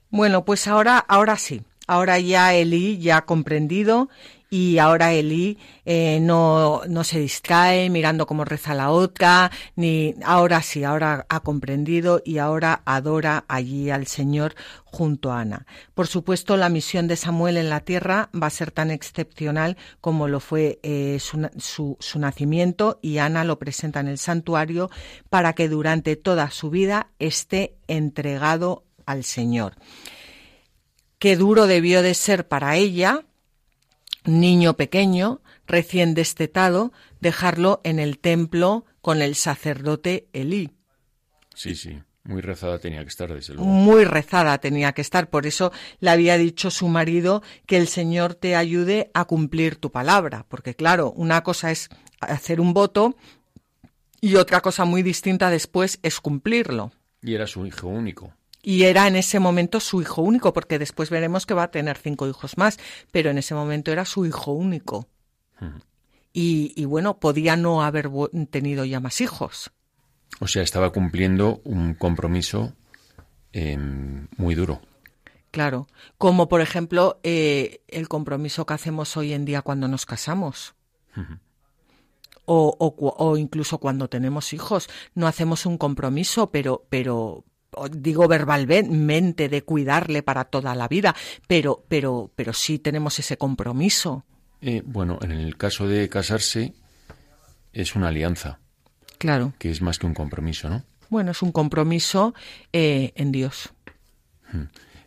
Bueno, 0.08 0.44
pues 0.44 0.66
ahora, 0.66 0.98
ahora 0.98 1.36
sí. 1.36 1.62
Ahora 1.86 2.18
ya 2.18 2.54
Elí 2.54 2.98
ya 2.98 3.18
ha 3.18 3.24
comprendido 3.24 4.08
y 4.52 4.78
ahora 4.78 5.12
Elí 5.12 5.58
eh, 5.84 6.18
no, 6.20 6.82
no 6.88 7.04
se 7.04 7.20
distrae 7.20 7.88
mirando 7.88 8.26
cómo 8.26 8.44
reza 8.44 8.74
la 8.74 8.90
otra, 8.90 9.52
ni 9.76 10.16
ahora 10.24 10.60
sí, 10.60 10.82
ahora 10.82 11.24
ha 11.28 11.40
comprendido 11.40 12.20
y 12.24 12.38
ahora 12.38 12.82
adora 12.84 13.44
allí 13.46 13.90
al 13.90 14.08
Señor 14.08 14.56
junto 14.84 15.30
a 15.30 15.40
Ana. 15.40 15.66
Por 15.94 16.08
supuesto, 16.08 16.56
la 16.56 16.68
misión 16.68 17.06
de 17.06 17.14
Samuel 17.14 17.56
en 17.58 17.70
la 17.70 17.80
tierra 17.80 18.28
va 18.34 18.48
a 18.48 18.50
ser 18.50 18.72
tan 18.72 18.90
excepcional 18.90 19.76
como 20.00 20.26
lo 20.26 20.40
fue 20.40 20.80
eh, 20.82 21.18
su, 21.20 21.96
su 22.00 22.18
nacimiento 22.18 22.98
y 23.00 23.18
Ana 23.18 23.44
lo 23.44 23.60
presenta 23.60 24.00
en 24.00 24.08
el 24.08 24.18
santuario 24.18 24.90
para 25.28 25.52
que 25.52 25.68
durante 25.68 26.16
toda 26.16 26.50
su 26.50 26.70
vida 26.70 27.12
esté 27.20 27.76
entregado 27.86 28.84
al 29.06 29.22
Señor. 29.22 29.74
Qué 31.20 31.36
duro 31.36 31.66
debió 31.66 32.02
de 32.02 32.14
ser 32.14 32.48
para 32.48 32.76
ella, 32.76 33.26
niño 34.38 34.76
pequeño, 34.76 35.40
recién 35.66 36.14
destetado, 36.14 36.92
dejarlo 37.20 37.80
en 37.84 37.98
el 37.98 38.18
templo 38.18 38.84
con 39.00 39.22
el 39.22 39.34
sacerdote 39.34 40.28
Elí. 40.32 40.70
Sí, 41.54 41.74
sí. 41.74 41.98
Muy 42.24 42.42
rezada 42.42 42.78
tenía 42.78 43.02
que 43.02 43.08
estar, 43.08 43.32
desde 43.32 43.54
luego. 43.54 43.68
Muy 43.68 44.04
rezada 44.04 44.58
tenía 44.58 44.92
que 44.92 45.00
estar. 45.00 45.30
Por 45.30 45.46
eso 45.46 45.72
le 46.00 46.10
había 46.10 46.36
dicho 46.36 46.70
su 46.70 46.86
marido 46.88 47.42
que 47.66 47.78
el 47.78 47.88
Señor 47.88 48.34
te 48.34 48.56
ayude 48.56 49.10
a 49.14 49.24
cumplir 49.24 49.76
tu 49.76 49.90
palabra. 49.90 50.44
Porque 50.48 50.74
claro, 50.74 51.12
una 51.12 51.42
cosa 51.42 51.70
es 51.70 51.88
hacer 52.20 52.60
un 52.60 52.74
voto 52.74 53.16
y 54.20 54.36
otra 54.36 54.60
cosa 54.60 54.84
muy 54.84 55.02
distinta 55.02 55.50
después 55.50 55.98
es 56.02 56.20
cumplirlo. 56.20 56.92
Y 57.22 57.34
era 57.34 57.46
su 57.46 57.66
hijo 57.66 57.88
único. 57.88 58.34
Y 58.62 58.84
era 58.84 59.06
en 59.06 59.16
ese 59.16 59.40
momento 59.40 59.80
su 59.80 60.02
hijo 60.02 60.22
único, 60.22 60.52
porque 60.52 60.78
después 60.78 61.10
veremos 61.10 61.46
que 61.46 61.54
va 61.54 61.64
a 61.64 61.70
tener 61.70 61.96
cinco 61.96 62.28
hijos 62.28 62.58
más, 62.58 62.78
pero 63.10 63.30
en 63.30 63.38
ese 63.38 63.54
momento 63.54 63.90
era 63.90 64.04
su 64.04 64.26
hijo 64.26 64.52
único. 64.52 65.08
Y, 66.32 66.72
y, 66.76 66.84
bueno, 66.84 67.18
podía 67.18 67.56
no 67.56 67.82
haber 67.82 68.10
tenido 68.50 68.84
ya 68.84 69.00
más 69.00 69.20
hijos. 69.20 69.70
O 70.40 70.46
sea, 70.46 70.62
estaba 70.62 70.90
cumpliendo 70.90 71.60
un 71.64 71.94
compromiso 71.94 72.74
eh, 73.52 73.76
muy 74.36 74.54
duro. 74.54 74.80
Claro, 75.50 75.88
como 76.16 76.48
por 76.48 76.60
ejemplo 76.60 77.18
eh, 77.24 77.82
el 77.88 78.08
compromiso 78.08 78.66
que 78.66 78.74
hacemos 78.74 79.16
hoy 79.16 79.32
en 79.32 79.44
día 79.44 79.62
cuando 79.62 79.88
nos 79.88 80.06
casamos. 80.06 80.74
Uh 81.16 81.20
-huh. 81.20 81.38
O, 82.52 82.76
o, 82.78 83.14
o, 83.18 83.36
incluso 83.36 83.78
cuando 83.78 84.08
tenemos 84.08 84.52
hijos, 84.52 84.88
no 85.14 85.28
hacemos 85.28 85.66
un 85.66 85.78
compromiso, 85.78 86.50
pero, 86.50 86.84
pero 86.88 87.44
digo 87.88 88.28
verbalmente 88.28 89.48
de 89.48 89.62
cuidarle 89.62 90.22
para 90.22 90.44
toda 90.44 90.74
la 90.74 90.88
vida, 90.88 91.14
pero, 91.46 91.84
pero, 91.88 92.30
pero 92.34 92.52
sí 92.52 92.78
tenemos 92.78 93.18
ese 93.18 93.36
compromiso. 93.36 94.24
Eh, 94.60 94.82
bueno, 94.84 95.18
en 95.22 95.32
el 95.32 95.56
caso 95.56 95.86
de 95.86 96.08
casarse 96.08 96.74
es 97.72 97.94
una 97.94 98.08
alianza. 98.08 98.58
Claro. 99.18 99.52
Que 99.58 99.70
es 99.70 99.82
más 99.82 99.98
que 99.98 100.06
un 100.06 100.14
compromiso, 100.14 100.68
¿no? 100.68 100.82
Bueno, 101.08 101.32
es 101.32 101.42
un 101.42 101.52
compromiso 101.52 102.34
eh, 102.72 103.12
en 103.16 103.32
Dios. 103.32 103.70
Hmm. 104.52 104.64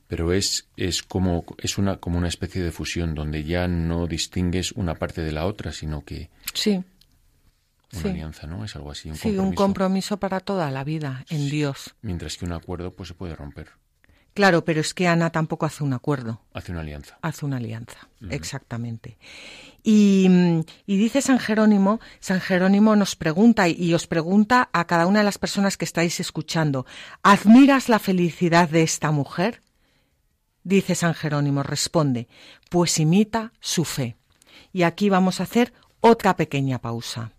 Pero 0.07 0.33
es, 0.33 0.67
es 0.77 1.01
como 1.01 1.43
es 1.57 1.77
una 1.77 1.97
como 1.97 2.19
una 2.19 2.27
especie 2.27 2.61
de 2.61 2.71
fusión 2.71 3.15
donde 3.15 3.43
ya 3.43 3.67
no 3.67 4.05
distingues 4.05 4.73
una 4.73 4.95
parte 4.95 5.21
de 5.21 5.31
la 5.31 5.45
otra, 5.45 5.71
sino 5.71 6.03
que 6.03 6.29
sí. 6.53 6.83
Una 7.93 8.01
sí. 8.01 8.09
alianza, 8.09 8.47
¿no? 8.47 8.65
Es 8.65 8.75
algo 8.75 8.91
así. 8.91 9.09
Un 9.09 9.15
sí, 9.15 9.21
compromiso. 9.21 9.49
un 9.49 9.55
compromiso 9.55 10.17
para 10.17 10.39
toda 10.39 10.69
la 10.71 10.83
vida 10.83 11.25
en 11.29 11.49
Dios. 11.49 11.95
Mientras 12.01 12.37
que 12.37 12.45
un 12.45 12.53
acuerdo 12.53 12.93
pues 12.95 13.09
se 13.09 13.13
puede 13.15 13.35
romper. 13.35 13.69
Claro, 14.33 14.65
pero 14.65 14.81
es 14.81 14.95
que 14.95 15.07
Ana 15.07 15.29
tampoco 15.29 15.67
hace 15.67 15.83
un 15.83 15.93
acuerdo. 15.93 16.41
Hace 16.53 16.71
una 16.71 16.81
alianza. 16.81 17.19
Hace 17.21 17.45
una 17.45 17.57
alianza, 17.57 18.09
exactamente. 18.31 19.19
Y, 19.83 20.27
y 20.87 20.97
dice 20.97 21.21
San 21.21 21.37
Jerónimo, 21.37 21.99
San 22.19 22.41
Jerónimo 22.41 22.95
nos 22.95 23.15
pregunta 23.15 23.67
y 23.69 23.93
os 23.93 24.07
pregunta 24.07 24.69
a 24.73 24.87
cada 24.87 25.05
una 25.05 25.19
de 25.19 25.25
las 25.25 25.37
personas 25.37 25.77
que 25.77 25.85
estáis 25.85 26.19
escuchando, 26.19 26.87
¿admiras 27.21 27.89
la 27.89 27.99
felicidad 27.99 28.69
de 28.69 28.81
esta 28.81 29.11
mujer? 29.11 29.61
Dice 30.63 30.95
San 30.95 31.13
Jerónimo, 31.13 31.61
responde, 31.61 32.27
pues 32.71 32.97
imita 32.97 33.53
su 33.59 33.85
fe. 33.85 34.17
Y 34.71 34.81
aquí 34.81 35.09
vamos 35.09 35.41
a 35.41 35.43
hacer 35.43 35.73
otra 35.99 36.35
pequeña 36.35 36.79
pausa. 36.79 37.33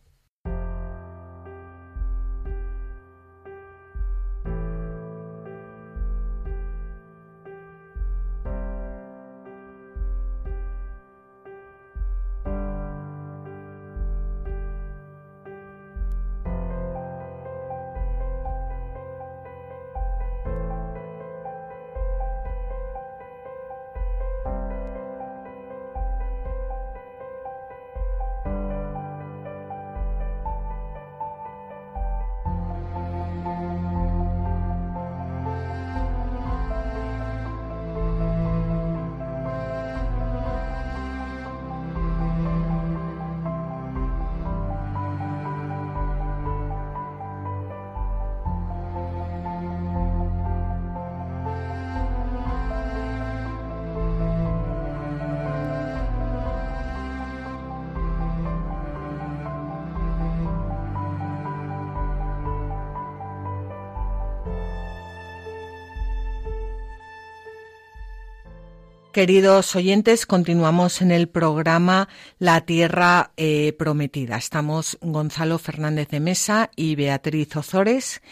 Queridos 69.15 69.77
oyentes, 69.77 70.27
continuamos 70.27 71.01
en 71.01 71.13
el 71.13 71.29
programa 71.29 72.09
La 72.41 72.63
Tierra 72.63 73.31
eh, 73.37 73.73
Prometida. 73.79 74.37
Estamos 74.37 74.99
Gonzalo 75.03 75.59
Fernández 75.59 76.09
de 76.09 76.19
Mesa 76.19 76.73
y 76.75 76.97
Beatriz 76.97 77.55
Ozores 77.55 78.23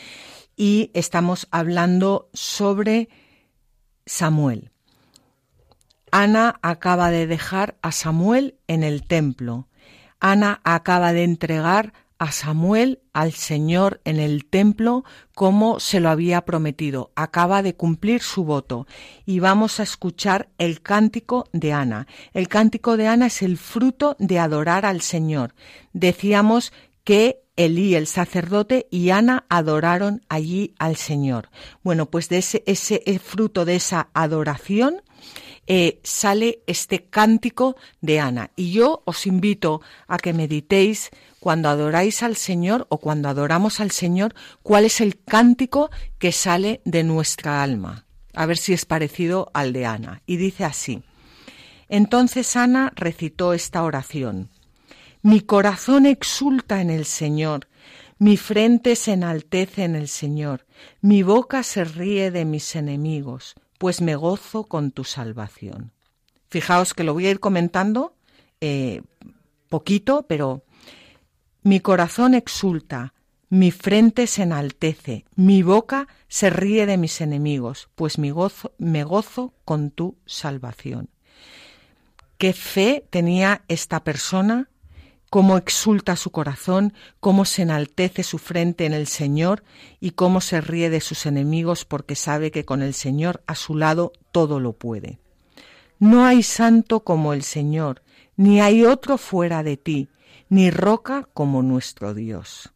y 0.57 0.91
estamos 0.93 1.47
hablando 1.53 2.31
sobre 2.33 3.09
Samuel. 4.07 4.73
Ana 6.11 6.59
acaba 6.63 7.13
de 7.13 7.29
dejar 7.29 7.77
a 7.81 7.93
Samuel 7.93 8.59
en 8.67 8.83
el 8.83 9.07
templo. 9.07 9.69
Ana 10.19 10.63
acaba 10.65 11.13
de 11.13 11.23
entregar 11.23 11.93
a 12.23 12.31
Samuel 12.31 13.01
al 13.13 13.33
Señor 13.33 14.01
en 14.05 14.21
el 14.21 14.45
templo 14.45 15.05
como 15.35 15.81
se 15.81 15.99
lo 15.99 16.09
había 16.09 16.45
prometido. 16.45 17.11
Acaba 17.17 17.65
de 17.65 17.75
cumplir 17.75 18.23
su 18.23 18.45
voto 18.45 18.87
y 19.27 19.41
vamos 19.41 19.81
a 19.81 19.83
escuchar 19.83 20.49
el 20.59 20.83
cántico 20.83 21.49
de 21.53 21.73
Ana. 21.73 22.07
El 22.33 22.47
cántico 22.47 22.97
de 22.97 23.09
Ana 23.09 23.27
es 23.27 23.43
el 23.43 23.59
fruto 23.59 24.15
de 24.21 24.39
adorar 24.39 24.87
al 24.87 25.01
Señor. 25.01 25.57
Decíamos 25.95 26.73
que 27.03 27.43
Elí, 27.57 27.97
el 27.97 28.07
sacerdote, 28.07 28.87
y 28.89 29.11
Ana 29.11 29.45
adoraron 29.49 30.23
allí 30.29 30.75
al 30.79 30.95
Señor. 30.95 31.51
Bueno, 31.83 32.07
pues 32.07 32.29
de 32.29 32.39
ese, 32.39 32.63
ese 32.67 33.03
fruto 33.19 33.65
de 33.65 33.75
esa 33.75 34.11
adoración 34.15 35.03
eh, 35.67 36.01
sale 36.05 36.63
este 36.67 37.05
cántico 37.05 37.77
de 38.01 38.21
Ana. 38.21 38.53
Y 38.55 38.71
yo 38.71 39.03
os 39.07 39.27
invito 39.27 39.81
a 40.07 40.19
que 40.19 40.33
meditéis 40.33 41.11
cuando 41.43 41.69
adoráis 41.69 42.23
al 42.23 42.37
Señor 42.37 42.87
o 42.89 42.99
cuando 42.99 43.29
adoramos 43.29 43.81
al 43.81 43.91
Señor, 43.91 44.35
cuál 44.63 44.85
es 44.85 45.01
el 45.01 45.19
cántico 45.19 45.91
que 46.21 46.31
sale 46.31 46.81
de 46.85 47.03
nuestra 47.03 47.63
alma. 47.63 48.07
A 48.33 48.47
ver 48.47 48.57
si 48.57 48.73
es 48.73 48.87
parecido 48.87 49.51
al 49.53 49.73
de 49.73 49.85
Ana. 49.85 50.23
Y 50.25 50.37
dice 50.37 50.65
así. 50.65 51.03
Entonces 51.89 52.55
Ana 52.55 52.93
recitó 52.95 53.53
esta 53.55 53.83
oración. 53.83 54.51
Mi 55.21 55.41
corazón 55.41 56.07
exulta 56.07 56.81
en 56.81 56.91
el 56.91 57.05
Señor, 57.05 57.69
mi 58.19 58.37
frente 58.37 58.95
se 58.95 59.15
enaltece 59.15 59.83
en 59.83 59.97
el 59.97 60.07
Señor, 60.07 60.67
mi 61.01 61.25
boca 61.25 61.65
se 61.65 61.83
ríe 61.83 62.31
de 62.31 62.45
mis 62.45 62.77
enemigos 62.77 63.57
pues 63.83 64.01
me 64.01 64.15
gozo 64.15 64.63
con 64.63 64.93
tu 64.93 65.03
salvación. 65.03 65.91
Fijaos 66.49 66.95
que 66.95 67.03
lo 67.03 67.15
voy 67.15 67.27
a 67.27 67.33
ir 67.33 67.41
comentando 67.41 68.15
eh, 68.61 69.03
poquito, 69.69 70.25
pero 70.29 70.63
mi 71.63 71.81
corazón 71.81 72.35
exulta, 72.35 73.15
mi 73.49 73.71
frente 73.71 74.27
se 74.27 74.43
enaltece, 74.43 75.25
mi 75.37 75.63
boca 75.63 76.09
se 76.29 76.51
ríe 76.51 76.87
de 76.87 76.97
mis 76.97 77.21
enemigos, 77.21 77.89
pues 77.95 78.19
mi 78.19 78.31
gozo, 78.31 78.73
me 78.79 79.05
gozo 79.05 79.53
con 79.65 79.91
tu 79.91 80.17
salvación. 80.27 81.11
¿Qué 82.39 82.53
fe 82.53 83.07
tenía 83.11 83.63
esta 83.69 84.03
persona 84.03 84.69
cómo 85.33 85.57
exulta 85.57 86.15
su 86.15 86.31
corazón, 86.31 86.93
cómo 87.19 87.47
se 87.47 87.63
enaltece 87.63 88.23
su 88.23 88.37
frente 88.37 88.85
en 88.85 88.93
el 88.93 89.07
Señor 89.07 89.65
y 89.99 90.11
cómo 90.11 90.43
se 90.43 90.61
ríe 90.61 90.91
de 90.91 91.01
sus 91.01 91.25
enemigos 91.25 91.87
porque 91.87 92.17
sabe 92.17 92.51
que 92.51 92.67
con 92.67 92.83
el 92.83 92.93
Señor 92.93 93.43
a 93.47 93.55
su 93.55 93.75
lado 93.75 94.13
todo 94.31 94.61
lo 94.61 94.75
puede. 94.75 95.21
No 95.99 96.27
hay 96.27 96.43
santo 96.43 97.01
como 97.01 97.33
el 97.33 97.45
Señor, 97.45 98.03
ni 98.37 98.61
hay 98.61 98.85
otro 98.85 99.17
fuera 99.17 99.63
de 99.63 99.79
ti, 99.79 100.09
ni 100.53 100.71
roca 100.71 101.31
como 101.33 101.63
nuestro 101.63 102.13
Dios. 102.13 102.75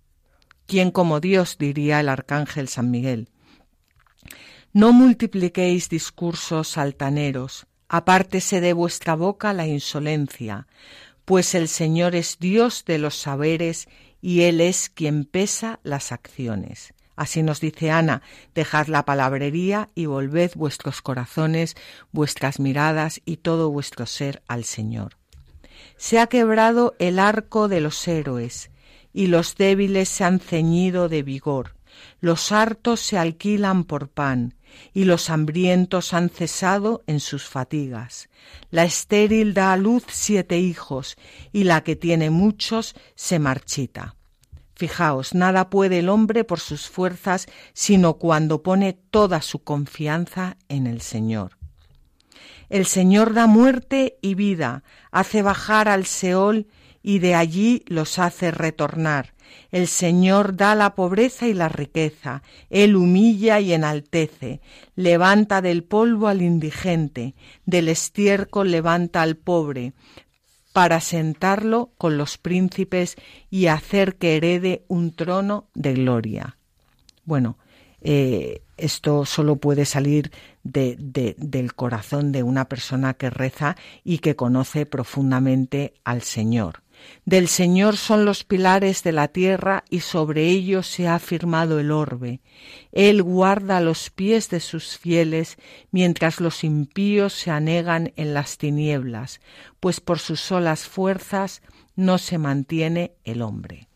¿Quién 0.64 0.90
como 0.90 1.20
Dios? 1.20 1.58
diría 1.58 2.00
el 2.00 2.08
arcángel 2.08 2.68
San 2.68 2.90
Miguel. 2.90 3.28
No 4.72 4.94
multipliquéis 4.94 5.90
discursos 5.90 6.78
altaneros, 6.78 7.66
apártese 7.90 8.62
de 8.62 8.72
vuestra 8.72 9.14
boca 9.14 9.52
la 9.52 9.66
insolencia, 9.66 10.66
pues 11.26 11.54
el 11.54 11.68
Señor 11.68 12.14
es 12.14 12.38
Dios 12.38 12.86
de 12.86 12.96
los 12.96 13.16
saberes 13.16 13.88
y 14.22 14.44
Él 14.44 14.62
es 14.62 14.88
quien 14.88 15.26
pesa 15.26 15.78
las 15.82 16.12
acciones. 16.12 16.94
Así 17.14 17.42
nos 17.42 17.60
dice 17.60 17.90
Ana, 17.90 18.22
dejad 18.54 18.86
la 18.86 19.04
palabrería 19.04 19.90
y 19.94 20.06
volved 20.06 20.52
vuestros 20.54 21.02
corazones, 21.02 21.76
vuestras 22.10 22.58
miradas 22.58 23.20
y 23.26 23.36
todo 23.36 23.68
vuestro 23.68 24.06
ser 24.06 24.42
al 24.48 24.64
Señor. 24.64 25.18
Se 25.96 26.18
ha 26.18 26.26
quebrado 26.26 26.94
el 26.98 27.18
arco 27.18 27.68
de 27.68 27.80
los 27.80 28.06
héroes, 28.06 28.70
y 29.12 29.28
los 29.28 29.56
débiles 29.56 30.08
se 30.08 30.24
han 30.24 30.40
ceñido 30.40 31.08
de 31.08 31.22
vigor. 31.22 31.76
Los 32.20 32.52
hartos 32.52 33.00
se 33.00 33.18
alquilan 33.18 33.84
por 33.84 34.08
pan, 34.08 34.54
y 34.92 35.04
los 35.04 35.30
hambrientos 35.30 36.12
han 36.12 36.28
cesado 36.28 37.02
en 37.06 37.20
sus 37.20 37.44
fatigas. 37.44 38.28
La 38.70 38.84
estéril 38.84 39.54
da 39.54 39.72
a 39.72 39.76
luz 39.76 40.04
siete 40.08 40.58
hijos, 40.58 41.16
y 41.52 41.64
la 41.64 41.82
que 41.82 41.96
tiene 41.96 42.28
muchos 42.28 42.94
se 43.14 43.38
marchita. 43.38 44.16
Fijaos, 44.74 45.34
nada 45.34 45.70
puede 45.70 46.00
el 46.00 46.10
hombre 46.10 46.44
por 46.44 46.60
sus 46.60 46.90
fuerzas, 46.90 47.46
sino 47.72 48.18
cuando 48.18 48.62
pone 48.62 48.92
toda 48.92 49.40
su 49.40 49.64
confianza 49.64 50.58
en 50.68 50.86
el 50.86 51.00
Señor. 51.00 51.55
El 52.68 52.86
Señor 52.86 53.34
da 53.34 53.46
muerte 53.46 54.18
y 54.22 54.34
vida, 54.34 54.82
hace 55.10 55.42
bajar 55.42 55.88
al 55.88 56.06
Seol 56.06 56.66
y 57.02 57.20
de 57.20 57.34
allí 57.34 57.84
los 57.86 58.18
hace 58.18 58.50
retornar. 58.50 59.34
El 59.70 59.86
Señor 59.86 60.56
da 60.56 60.74
la 60.74 60.94
pobreza 60.94 61.46
y 61.46 61.54
la 61.54 61.68
riqueza, 61.68 62.42
Él 62.68 62.96
humilla 62.96 63.60
y 63.60 63.72
enaltece, 63.72 64.60
levanta 64.96 65.62
del 65.62 65.84
polvo 65.84 66.28
al 66.28 66.42
indigente, 66.42 67.34
del 67.64 67.88
estiércol 67.88 68.70
levanta 68.70 69.22
al 69.22 69.36
pobre, 69.36 69.92
para 70.72 71.00
sentarlo 71.00 71.92
con 71.96 72.18
los 72.18 72.38
príncipes 72.38 73.16
y 73.48 73.66
hacer 73.68 74.16
que 74.16 74.36
herede 74.36 74.84
un 74.88 75.14
trono 75.14 75.68
de 75.74 75.94
gloria. 75.94 76.58
Bueno, 77.24 77.56
eh, 78.02 78.62
esto 78.76 79.24
solo 79.24 79.56
puede 79.56 79.84
salir 79.84 80.30
de, 80.62 80.96
del 81.38 81.74
corazón 81.74 82.32
de 82.32 82.42
una 82.42 82.68
persona 82.68 83.14
que 83.14 83.30
reza 83.30 83.76
y 84.04 84.18
que 84.18 84.36
conoce 84.36 84.86
profundamente 84.86 85.94
al 86.04 86.22
Señor. 86.22 86.82
Del 87.24 87.48
Señor 87.48 87.96
son 87.96 88.24
los 88.24 88.44
pilares 88.44 89.02
de 89.02 89.12
la 89.12 89.28
tierra 89.28 89.84
y 89.90 90.00
sobre 90.00 90.46
ellos 90.46 90.86
se 90.86 91.08
ha 91.08 91.18
firmado 91.18 91.78
el 91.78 91.90
orbe. 91.90 92.40
Él 92.92 93.22
guarda 93.22 93.80
los 93.80 94.10
pies 94.10 94.48
de 94.48 94.60
sus 94.60 94.96
fieles 94.96 95.56
mientras 95.90 96.40
los 96.40 96.64
impíos 96.64 97.34
se 97.34 97.50
anegan 97.50 98.12
en 98.16 98.32
las 98.32 98.58
tinieblas, 98.58 99.40
pues 99.80 100.00
por 100.00 100.18
sus 100.18 100.40
solas 100.40 100.86
fuerzas 100.86 101.62
no 101.96 102.18
se 102.18 102.38
mantiene 102.38 103.12
el 103.24 103.42
hombre. 103.42 103.88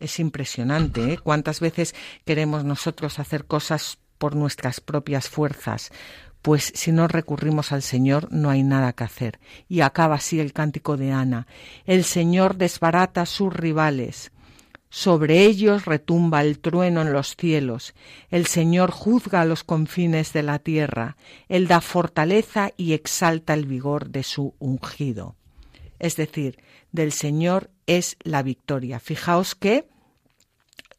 Es 0.00 0.18
impresionante 0.18 1.14
¿eh? 1.14 1.18
cuántas 1.18 1.60
veces 1.60 1.94
queremos 2.24 2.64
nosotros 2.64 3.18
hacer 3.18 3.46
cosas 3.46 3.98
por 4.24 4.36
nuestras 4.36 4.80
propias 4.80 5.28
fuerzas, 5.28 5.92
pues 6.40 6.72
si 6.74 6.92
no 6.92 7.08
recurrimos 7.08 7.72
al 7.72 7.82
Señor 7.82 8.32
no 8.32 8.48
hay 8.48 8.62
nada 8.62 8.94
que 8.94 9.04
hacer. 9.04 9.38
Y 9.68 9.82
acaba 9.82 10.14
así 10.14 10.40
el 10.40 10.54
cántico 10.54 10.96
de 10.96 11.12
Ana. 11.12 11.46
El 11.84 12.04
Señor 12.04 12.56
desbarata 12.56 13.26
sus 13.26 13.52
rivales. 13.52 14.32
Sobre 14.88 15.44
ellos 15.44 15.84
retumba 15.84 16.40
el 16.40 16.58
trueno 16.58 17.02
en 17.02 17.12
los 17.12 17.36
cielos. 17.36 17.92
El 18.30 18.46
Señor 18.46 18.92
juzga 18.92 19.44
los 19.44 19.62
confines 19.62 20.32
de 20.32 20.42
la 20.42 20.58
tierra. 20.58 21.18
Él 21.50 21.68
da 21.68 21.82
fortaleza 21.82 22.70
y 22.78 22.94
exalta 22.94 23.52
el 23.52 23.66
vigor 23.66 24.08
de 24.08 24.22
su 24.22 24.54
ungido. 24.58 25.36
Es 25.98 26.16
decir, 26.16 26.56
del 26.92 27.12
Señor 27.12 27.68
es 27.86 28.16
la 28.22 28.42
victoria. 28.42 29.00
Fijaos 29.00 29.54
que 29.54 29.86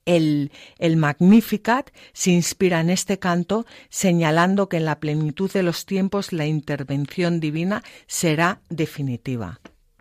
el, 0.06 0.52
el, 0.78 0.98
Magnificat 0.98 1.90
se 2.14 2.32
inspira 2.32 2.80
en 2.80 2.90
este 2.90 3.20
canto 3.20 3.66
señalando 3.90 4.70
que 4.70 4.78
en 4.78 4.86
la 4.86 5.00
plenitud 5.00 5.52
de 5.52 5.64
los 5.64 5.86
tiempos 5.86 6.32
la 6.32 6.46
intervención 6.46 7.40
divina 7.40 7.84
será 8.08 8.62
definitiva. 8.70 9.60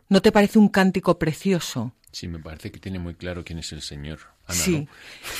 ¿No 0.09 0.23
te 0.23 0.33
parece 0.33 0.59
un 0.59 0.69
cántico 0.69 1.19
precioso? 1.19 1.95
Sí, 2.13 2.29
me 2.29 2.39
parece 2.39 2.71
que 2.71 2.79
tiene 2.79 2.99
muy 2.99 3.15
claro 3.15 3.45
quién 3.45 3.59
es 3.59 3.73
el 3.73 3.83
Señor. 3.83 4.21
sí, 4.49 4.87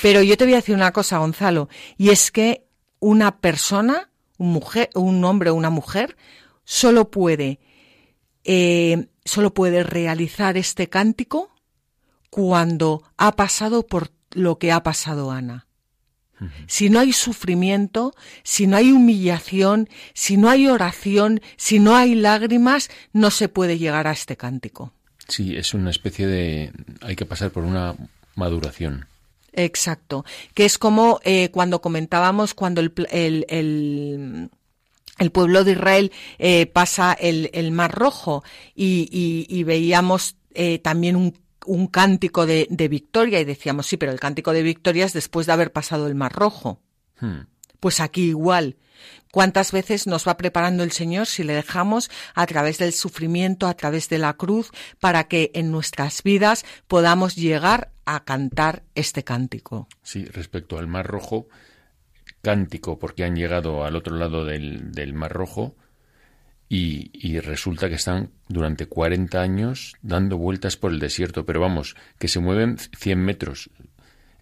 pero 0.01 0.21
yo 0.21 0.35
te 0.35 0.43
voy 0.43 0.53
a 0.53 0.57
decir 0.57 0.75
una 0.75 0.91
cosa, 0.91 1.19
Gonzalo, 1.19 1.69
y 1.97 2.09
es 2.09 2.31
que 2.31 2.65
una 2.99 3.37
persona, 3.39 4.09
un, 4.37 4.51
mujer, 4.51 4.89
un 4.95 5.23
hombre 5.23 5.51
o 5.51 5.55
una 5.55 5.69
mujer, 5.69 6.17
solo 6.65 7.11
puede, 7.11 7.59
eh, 8.43 9.07
solo 9.23 9.53
puede 9.53 9.83
realizar 9.83 10.57
este 10.57 10.89
cántico 10.89 11.55
cuando 12.29 13.03
ha 13.15 13.37
pasado 13.37 13.87
por 13.87 14.09
lo 14.31 14.57
que 14.57 14.71
ha 14.71 14.83
pasado 14.83 15.31
Ana. 15.31 15.67
Si 16.67 16.89
no 16.89 16.99
hay 16.99 17.13
sufrimiento, 17.13 18.13
si 18.43 18.67
no 18.67 18.75
hay 18.75 18.91
humillación, 18.91 19.89
si 20.13 20.35
no 20.35 20.49
hay 20.49 20.67
oración, 20.67 21.41
si 21.55 21.79
no 21.79 21.95
hay 21.95 22.13
lágrimas, 22.13 22.89
no 23.13 23.31
se 23.31 23.47
puede 23.47 23.77
llegar 23.77 24.05
a 24.07 24.11
este 24.11 24.35
cántico. 24.35 24.91
Sí, 25.27 25.55
es 25.55 25.73
una 25.73 25.89
especie 25.89 26.27
de... 26.27 26.71
hay 27.01 27.15
que 27.15 27.25
pasar 27.25 27.51
por 27.51 27.63
una 27.63 27.95
maduración. 28.35 29.07
Exacto, 29.53 30.25
que 30.53 30.65
es 30.65 30.77
como 30.77 31.21
eh, 31.23 31.49
cuando 31.51 31.81
comentábamos 31.81 32.53
cuando 32.53 32.81
el, 32.81 32.93
el, 33.09 33.45
el, 35.17 35.31
pueblo 35.31 35.63
de 35.63 35.71
Israel 35.71 36.11
eh, 36.39 36.65
pasa 36.65 37.13
el, 37.13 37.49
el, 37.53 37.71
Mar 37.71 37.93
Rojo 37.95 38.43
y, 38.75 39.07
y, 39.49 39.63
veíamos 39.63 40.35
eh, 40.53 40.79
también 40.79 41.15
un, 41.15 41.37
un 41.65 41.87
cántico 41.87 42.45
de, 42.45 42.67
de, 42.69 42.87
victoria 42.87 43.39
y 43.39 43.45
decíamos, 43.45 43.87
sí, 43.87 43.97
pero 43.97 44.11
el 44.11 44.19
cántico 44.19 44.53
de 44.53 44.63
victoria 44.63 45.05
es 45.05 45.13
después 45.13 45.47
de 45.47 45.53
haber 45.53 45.71
pasado 45.71 46.07
el 46.07 46.15
Mar 46.15 46.33
Rojo. 46.33 46.81
Hmm. 47.19 47.41
Pues 47.79 47.99
aquí 47.99 48.29
igual, 48.29 48.77
¿Cuántas 49.31 49.73
veces 49.73 50.07
nos 50.07 50.25
va 50.25 50.37
preparando 50.37 50.83
el 50.83 50.91
Señor 50.91 51.27
si 51.27 51.43
le 51.43 51.53
dejamos 51.53 52.09
a 52.35 52.45
través 52.45 52.77
del 52.77 52.93
sufrimiento, 52.93 53.67
a 53.67 53.73
través 53.73 54.07
de 54.07 54.17
la 54.17 54.33
cruz, 54.33 54.71
para 55.01 55.25
que 55.25 55.51
en 55.53 55.71
nuestras 55.71 56.23
vidas 56.23 56.65
podamos 56.87 57.35
llegar 57.35 57.91
a 58.05 58.23
cantar 58.23 58.83
este 58.95 59.25
cántico? 59.25 59.89
Sí, 60.03 60.23
respecto 60.23 60.77
al 60.77 60.87
Mar 60.87 61.05
Rojo, 61.05 61.47
cántico 62.41 62.97
porque 62.97 63.25
han 63.25 63.35
llegado 63.35 63.83
al 63.83 63.97
otro 63.97 64.15
lado 64.15 64.45
del, 64.45 65.13
Mar 65.13 65.33
Rojo 65.33 65.75
y, 66.67 67.11
y, 67.13 67.39
resulta 67.39 67.89
que 67.89 67.95
están 67.95 68.31
durante 68.47 68.87
40 68.87 69.39
años 69.39 69.93
dando 70.01 70.37
vueltas 70.37 70.77
por 70.77 70.91
el 70.91 70.99
desierto, 70.99 71.45
pero 71.45 71.61
vamos, 71.61 71.95
que 72.17 72.27
se 72.27 72.39
mueven 72.39 72.77
100 72.77 73.19
metros, 73.19 73.69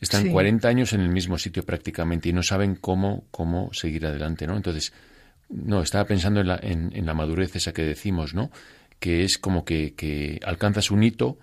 están 0.04 0.30
40 0.30 0.68
años 0.68 0.94
en 0.94 1.00
el 1.00 1.10
mismo 1.10 1.38
sitio 1.38 1.64
prácticamente 1.66 2.28
y 2.28 2.34
no 2.34 2.44
saben 2.44 2.76
cómo, 2.76 3.26
cómo 3.32 3.74
seguir 3.74 4.06
adelante, 4.06 4.46
¿no? 4.46 4.58
Entonces, 4.58 4.92
no, 5.50 5.82
estaba 5.82 6.06
pensando 6.06 6.42
en 6.42 6.48
la, 6.48 6.60
en, 6.62 7.06
la 7.06 7.14
madurez 7.14 7.56
esa 7.56 7.72
que 7.72 7.84
decimos, 7.84 8.34
¿no? 8.34 8.52
Que 9.00 9.24
es 9.24 9.38
como 9.38 9.64
que, 9.64 9.96
que 9.96 10.42
alcanzas 10.46 10.92
un 10.92 11.04
hito, 11.04 11.40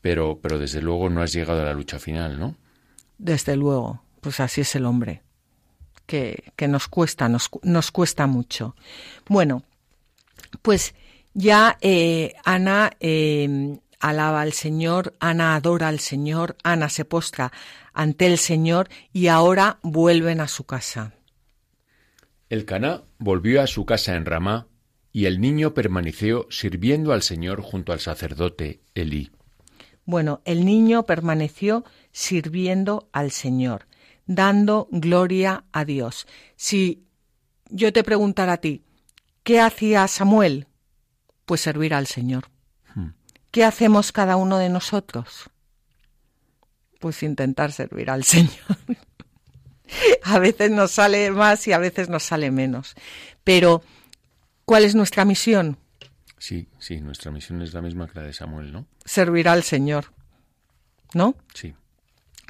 pero, 0.00 0.38
pero 0.40 0.58
desde 0.58 0.80
luego 0.80 1.10
no 1.10 1.22
has 1.22 1.32
llegado 1.32 1.62
a 1.62 1.64
la 1.64 1.74
lucha 1.74 1.98
final, 1.98 2.38
¿no? 2.38 2.56
Desde 3.18 3.56
luego, 3.56 4.04
pues 4.20 4.38
así 4.38 4.60
es 4.60 4.76
el 4.76 4.84
hombre, 4.84 5.22
que, 6.06 6.52
que 6.54 6.68
nos 6.68 6.86
cuesta, 6.86 7.28
nos, 7.28 7.50
nos 7.62 7.90
cuesta 7.90 8.28
mucho. 8.28 8.76
Bueno, 9.28 9.64
pues 10.62 10.94
ya 11.34 11.78
eh, 11.80 12.34
Ana 12.44 12.90
eh, 13.00 13.78
alaba 14.00 14.42
al 14.42 14.52
Señor, 14.52 15.14
Ana 15.20 15.54
adora 15.54 15.88
al 15.88 16.00
Señor, 16.00 16.56
Ana 16.62 16.88
se 16.88 17.04
postra 17.04 17.52
ante 17.92 18.26
el 18.26 18.38
Señor 18.38 18.88
y 19.12 19.28
ahora 19.28 19.78
vuelven 19.82 20.40
a 20.40 20.48
su 20.48 20.64
casa. 20.64 21.14
El 22.48 22.64
Caná 22.64 23.02
volvió 23.18 23.60
a 23.62 23.66
su 23.66 23.84
casa 23.84 24.16
en 24.16 24.24
Ramá 24.24 24.68
y 25.12 25.26
el 25.26 25.40
niño 25.40 25.74
permaneció 25.74 26.46
sirviendo 26.50 27.12
al 27.12 27.22
Señor 27.22 27.60
junto 27.60 27.92
al 27.92 28.00
sacerdote 28.00 28.80
Elí. 28.94 29.30
Bueno, 30.04 30.40
el 30.44 30.64
niño 30.64 31.04
permaneció 31.04 31.84
sirviendo 32.12 33.08
al 33.12 33.30
Señor, 33.30 33.86
dando 34.26 34.88
gloria 34.90 35.64
a 35.72 35.84
Dios. 35.84 36.26
Si 36.56 37.04
yo 37.68 37.92
te 37.92 38.02
preguntara 38.02 38.54
a 38.54 38.56
ti, 38.58 38.84
¿qué 39.48 39.62
hacía 39.62 40.06
Samuel? 40.08 40.66
Pues 41.46 41.62
servir 41.62 41.94
al 41.94 42.06
Señor. 42.06 42.50
Hmm. 42.94 43.12
¿Qué 43.50 43.64
hacemos 43.64 44.12
cada 44.12 44.36
uno 44.36 44.58
de 44.58 44.68
nosotros? 44.68 45.50
pues 46.98 47.22
intentar 47.22 47.72
servir 47.72 48.10
al 48.10 48.24
Señor. 48.24 48.76
a 50.24 50.38
veces 50.38 50.70
nos 50.70 50.90
sale 50.90 51.30
más 51.30 51.66
y 51.66 51.72
a 51.72 51.78
veces 51.78 52.08
nos 52.08 52.24
sale 52.24 52.50
menos. 52.50 52.94
Pero, 53.44 53.82
¿cuál 54.64 54.84
es 54.84 54.94
nuestra 54.94 55.24
misión? 55.24 55.78
Sí, 56.38 56.68
sí, 56.78 57.00
nuestra 57.00 57.30
misión 57.30 57.62
es 57.62 57.72
la 57.72 57.80
misma 57.80 58.08
que 58.08 58.18
la 58.18 58.26
de 58.26 58.32
Samuel, 58.32 58.72
¿no? 58.72 58.86
Servir 59.04 59.48
al 59.48 59.62
Señor. 59.62 60.12
¿No? 61.14 61.36
Sí. 61.54 61.72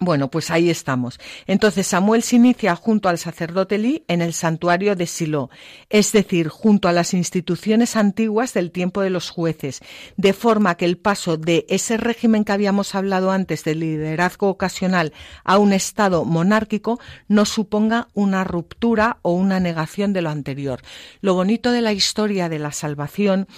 Bueno, 0.01 0.31
pues 0.31 0.53
ahí 0.53 0.71
estamos. 0.71 1.19
Entonces 1.49 1.89
Samuel 1.89 2.23
se 2.23 2.37
inicia 2.37 2.77
junto 2.77 3.09
al 3.09 3.19
sacerdote 3.19 3.79
Lee 3.79 4.05
en 4.07 4.23
el 4.23 4.33
santuario 4.33 4.95
de 4.95 5.09
Silo, 5.09 5.51
es 5.91 6.13
decir, 6.13 6.47
junto 6.49 6.87
a 6.87 6.93
las 6.93 7.15
instituciones 7.15 7.97
antiguas 7.97 8.55
del 8.55 8.71
tiempo 8.71 9.01
de 9.01 9.11
los 9.11 9.31
jueces, 9.31 9.81
de 10.17 10.33
forma 10.35 10.77
que 10.77 10.85
el 10.85 10.99
paso 10.99 11.37
de 11.37 11.67
ese 11.69 11.97
régimen 11.97 12.45
que 12.45 12.53
habíamos 12.53 12.95
hablado 12.95 13.33
antes 13.33 13.65
de 13.65 13.75
liderazgo 13.75 14.49
ocasional 14.49 15.13
a 15.43 15.59
un 15.59 15.73
estado 15.73 16.25
monárquico 16.25 17.01
no 17.27 17.45
suponga 17.45 18.07
una 18.15 18.45
ruptura 18.45 19.19
o 19.23 19.33
una 19.33 19.59
negación 19.59 20.13
de 20.13 20.23
lo 20.23 20.31
anterior. 20.31 20.81
Lo 21.23 21.35
bonito 21.35 21.73
de 21.73 21.81
la 21.81 21.93
historia 21.93 22.49
de 22.49 22.61
la 22.61 22.71
salvación 22.71 23.49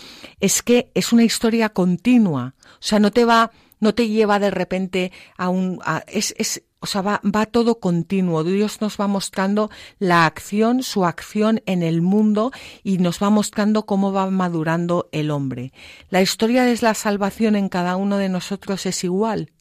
es 0.41 0.63
que 0.63 0.91
es 0.95 1.13
una 1.13 1.25
historia 1.25 1.69
continua, 1.69 2.55
o 2.65 2.83
sea, 2.83 2.99
no 2.99 3.11
te 3.11 3.27
va 3.27 3.51
no 3.81 3.95
te 3.95 4.09
lleva 4.09 4.39
de 4.39 4.51
repente 4.51 5.13
a 5.37 5.49
un... 5.49 5.81
es, 6.07 6.35
es, 6.39 6.63
o 6.81 6.87
sea, 6.87 7.03
va, 7.03 7.21
va 7.25 7.47
todo 7.47 7.79
continuo. 7.79 8.43
Dios 8.45 8.81
nos 8.81 8.99
va 8.99 9.07
mostrando 9.07 9.71
la 9.99 10.25
acción, 10.25 10.83
su 10.83 11.05
acción 11.05 11.63
en 11.67 11.83
el 11.83 12.01
mundo 12.01 12.53
y 12.83 12.99
nos 12.99 13.23
va 13.23 13.31
mostrando 13.31 13.85
cómo 13.85 14.13
va 14.13 14.31
madurando 14.31 15.09
el 15.13 15.31
hombre. 15.31 15.73
La 16.09 16.23
historia 16.23 16.65
de 16.65 16.79
la 16.81 16.95
salvación 16.95 17.57
en 17.57 17.69
cada 17.69 17.97
uno 17.97 18.17
de 18.17 18.29
nosotros 18.29 18.87
es 18.87 19.05
igual. 19.05 19.53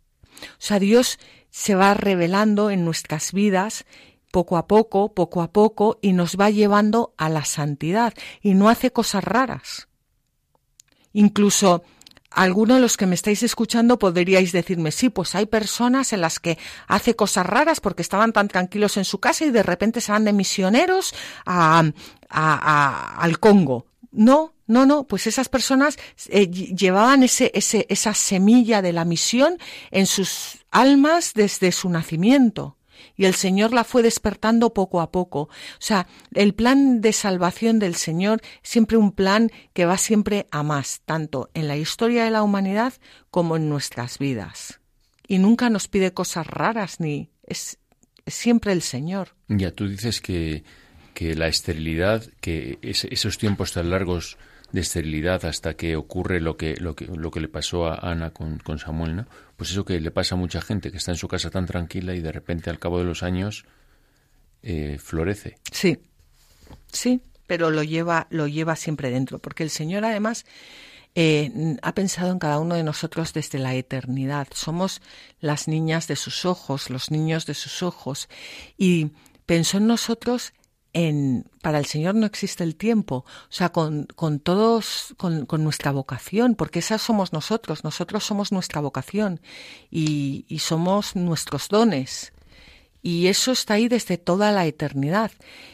O 0.43 0.59
sea, 0.59 0.79
Dios 0.79 1.19
se 1.49 1.75
va 1.75 1.93
revelando 1.93 2.69
en 2.69 2.85
nuestras 2.85 3.33
vidas 3.33 3.85
poco 4.31 4.57
a 4.57 4.67
poco, 4.67 5.13
poco 5.13 5.41
a 5.41 5.51
poco, 5.51 5.97
y 6.01 6.13
nos 6.13 6.37
va 6.37 6.49
llevando 6.49 7.13
a 7.17 7.29
la 7.29 7.45
santidad. 7.45 8.13
Y 8.41 8.53
no 8.53 8.69
hace 8.69 8.91
cosas 8.91 9.23
raras. 9.23 9.87
Incluso 11.13 11.83
algunos 12.31 12.77
de 12.77 12.81
los 12.81 12.97
que 12.97 13.05
me 13.05 13.15
estáis 13.15 13.43
escuchando 13.43 13.99
podríais 13.99 14.51
decirme, 14.51 14.91
sí, 14.91 15.09
pues 15.09 15.35
hay 15.35 15.45
personas 15.45 16.13
en 16.13 16.21
las 16.21 16.39
que 16.39 16.57
hace 16.87 17.15
cosas 17.15 17.45
raras 17.45 17.79
porque 17.79 18.01
estaban 18.01 18.33
tan 18.33 18.47
tranquilos 18.47 18.97
en 18.97 19.05
su 19.05 19.19
casa 19.19 19.45
y 19.45 19.51
de 19.51 19.63
repente 19.63 20.01
se 20.01 20.11
van 20.11 20.25
de 20.25 20.33
misioneros 20.33 21.13
a, 21.45 21.83
al 22.29 23.39
Congo. 23.39 23.85
No, 24.11 24.53
no, 24.65 24.85
no, 24.85 25.03
pues 25.05 25.27
esas 25.27 25.49
personas 25.49 25.97
eh, 26.29 26.47
llevaban 26.49 27.23
ese, 27.23 27.51
ese, 27.53 27.85
esa 27.89 28.13
semilla 28.13 28.81
de 28.81 28.93
la 28.93 29.05
misión 29.05 29.57
en 29.91 30.05
sus 30.07 30.65
almas 30.71 31.33
desde 31.33 31.71
su 31.71 31.89
nacimiento 31.89 32.78
y 33.15 33.25
el 33.25 33.35
Señor 33.35 33.73
la 33.73 33.83
fue 33.83 34.03
despertando 34.03 34.73
poco 34.73 35.01
a 35.01 35.11
poco. 35.11 35.41
O 35.41 35.49
sea, 35.79 36.07
el 36.33 36.53
plan 36.53 37.01
de 37.01 37.13
salvación 37.13 37.79
del 37.79 37.95
Señor 37.95 38.41
siempre 38.63 38.97
un 38.97 39.11
plan 39.11 39.51
que 39.73 39.85
va 39.85 39.97
siempre 39.97 40.47
a 40.51 40.63
más, 40.63 41.01
tanto 41.05 41.49
en 41.53 41.67
la 41.67 41.77
historia 41.77 42.23
de 42.23 42.31
la 42.31 42.43
humanidad 42.43 42.93
como 43.31 43.55
en 43.55 43.69
nuestras 43.69 44.17
vidas. 44.19 44.79
Y 45.27 45.37
nunca 45.37 45.69
nos 45.69 45.87
pide 45.87 46.13
cosas 46.13 46.47
raras 46.47 46.99
ni 46.99 47.29
es, 47.43 47.77
siempre 48.25 48.73
el 48.73 48.81
Señor. 48.81 49.35
Ya 49.47 49.71
tú 49.71 49.87
dices 49.87 50.21
que 50.21 50.63
que 51.19 51.35
la 51.35 51.49
esterilidad, 51.49 52.23
que 52.39 52.79
esos 52.81 53.37
tiempos 53.37 53.73
tan 53.73 53.89
largos 53.89 54.37
de 54.71 54.81
esterilidad 54.81 55.45
hasta 55.45 55.75
que 55.75 55.95
ocurre 55.95 56.39
lo 56.39 56.57
que, 56.57 56.75
lo 56.77 56.95
que, 56.95 57.05
lo 57.05 57.31
que 57.31 57.39
le 57.39 57.47
pasó 57.47 57.87
a 57.87 57.95
Ana 57.95 58.31
con, 58.31 58.59
con 58.59 58.79
Samuel, 58.79 59.15
¿no? 59.15 59.25
Pues 59.57 59.71
eso 59.71 59.83
que 59.85 59.99
le 59.99 60.11
pasa 60.11 60.35
a 60.35 60.37
mucha 60.37 60.61
gente 60.61 60.91
que 60.91 60.97
está 60.97 61.11
en 61.11 61.17
su 61.17 61.27
casa 61.27 61.49
tan 61.49 61.65
tranquila 61.65 62.13
y 62.15 62.21
de 62.21 62.31
repente 62.31 62.69
al 62.69 62.79
cabo 62.79 62.99
de 62.99 63.05
los 63.05 63.23
años 63.23 63.65
eh, 64.61 64.97
florece. 64.99 65.57
Sí, 65.71 65.99
sí, 66.91 67.21
pero 67.47 67.71
lo 67.71 67.83
lleva, 67.83 68.27
lo 68.29 68.47
lleva 68.47 68.75
siempre 68.75 69.09
dentro, 69.09 69.39
porque 69.39 69.63
el 69.63 69.69
Señor 69.69 70.05
además 70.05 70.45
eh, 71.15 71.51
ha 71.81 71.93
pensado 71.95 72.31
en 72.31 72.39
cada 72.39 72.59
uno 72.59 72.75
de 72.75 72.83
nosotros 72.83 73.33
desde 73.33 73.57
la 73.57 73.73
eternidad. 73.73 74.47
Somos 74.53 75.01
las 75.39 75.67
niñas 75.67 76.07
de 76.07 76.15
sus 76.15 76.45
ojos, 76.45 76.89
los 76.89 77.09
niños 77.09 77.45
de 77.45 77.55
sus 77.55 77.81
ojos, 77.81 78.29
y 78.77 79.11
pensó 79.45 79.77
en 79.77 79.87
nosotros 79.87 80.53
en, 80.93 81.45
para 81.61 81.77
el 81.77 81.85
Señor 81.85 82.15
no 82.15 82.25
existe 82.25 82.63
el 82.63 82.75
tiempo, 82.75 83.25
o 83.25 83.51
sea, 83.51 83.69
con, 83.69 84.05
con 84.15 84.39
todos, 84.39 85.13
con, 85.17 85.45
nuestra 85.63 85.91
vocación, 85.91 86.55
porque 86.55 86.79
esa 86.79 86.97
somos 86.97 87.33
nosotros, 87.33 87.83
nosotros 87.83 88.23
somos 88.23 88.51
nuestra 88.51 88.81
vocación 88.81 89.41
y, 89.91 90.45
y 90.47 90.59
somos 90.59 91.15
nuestros 91.15 91.69
dones. 91.69 92.33
Y 93.01 93.27
eso 93.27 93.51
está 93.51 93.75
ahí 93.75 93.87
desde 93.87 94.17
toda 94.17 94.51
la 94.51 94.65
eternidad. 94.65 95.31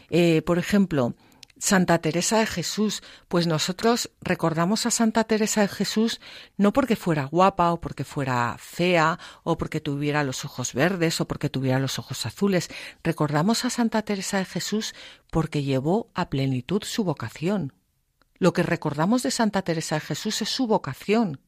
Eh, 0.09 0.41
por 0.43 0.59
ejemplo, 0.59 1.15
Santa 1.57 1.99
Teresa 1.99 2.39
de 2.39 2.45
Jesús, 2.45 3.01
pues 3.29 3.47
nosotros 3.47 4.11
recordamos 4.21 4.85
a 4.85 4.91
Santa 4.91 5.23
Teresa 5.23 5.61
de 5.61 5.69
Jesús 5.69 6.19
no 6.57 6.73
porque 6.73 6.97
fuera 6.97 7.25
guapa 7.25 7.71
o 7.71 7.79
porque 7.79 8.03
fuera 8.03 8.57
fea 8.59 9.19
o 9.43 9.57
porque 9.57 9.79
tuviera 9.79 10.25
los 10.25 10.43
ojos 10.43 10.73
verdes 10.73 11.21
o 11.21 11.27
porque 11.27 11.49
tuviera 11.49 11.79
los 11.79 11.97
ojos 11.97 12.25
azules. 12.25 12.69
Recordamos 13.03 13.63
a 13.63 13.69
Santa 13.69 14.01
Teresa 14.01 14.37
de 14.37 14.45
Jesús 14.45 14.93
porque 15.31 15.63
llevó 15.63 16.11
a 16.13 16.29
plenitud 16.29 16.83
su 16.83 17.05
vocación. 17.05 17.73
Lo 18.37 18.51
que 18.51 18.63
recordamos 18.63 19.23
de 19.23 19.31
Santa 19.31 19.61
Teresa 19.61 19.95
de 19.95 20.01
Jesús 20.01 20.41
es 20.41 20.49
su 20.49 20.67
vocación. 20.67 21.39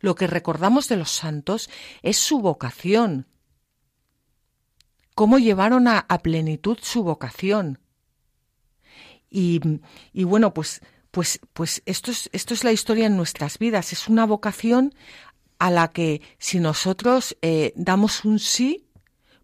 Lo 0.00 0.14
que 0.14 0.28
recordamos 0.28 0.86
de 0.88 0.96
los 0.96 1.10
santos 1.10 1.68
es 2.02 2.16
su 2.16 2.38
vocación. 2.38 3.26
Cómo 5.16 5.40
llevaron 5.40 5.88
a, 5.88 5.98
a 5.98 6.20
plenitud 6.20 6.78
su 6.80 7.02
vocación 7.02 7.80
y, 9.30 9.60
bueno, 10.24 10.54
pues, 10.54 10.80
pues, 11.10 11.40
pues 11.52 11.82
esto 11.86 12.10
es, 12.10 12.28
esto 12.32 12.54
es 12.54 12.64
la 12.64 12.72
historia 12.72 13.06
en 13.06 13.16
nuestras 13.16 13.58
vidas. 13.58 13.92
Es 13.92 14.08
una 14.08 14.26
vocación 14.26 14.94
a 15.58 15.70
la 15.70 15.88
que 15.88 16.22
si 16.38 16.60
nosotros 16.60 17.36
eh, 17.42 17.72
damos 17.76 18.24
un 18.24 18.38
sí, 18.38 18.88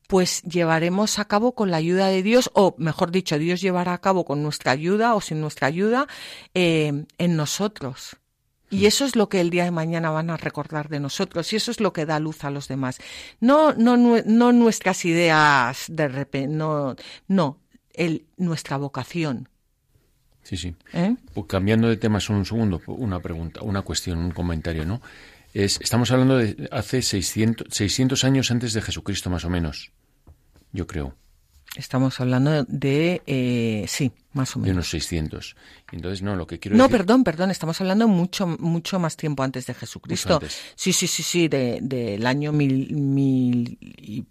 pues 0.06 0.42
llevaremos 0.42 1.18
a 1.18 1.24
cabo 1.24 1.54
con 1.54 1.70
la 1.70 1.78
ayuda 1.78 2.08
de 2.08 2.22
Dios, 2.22 2.50
o 2.54 2.74
mejor 2.78 3.10
dicho, 3.10 3.38
Dios 3.38 3.60
llevará 3.60 3.94
a 3.94 4.00
cabo 4.00 4.24
con 4.24 4.42
nuestra 4.42 4.72
ayuda 4.72 5.14
o 5.14 5.20
sin 5.20 5.40
nuestra 5.40 5.66
ayuda 5.66 6.06
eh, 6.54 7.04
en 7.18 7.36
nosotros. 7.36 8.16
Y 8.70 8.86
eso 8.86 9.04
es 9.04 9.14
lo 9.14 9.28
que 9.28 9.40
el 9.40 9.50
día 9.50 9.64
de 9.64 9.70
mañana 9.70 10.10
van 10.10 10.30
a 10.30 10.36
recordar 10.36 10.88
de 10.88 10.98
nosotros 10.98 11.52
y 11.52 11.56
eso 11.56 11.70
es 11.70 11.80
lo 11.80 11.92
que 11.92 12.06
da 12.06 12.18
luz 12.18 12.44
a 12.44 12.50
los 12.50 12.66
demás. 12.66 12.98
No, 13.38 13.72
no, 13.74 13.96
no, 13.96 14.52
nuestras 14.52 15.04
ideas 15.04 15.84
de 15.88 16.08
repente, 16.08 16.48
no, 16.48 16.96
no, 17.28 17.60
el, 17.92 18.26
nuestra 18.36 18.76
vocación. 18.76 19.48
Sí, 20.44 20.56
sí. 20.56 20.74
¿Eh? 20.92 21.16
Pues 21.32 21.46
cambiando 21.46 21.88
de 21.88 21.96
tema 21.96 22.20
solo 22.20 22.38
un 22.38 22.44
segundo, 22.44 22.80
una 22.86 23.20
pregunta, 23.20 23.62
una 23.62 23.82
cuestión, 23.82 24.18
un 24.18 24.30
comentario, 24.30 24.84
¿no? 24.84 25.00
Es, 25.54 25.80
estamos 25.80 26.10
hablando 26.10 26.36
de 26.36 26.68
hace 26.70 27.00
600, 27.00 27.68
600 27.70 28.24
años 28.24 28.50
antes 28.50 28.72
de 28.72 28.82
Jesucristo, 28.82 29.30
más 29.30 29.44
o 29.44 29.50
menos, 29.50 29.90
yo 30.72 30.86
creo. 30.86 31.16
Estamos 31.76 32.20
hablando 32.20 32.64
de, 32.64 33.22
eh, 33.26 33.84
sí, 33.88 34.12
más 34.32 34.54
o 34.54 34.60
menos. 34.60 34.66
De 34.68 34.72
unos 34.74 34.90
600. 34.90 35.56
Entonces, 35.90 36.22
no, 36.22 36.36
lo 36.36 36.46
que 36.46 36.60
quiero 36.60 36.76
no, 36.76 36.88
perdón, 36.88 37.24
perdón, 37.24 37.50
estamos 37.50 37.80
hablando 37.80 38.06
mucho 38.06 38.46
mucho 38.46 39.00
más 39.00 39.16
tiempo 39.16 39.42
antes 39.42 39.66
de 39.66 39.74
Jesucristo. 39.74 40.40
Sí, 40.76 40.92
sí, 40.92 41.08
sí, 41.08 41.22
sí, 41.24 41.48
del 41.48 41.88
de, 41.88 42.20
año 42.24 42.52
mil, 42.52 42.94
mil, 42.94 43.76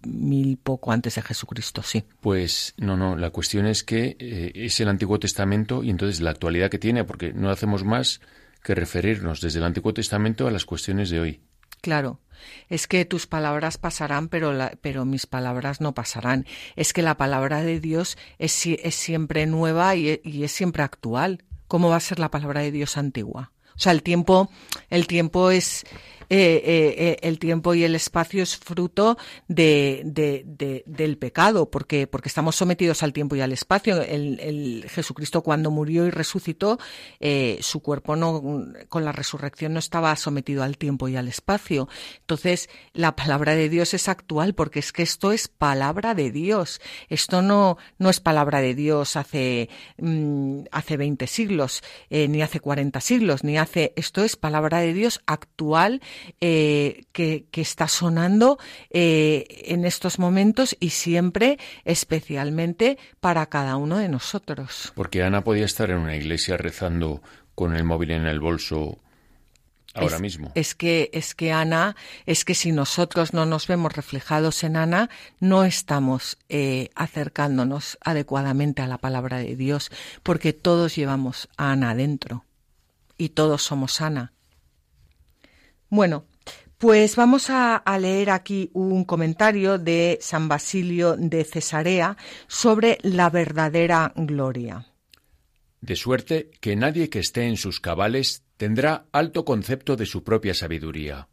mil 0.06 0.56
poco 0.56 0.90
antes 0.90 1.16
de 1.16 1.22
Jesucristo, 1.22 1.82
sí. 1.82 2.02
Pues, 2.20 2.74
no, 2.78 2.96
no, 2.96 3.14
la 3.14 3.28
cuestión 3.28 3.66
es 3.66 3.84
que 3.84 4.16
eh, 4.18 4.52
es 4.54 4.80
el 4.80 4.88
Antiguo 4.88 5.18
Testamento 5.18 5.82
y 5.82 5.90
entonces 5.90 6.22
la 6.22 6.30
actualidad 6.30 6.70
que 6.70 6.78
tiene, 6.78 7.04
porque 7.04 7.34
no 7.34 7.50
hacemos 7.50 7.84
más 7.84 8.22
que 8.62 8.74
referirnos 8.74 9.42
desde 9.42 9.58
el 9.58 9.66
Antiguo 9.66 9.92
Testamento 9.92 10.46
a 10.46 10.50
las 10.50 10.64
cuestiones 10.64 11.10
de 11.10 11.20
hoy. 11.20 11.40
Claro. 11.82 12.20
Es 12.68 12.86
que 12.86 13.04
tus 13.04 13.26
palabras 13.26 13.78
pasarán, 13.78 14.28
pero, 14.28 14.52
pero 14.80 15.04
mis 15.04 15.26
palabras 15.26 15.80
no 15.80 15.94
pasarán. 15.94 16.46
Es 16.76 16.92
que 16.92 17.02
la 17.02 17.16
palabra 17.16 17.62
de 17.62 17.80
Dios 17.80 18.18
es, 18.38 18.66
es 18.66 18.94
siempre 18.94 19.46
nueva 19.46 19.94
y, 19.96 20.20
y 20.24 20.44
es 20.44 20.52
siempre 20.52 20.82
actual. 20.82 21.44
¿Cómo 21.68 21.88
va 21.88 21.96
a 21.96 22.00
ser 22.00 22.18
la 22.18 22.30
palabra 22.30 22.60
de 22.60 22.70
Dios 22.70 22.96
antigua? 22.96 23.52
O 23.76 23.78
sea, 23.78 23.92
el 23.92 24.02
tiempo, 24.02 24.50
el 24.88 25.06
tiempo 25.06 25.50
es, 25.50 25.84
eh, 26.30 26.62
eh, 26.64 26.94
eh, 26.98 27.16
el 27.22 27.38
tiempo 27.38 27.74
y 27.74 27.84
el 27.84 27.94
espacio 27.94 28.42
es 28.42 28.56
fruto 28.56 29.18
de, 29.48 30.02
del 30.86 31.18
pecado, 31.18 31.70
porque, 31.70 32.06
porque 32.06 32.28
estamos 32.28 32.56
sometidos 32.56 33.02
al 33.02 33.12
tiempo 33.12 33.36
y 33.36 33.40
al 33.40 33.52
espacio. 33.52 34.00
El, 34.02 34.86
Jesucristo 34.88 35.42
cuando 35.42 35.70
murió 35.70 36.06
y 36.06 36.10
resucitó, 36.10 36.78
su 37.60 37.80
cuerpo 37.80 38.16
no, 38.16 38.42
con 38.88 39.04
la 39.04 39.12
resurrección 39.12 39.72
no 39.72 39.78
estaba 39.78 40.14
sometido 40.16 40.62
al 40.62 40.78
tiempo 40.78 41.08
y 41.08 41.16
al 41.16 41.28
espacio. 41.28 41.88
Entonces, 42.20 42.68
la 42.92 43.16
palabra 43.16 43.54
de 43.54 43.68
Dios 43.68 43.94
es 43.94 44.08
actual, 44.08 44.54
porque 44.54 44.78
es 44.78 44.92
que 44.92 45.02
esto 45.02 45.32
es 45.32 45.48
palabra 45.48 46.14
de 46.14 46.30
Dios. 46.30 46.80
Esto 47.08 47.42
no, 47.42 47.78
no 47.98 48.10
es 48.10 48.20
palabra 48.20 48.60
de 48.60 48.74
Dios 48.74 49.16
hace, 49.16 49.68
mm, 49.98 50.64
hace 50.70 50.96
20 50.96 51.26
siglos, 51.26 51.82
ni 52.10 52.42
hace 52.42 52.60
40 52.60 53.00
siglos, 53.00 53.44
ni 53.44 53.58
hace, 53.58 53.92
esto 53.96 54.22
es 54.22 54.36
palabra 54.36 54.78
de 54.78 54.92
Dios 54.92 55.20
actual 55.26 56.00
eh, 56.40 57.04
que, 57.12 57.46
está 57.54 57.88
sonando 57.88 58.58
eh, 58.90 59.46
en 59.66 59.84
estos 59.84 60.18
momentos 60.18 60.76
y 60.80 60.90
siempre 60.90 61.58
especialmente 61.84 62.98
para 63.20 63.46
cada 63.46 63.76
uno 63.76 63.98
de 63.98 64.08
nosotros. 64.08 64.92
Porque 64.94 65.22
Ana 65.22 65.42
podía 65.42 65.64
estar 65.64 65.90
en 65.90 65.98
una 65.98 66.16
iglesia 66.16 66.56
rezando 66.56 67.22
con 67.54 67.74
el 67.74 67.84
móvil 67.84 68.10
en 68.10 68.26
el 68.26 68.40
bolso 68.40 68.98
ahora 69.94 70.18
mismo. 70.18 70.52
Es 70.54 70.74
que, 70.74 71.10
es 71.12 71.34
que 71.34 71.52
Ana, 71.52 71.96
es 72.26 72.44
que 72.44 72.54
si 72.54 72.72
nosotros 72.72 73.32
no 73.32 73.46
nos 73.46 73.66
vemos 73.66 73.92
reflejados 73.92 74.64
en 74.64 74.76
Ana, 74.76 75.08
no 75.40 75.64
estamos 75.64 76.38
eh, 76.48 76.90
acercándonos 76.94 77.98
adecuadamente 78.00 78.82
a 78.82 78.86
la 78.86 78.98
palabra 78.98 79.38
de 79.38 79.56
Dios, 79.56 79.90
porque 80.22 80.52
todos 80.52 80.96
llevamos 80.96 81.48
a 81.56 81.72
Ana 81.72 81.94
dentro 81.94 82.44
y 83.16 83.30
todos 83.30 83.62
somos 83.62 84.00
Ana. 84.00 84.32
Bueno, 85.94 86.26
pues 86.76 87.14
vamos 87.14 87.50
a, 87.50 87.80
leer 88.00 88.30
aquí 88.30 88.68
un 88.72 89.04
comentario 89.04 89.78
de 89.78 90.18
San 90.20 90.48
Basilio 90.48 91.16
de 91.16 91.44
Cesarea 91.44 92.16
sobre 92.48 92.98
la 93.02 93.30
verdadera 93.30 94.12
gloria. 94.16 94.88
De 95.80 95.94
suerte 95.94 96.50
que 96.60 96.74
nadie 96.74 97.10
que 97.10 97.20
esté 97.20 97.46
en 97.46 97.56
sus 97.56 97.78
cabales 97.78 98.42
tendrá 98.56 99.06
alto 99.12 99.44
concepto 99.44 99.94
de 99.94 100.04
su 100.04 100.24
propia 100.24 100.52
sabiduría. 100.52 101.28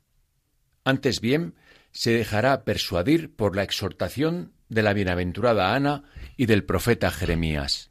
Antes 0.83 1.21
bien, 1.21 1.55
se 1.91 2.11
dejará 2.11 2.63
persuadir 2.63 3.35
por 3.35 3.55
la 3.55 3.63
exhortación 3.63 4.53
de 4.69 4.83
la 4.83 4.93
bienaventurada 4.93 5.73
Ana 5.73 6.03
y 6.37 6.45
del 6.45 6.65
profeta 6.65 7.09
Jeremías. 7.09 7.89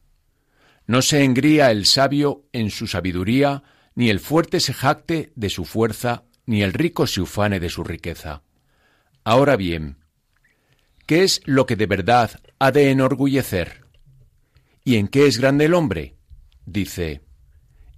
No 0.87 1.03
se 1.03 1.25
engría 1.25 1.73
el 1.73 1.87
sabio 1.87 2.45
en 2.53 2.71
su 2.71 2.87
sabiduría, 2.87 3.65
ni 3.97 4.09
el 4.09 4.21
fuerte 4.21 4.61
se 4.61 4.73
jacte 4.73 5.33
de 5.35 5.51
su 5.51 5.65
fuerza 5.65 6.27
ni 6.51 6.65
el 6.65 6.73
rico 6.73 7.07
se 7.07 7.21
ufane 7.21 7.61
de 7.61 7.69
su 7.69 7.85
riqueza. 7.85 8.43
Ahora 9.23 9.55
bien, 9.55 9.99
¿qué 11.07 11.23
es 11.23 11.43
lo 11.45 11.65
que 11.65 11.77
de 11.77 11.87
verdad 11.87 12.41
ha 12.59 12.73
de 12.73 12.91
enorgullecer? 12.91 13.85
¿Y 14.83 14.97
en 14.97 15.07
qué 15.07 15.29
es 15.29 15.39
grande 15.39 15.67
el 15.67 15.75
hombre? 15.75 16.17
Dice, 16.67 17.21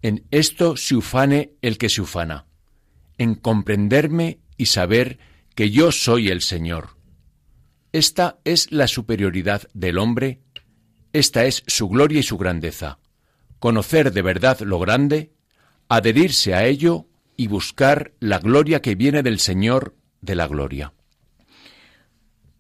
en 0.03 0.27
esto 0.31 0.77
se 0.77 0.97
ufane 0.97 1.55
el 1.63 1.79
que 1.79 1.89
se 1.89 2.03
ufana, 2.03 2.45
en 3.17 3.37
comprenderme 3.37 4.41
y 4.59 4.67
saber 4.67 5.19
que 5.55 5.71
yo 5.71 5.91
soy 5.91 6.29
el 6.29 6.43
Señor. 6.43 6.99
Esta 7.91 8.39
es 8.45 8.71
la 8.71 8.87
superioridad 8.87 9.63
del 9.73 9.97
hombre, 9.97 10.43
esta 11.15 11.47
es 11.47 11.65
su 11.67 11.89
gloria 11.89 12.21
y 12.21 12.23
su 12.23 12.37
grandeza, 12.37 12.99
conocer 13.59 14.13
de 14.13 14.21
verdad 14.21 14.61
lo 14.61 14.79
grande, 14.79 15.33
adherirse 15.89 16.53
a 16.53 16.67
ello 16.67 17.07
y 17.43 17.49
buscar 17.49 18.13
la 18.21 18.39
gloria 18.39 18.81
que 18.81 18.95
viene 18.95 19.25
del 19.25 19.41
Señor 19.41 19.97
de 20.21 20.37
la 20.37 20.47
gloria. 20.47 20.93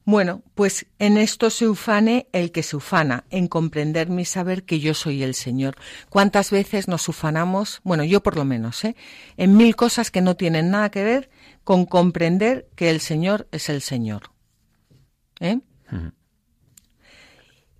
Bueno, 0.04 0.42
pues 0.56 0.86
en 0.98 1.18
esto 1.18 1.50
se 1.50 1.68
ufane 1.68 2.26
el 2.32 2.50
que 2.50 2.64
se 2.64 2.74
ufana, 2.74 3.22
en 3.30 3.46
comprender 3.46 4.08
mi 4.08 4.24
saber 4.24 4.64
que 4.64 4.80
yo 4.80 4.94
soy 4.94 5.22
el 5.22 5.36
Señor. 5.36 5.76
¿Cuántas 6.08 6.50
veces 6.50 6.88
nos 6.88 7.08
ufanamos? 7.08 7.80
Bueno, 7.84 8.02
yo 8.02 8.24
por 8.24 8.36
lo 8.36 8.44
menos, 8.44 8.82
¿eh? 8.84 8.96
En 9.36 9.56
mil 9.56 9.76
cosas 9.76 10.10
que 10.10 10.20
no 10.20 10.34
tienen 10.34 10.72
nada 10.72 10.90
que 10.90 11.04
ver 11.04 11.30
con 11.62 11.86
comprender 11.86 12.68
que 12.74 12.90
el 12.90 12.98
Señor 12.98 13.46
es 13.52 13.68
el 13.68 13.82
Señor. 13.82 14.32
¿Eh? 15.38 15.60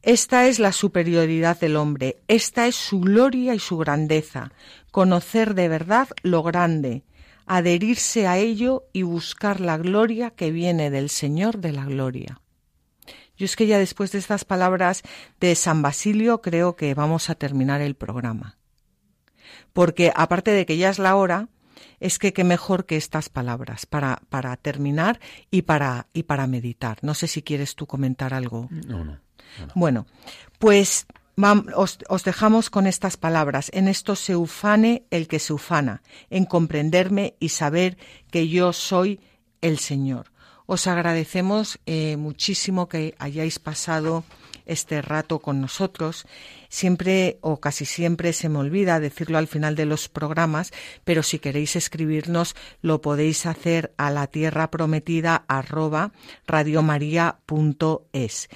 Esta 0.03 0.49
es 0.49 0.59
la 0.59 0.73
superioridad 0.73 1.61
del 1.61 1.77
hombre, 1.77 2.23
esta 2.27 2.67
es 2.67 2.75
su 2.75 3.01
gloria 3.01 3.55
y 3.55 3.61
su 3.61 3.79
grandeza, 3.79 4.51
conocer 4.91 5.55
de 5.55 5.69
verdad 5.69 6.09
lo 6.25 6.43
grande, 6.43 7.05
adherirse 7.47 8.27
a 8.27 8.37
ello 8.37 8.85
y 8.93 9.03
buscar 9.03 9.61
la 9.61 9.79
gloria 9.79 10.31
que 10.31 10.51
viene 10.51 10.91
del 10.91 11.09
Señor 11.09 11.59
de 11.59 11.73
la 11.73 11.85
gloria. 11.85 12.41
Yo 13.37 13.45
es 13.45 13.55
que 13.55 13.69
ya 13.69 13.79
después 13.79 14.11
de 14.11 14.19
estas 14.19 14.45
palabras 14.45 15.03
de 15.39 15.55
San 15.55 15.83
Basilio 15.83 16.43
creo 16.43 16.75
que 16.75 16.95
vamos 16.95 17.31
a 17.31 17.37
terminar 17.37 17.81
el 17.81 17.95
programa. 17.95 18.59
Porque 19.73 20.13
aparte 20.17 20.51
de 20.51 20.67
que 20.67 20.79
ya 20.79 20.91
es 20.91 20.99
la 20.99 21.15
hora, 21.15 21.49
es 22.01 22.19
que 22.19 22.33
qué 22.33 22.43
mejor 22.43 22.87
que 22.87 22.97
estas 22.97 23.29
palabras 23.29 23.87
para, 23.87 24.23
para 24.29 24.57
terminar 24.57 25.21
y 25.51 25.63
para, 25.63 26.09
y 26.13 26.25
para 26.25 26.49
meditar. 26.49 26.99
No 27.03 27.15
sé 27.15 27.29
si 27.29 27.43
quieres 27.43 27.77
tú 27.77 27.87
comentar 27.87 28.35
algo. 28.35 28.69
No, 28.71 29.05
no. 29.05 29.21
Bueno, 29.75 30.07
pues 30.59 31.07
os, 31.75 31.99
os, 32.09 32.25
dejamos 32.25 32.71
con 32.71 32.87
estas 32.87 33.17
palabras. 33.17 33.71
En 33.73 33.89
esto 33.89 34.17
se 34.17 34.37
ufane 34.37 35.05
el 35.11 35.29
que 35.29 35.39
se 35.39 35.53
ufana, 35.53 36.03
en 36.31 36.45
comprenderme 36.45 37.35
y 37.41 37.51
saber 37.51 37.97
que 38.31 38.49
yo 38.49 38.73
soy 38.73 39.21
el 39.61 39.79
Señor. 39.79 40.33
Os 40.67 40.87
agradecemos 40.87 41.81
eh, 41.87 42.17
muchísimo 42.17 42.89
que 42.89 43.15
hayáis 43.19 43.59
pasado 43.59 44.25
este 44.65 45.03
rato 45.03 45.41
con 45.41 45.61
nosotros. 45.61 46.25
Siempre 46.69 47.39
o 47.41 47.61
casi 47.61 47.85
siempre 47.85 48.33
se 48.33 48.49
me 48.49 48.59
olvida 48.59 49.01
decirlo 49.01 49.39
al 49.39 49.49
final 49.49 49.77
de 49.77 49.87
los 49.87 50.09
programas, 50.09 50.73
pero 51.05 51.23
si 51.23 51.39
queréis 51.39 51.77
escribirnos 51.77 52.55
lo 52.81 53.01
podéis 53.01 53.47
hacer 53.47 53.93
a 53.97 54.11
la 54.11 54.27
tierra 54.29 54.71
prometida 54.71 55.45
arroba 55.49 56.13
radiomaria.es. 56.47 58.49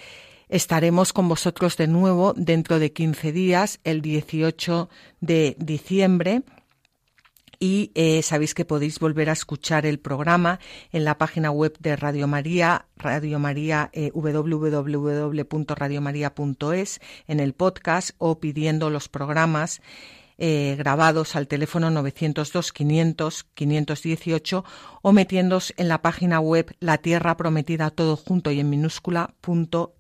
Estaremos 0.49 1.13
con 1.13 1.29
vosotros 1.29 1.77
de 1.77 1.89
nuevo 1.89 2.33
dentro 2.37 2.79
de 2.79 2.93
15 2.93 3.33
días, 3.33 3.81
el 3.83 4.01
18 4.01 4.89
de 5.21 5.57
diciembre. 5.59 6.45
Y 7.59 7.91
eh, 7.95 8.23
sabéis 8.23 8.55
que 8.55 8.65
podéis 8.65 9.01
volver 9.01 9.29
a 9.31 9.33
escuchar 9.33 9.87
el 9.87 9.99
programa 9.99 10.61
en 10.93 11.05
la 11.05 11.19
página 11.19 11.51
web 11.51 11.77
de 11.81 11.97
Radio 11.97 12.29
María, 12.29 12.87
Radio 12.97 13.39
María 13.39 13.91
eh, 13.93 14.11
www.radiomaria.es 14.15 17.01
en 17.27 17.41
el 17.41 17.55
podcast 17.55 18.11
o 18.19 18.39
pidiendo 18.39 18.91
los 18.91 19.09
programas 19.09 19.81
eh, 20.39 20.77
grabados 20.79 21.35
al 21.35 21.49
teléfono 21.49 21.91
902 21.91 22.75
500 22.75 23.45
518 23.55 24.65
o 25.01 25.13
metiéndos 25.13 25.73
en 25.79 25.89
la 25.89 26.03
página 26.03 26.41
web 26.41 26.77
La 26.79 26.99
Tierra 26.99 27.39
Prometida 27.39 27.91
todo 27.91 28.17
junto 28.17 28.51
y 28.51 28.61
en 28.61 28.69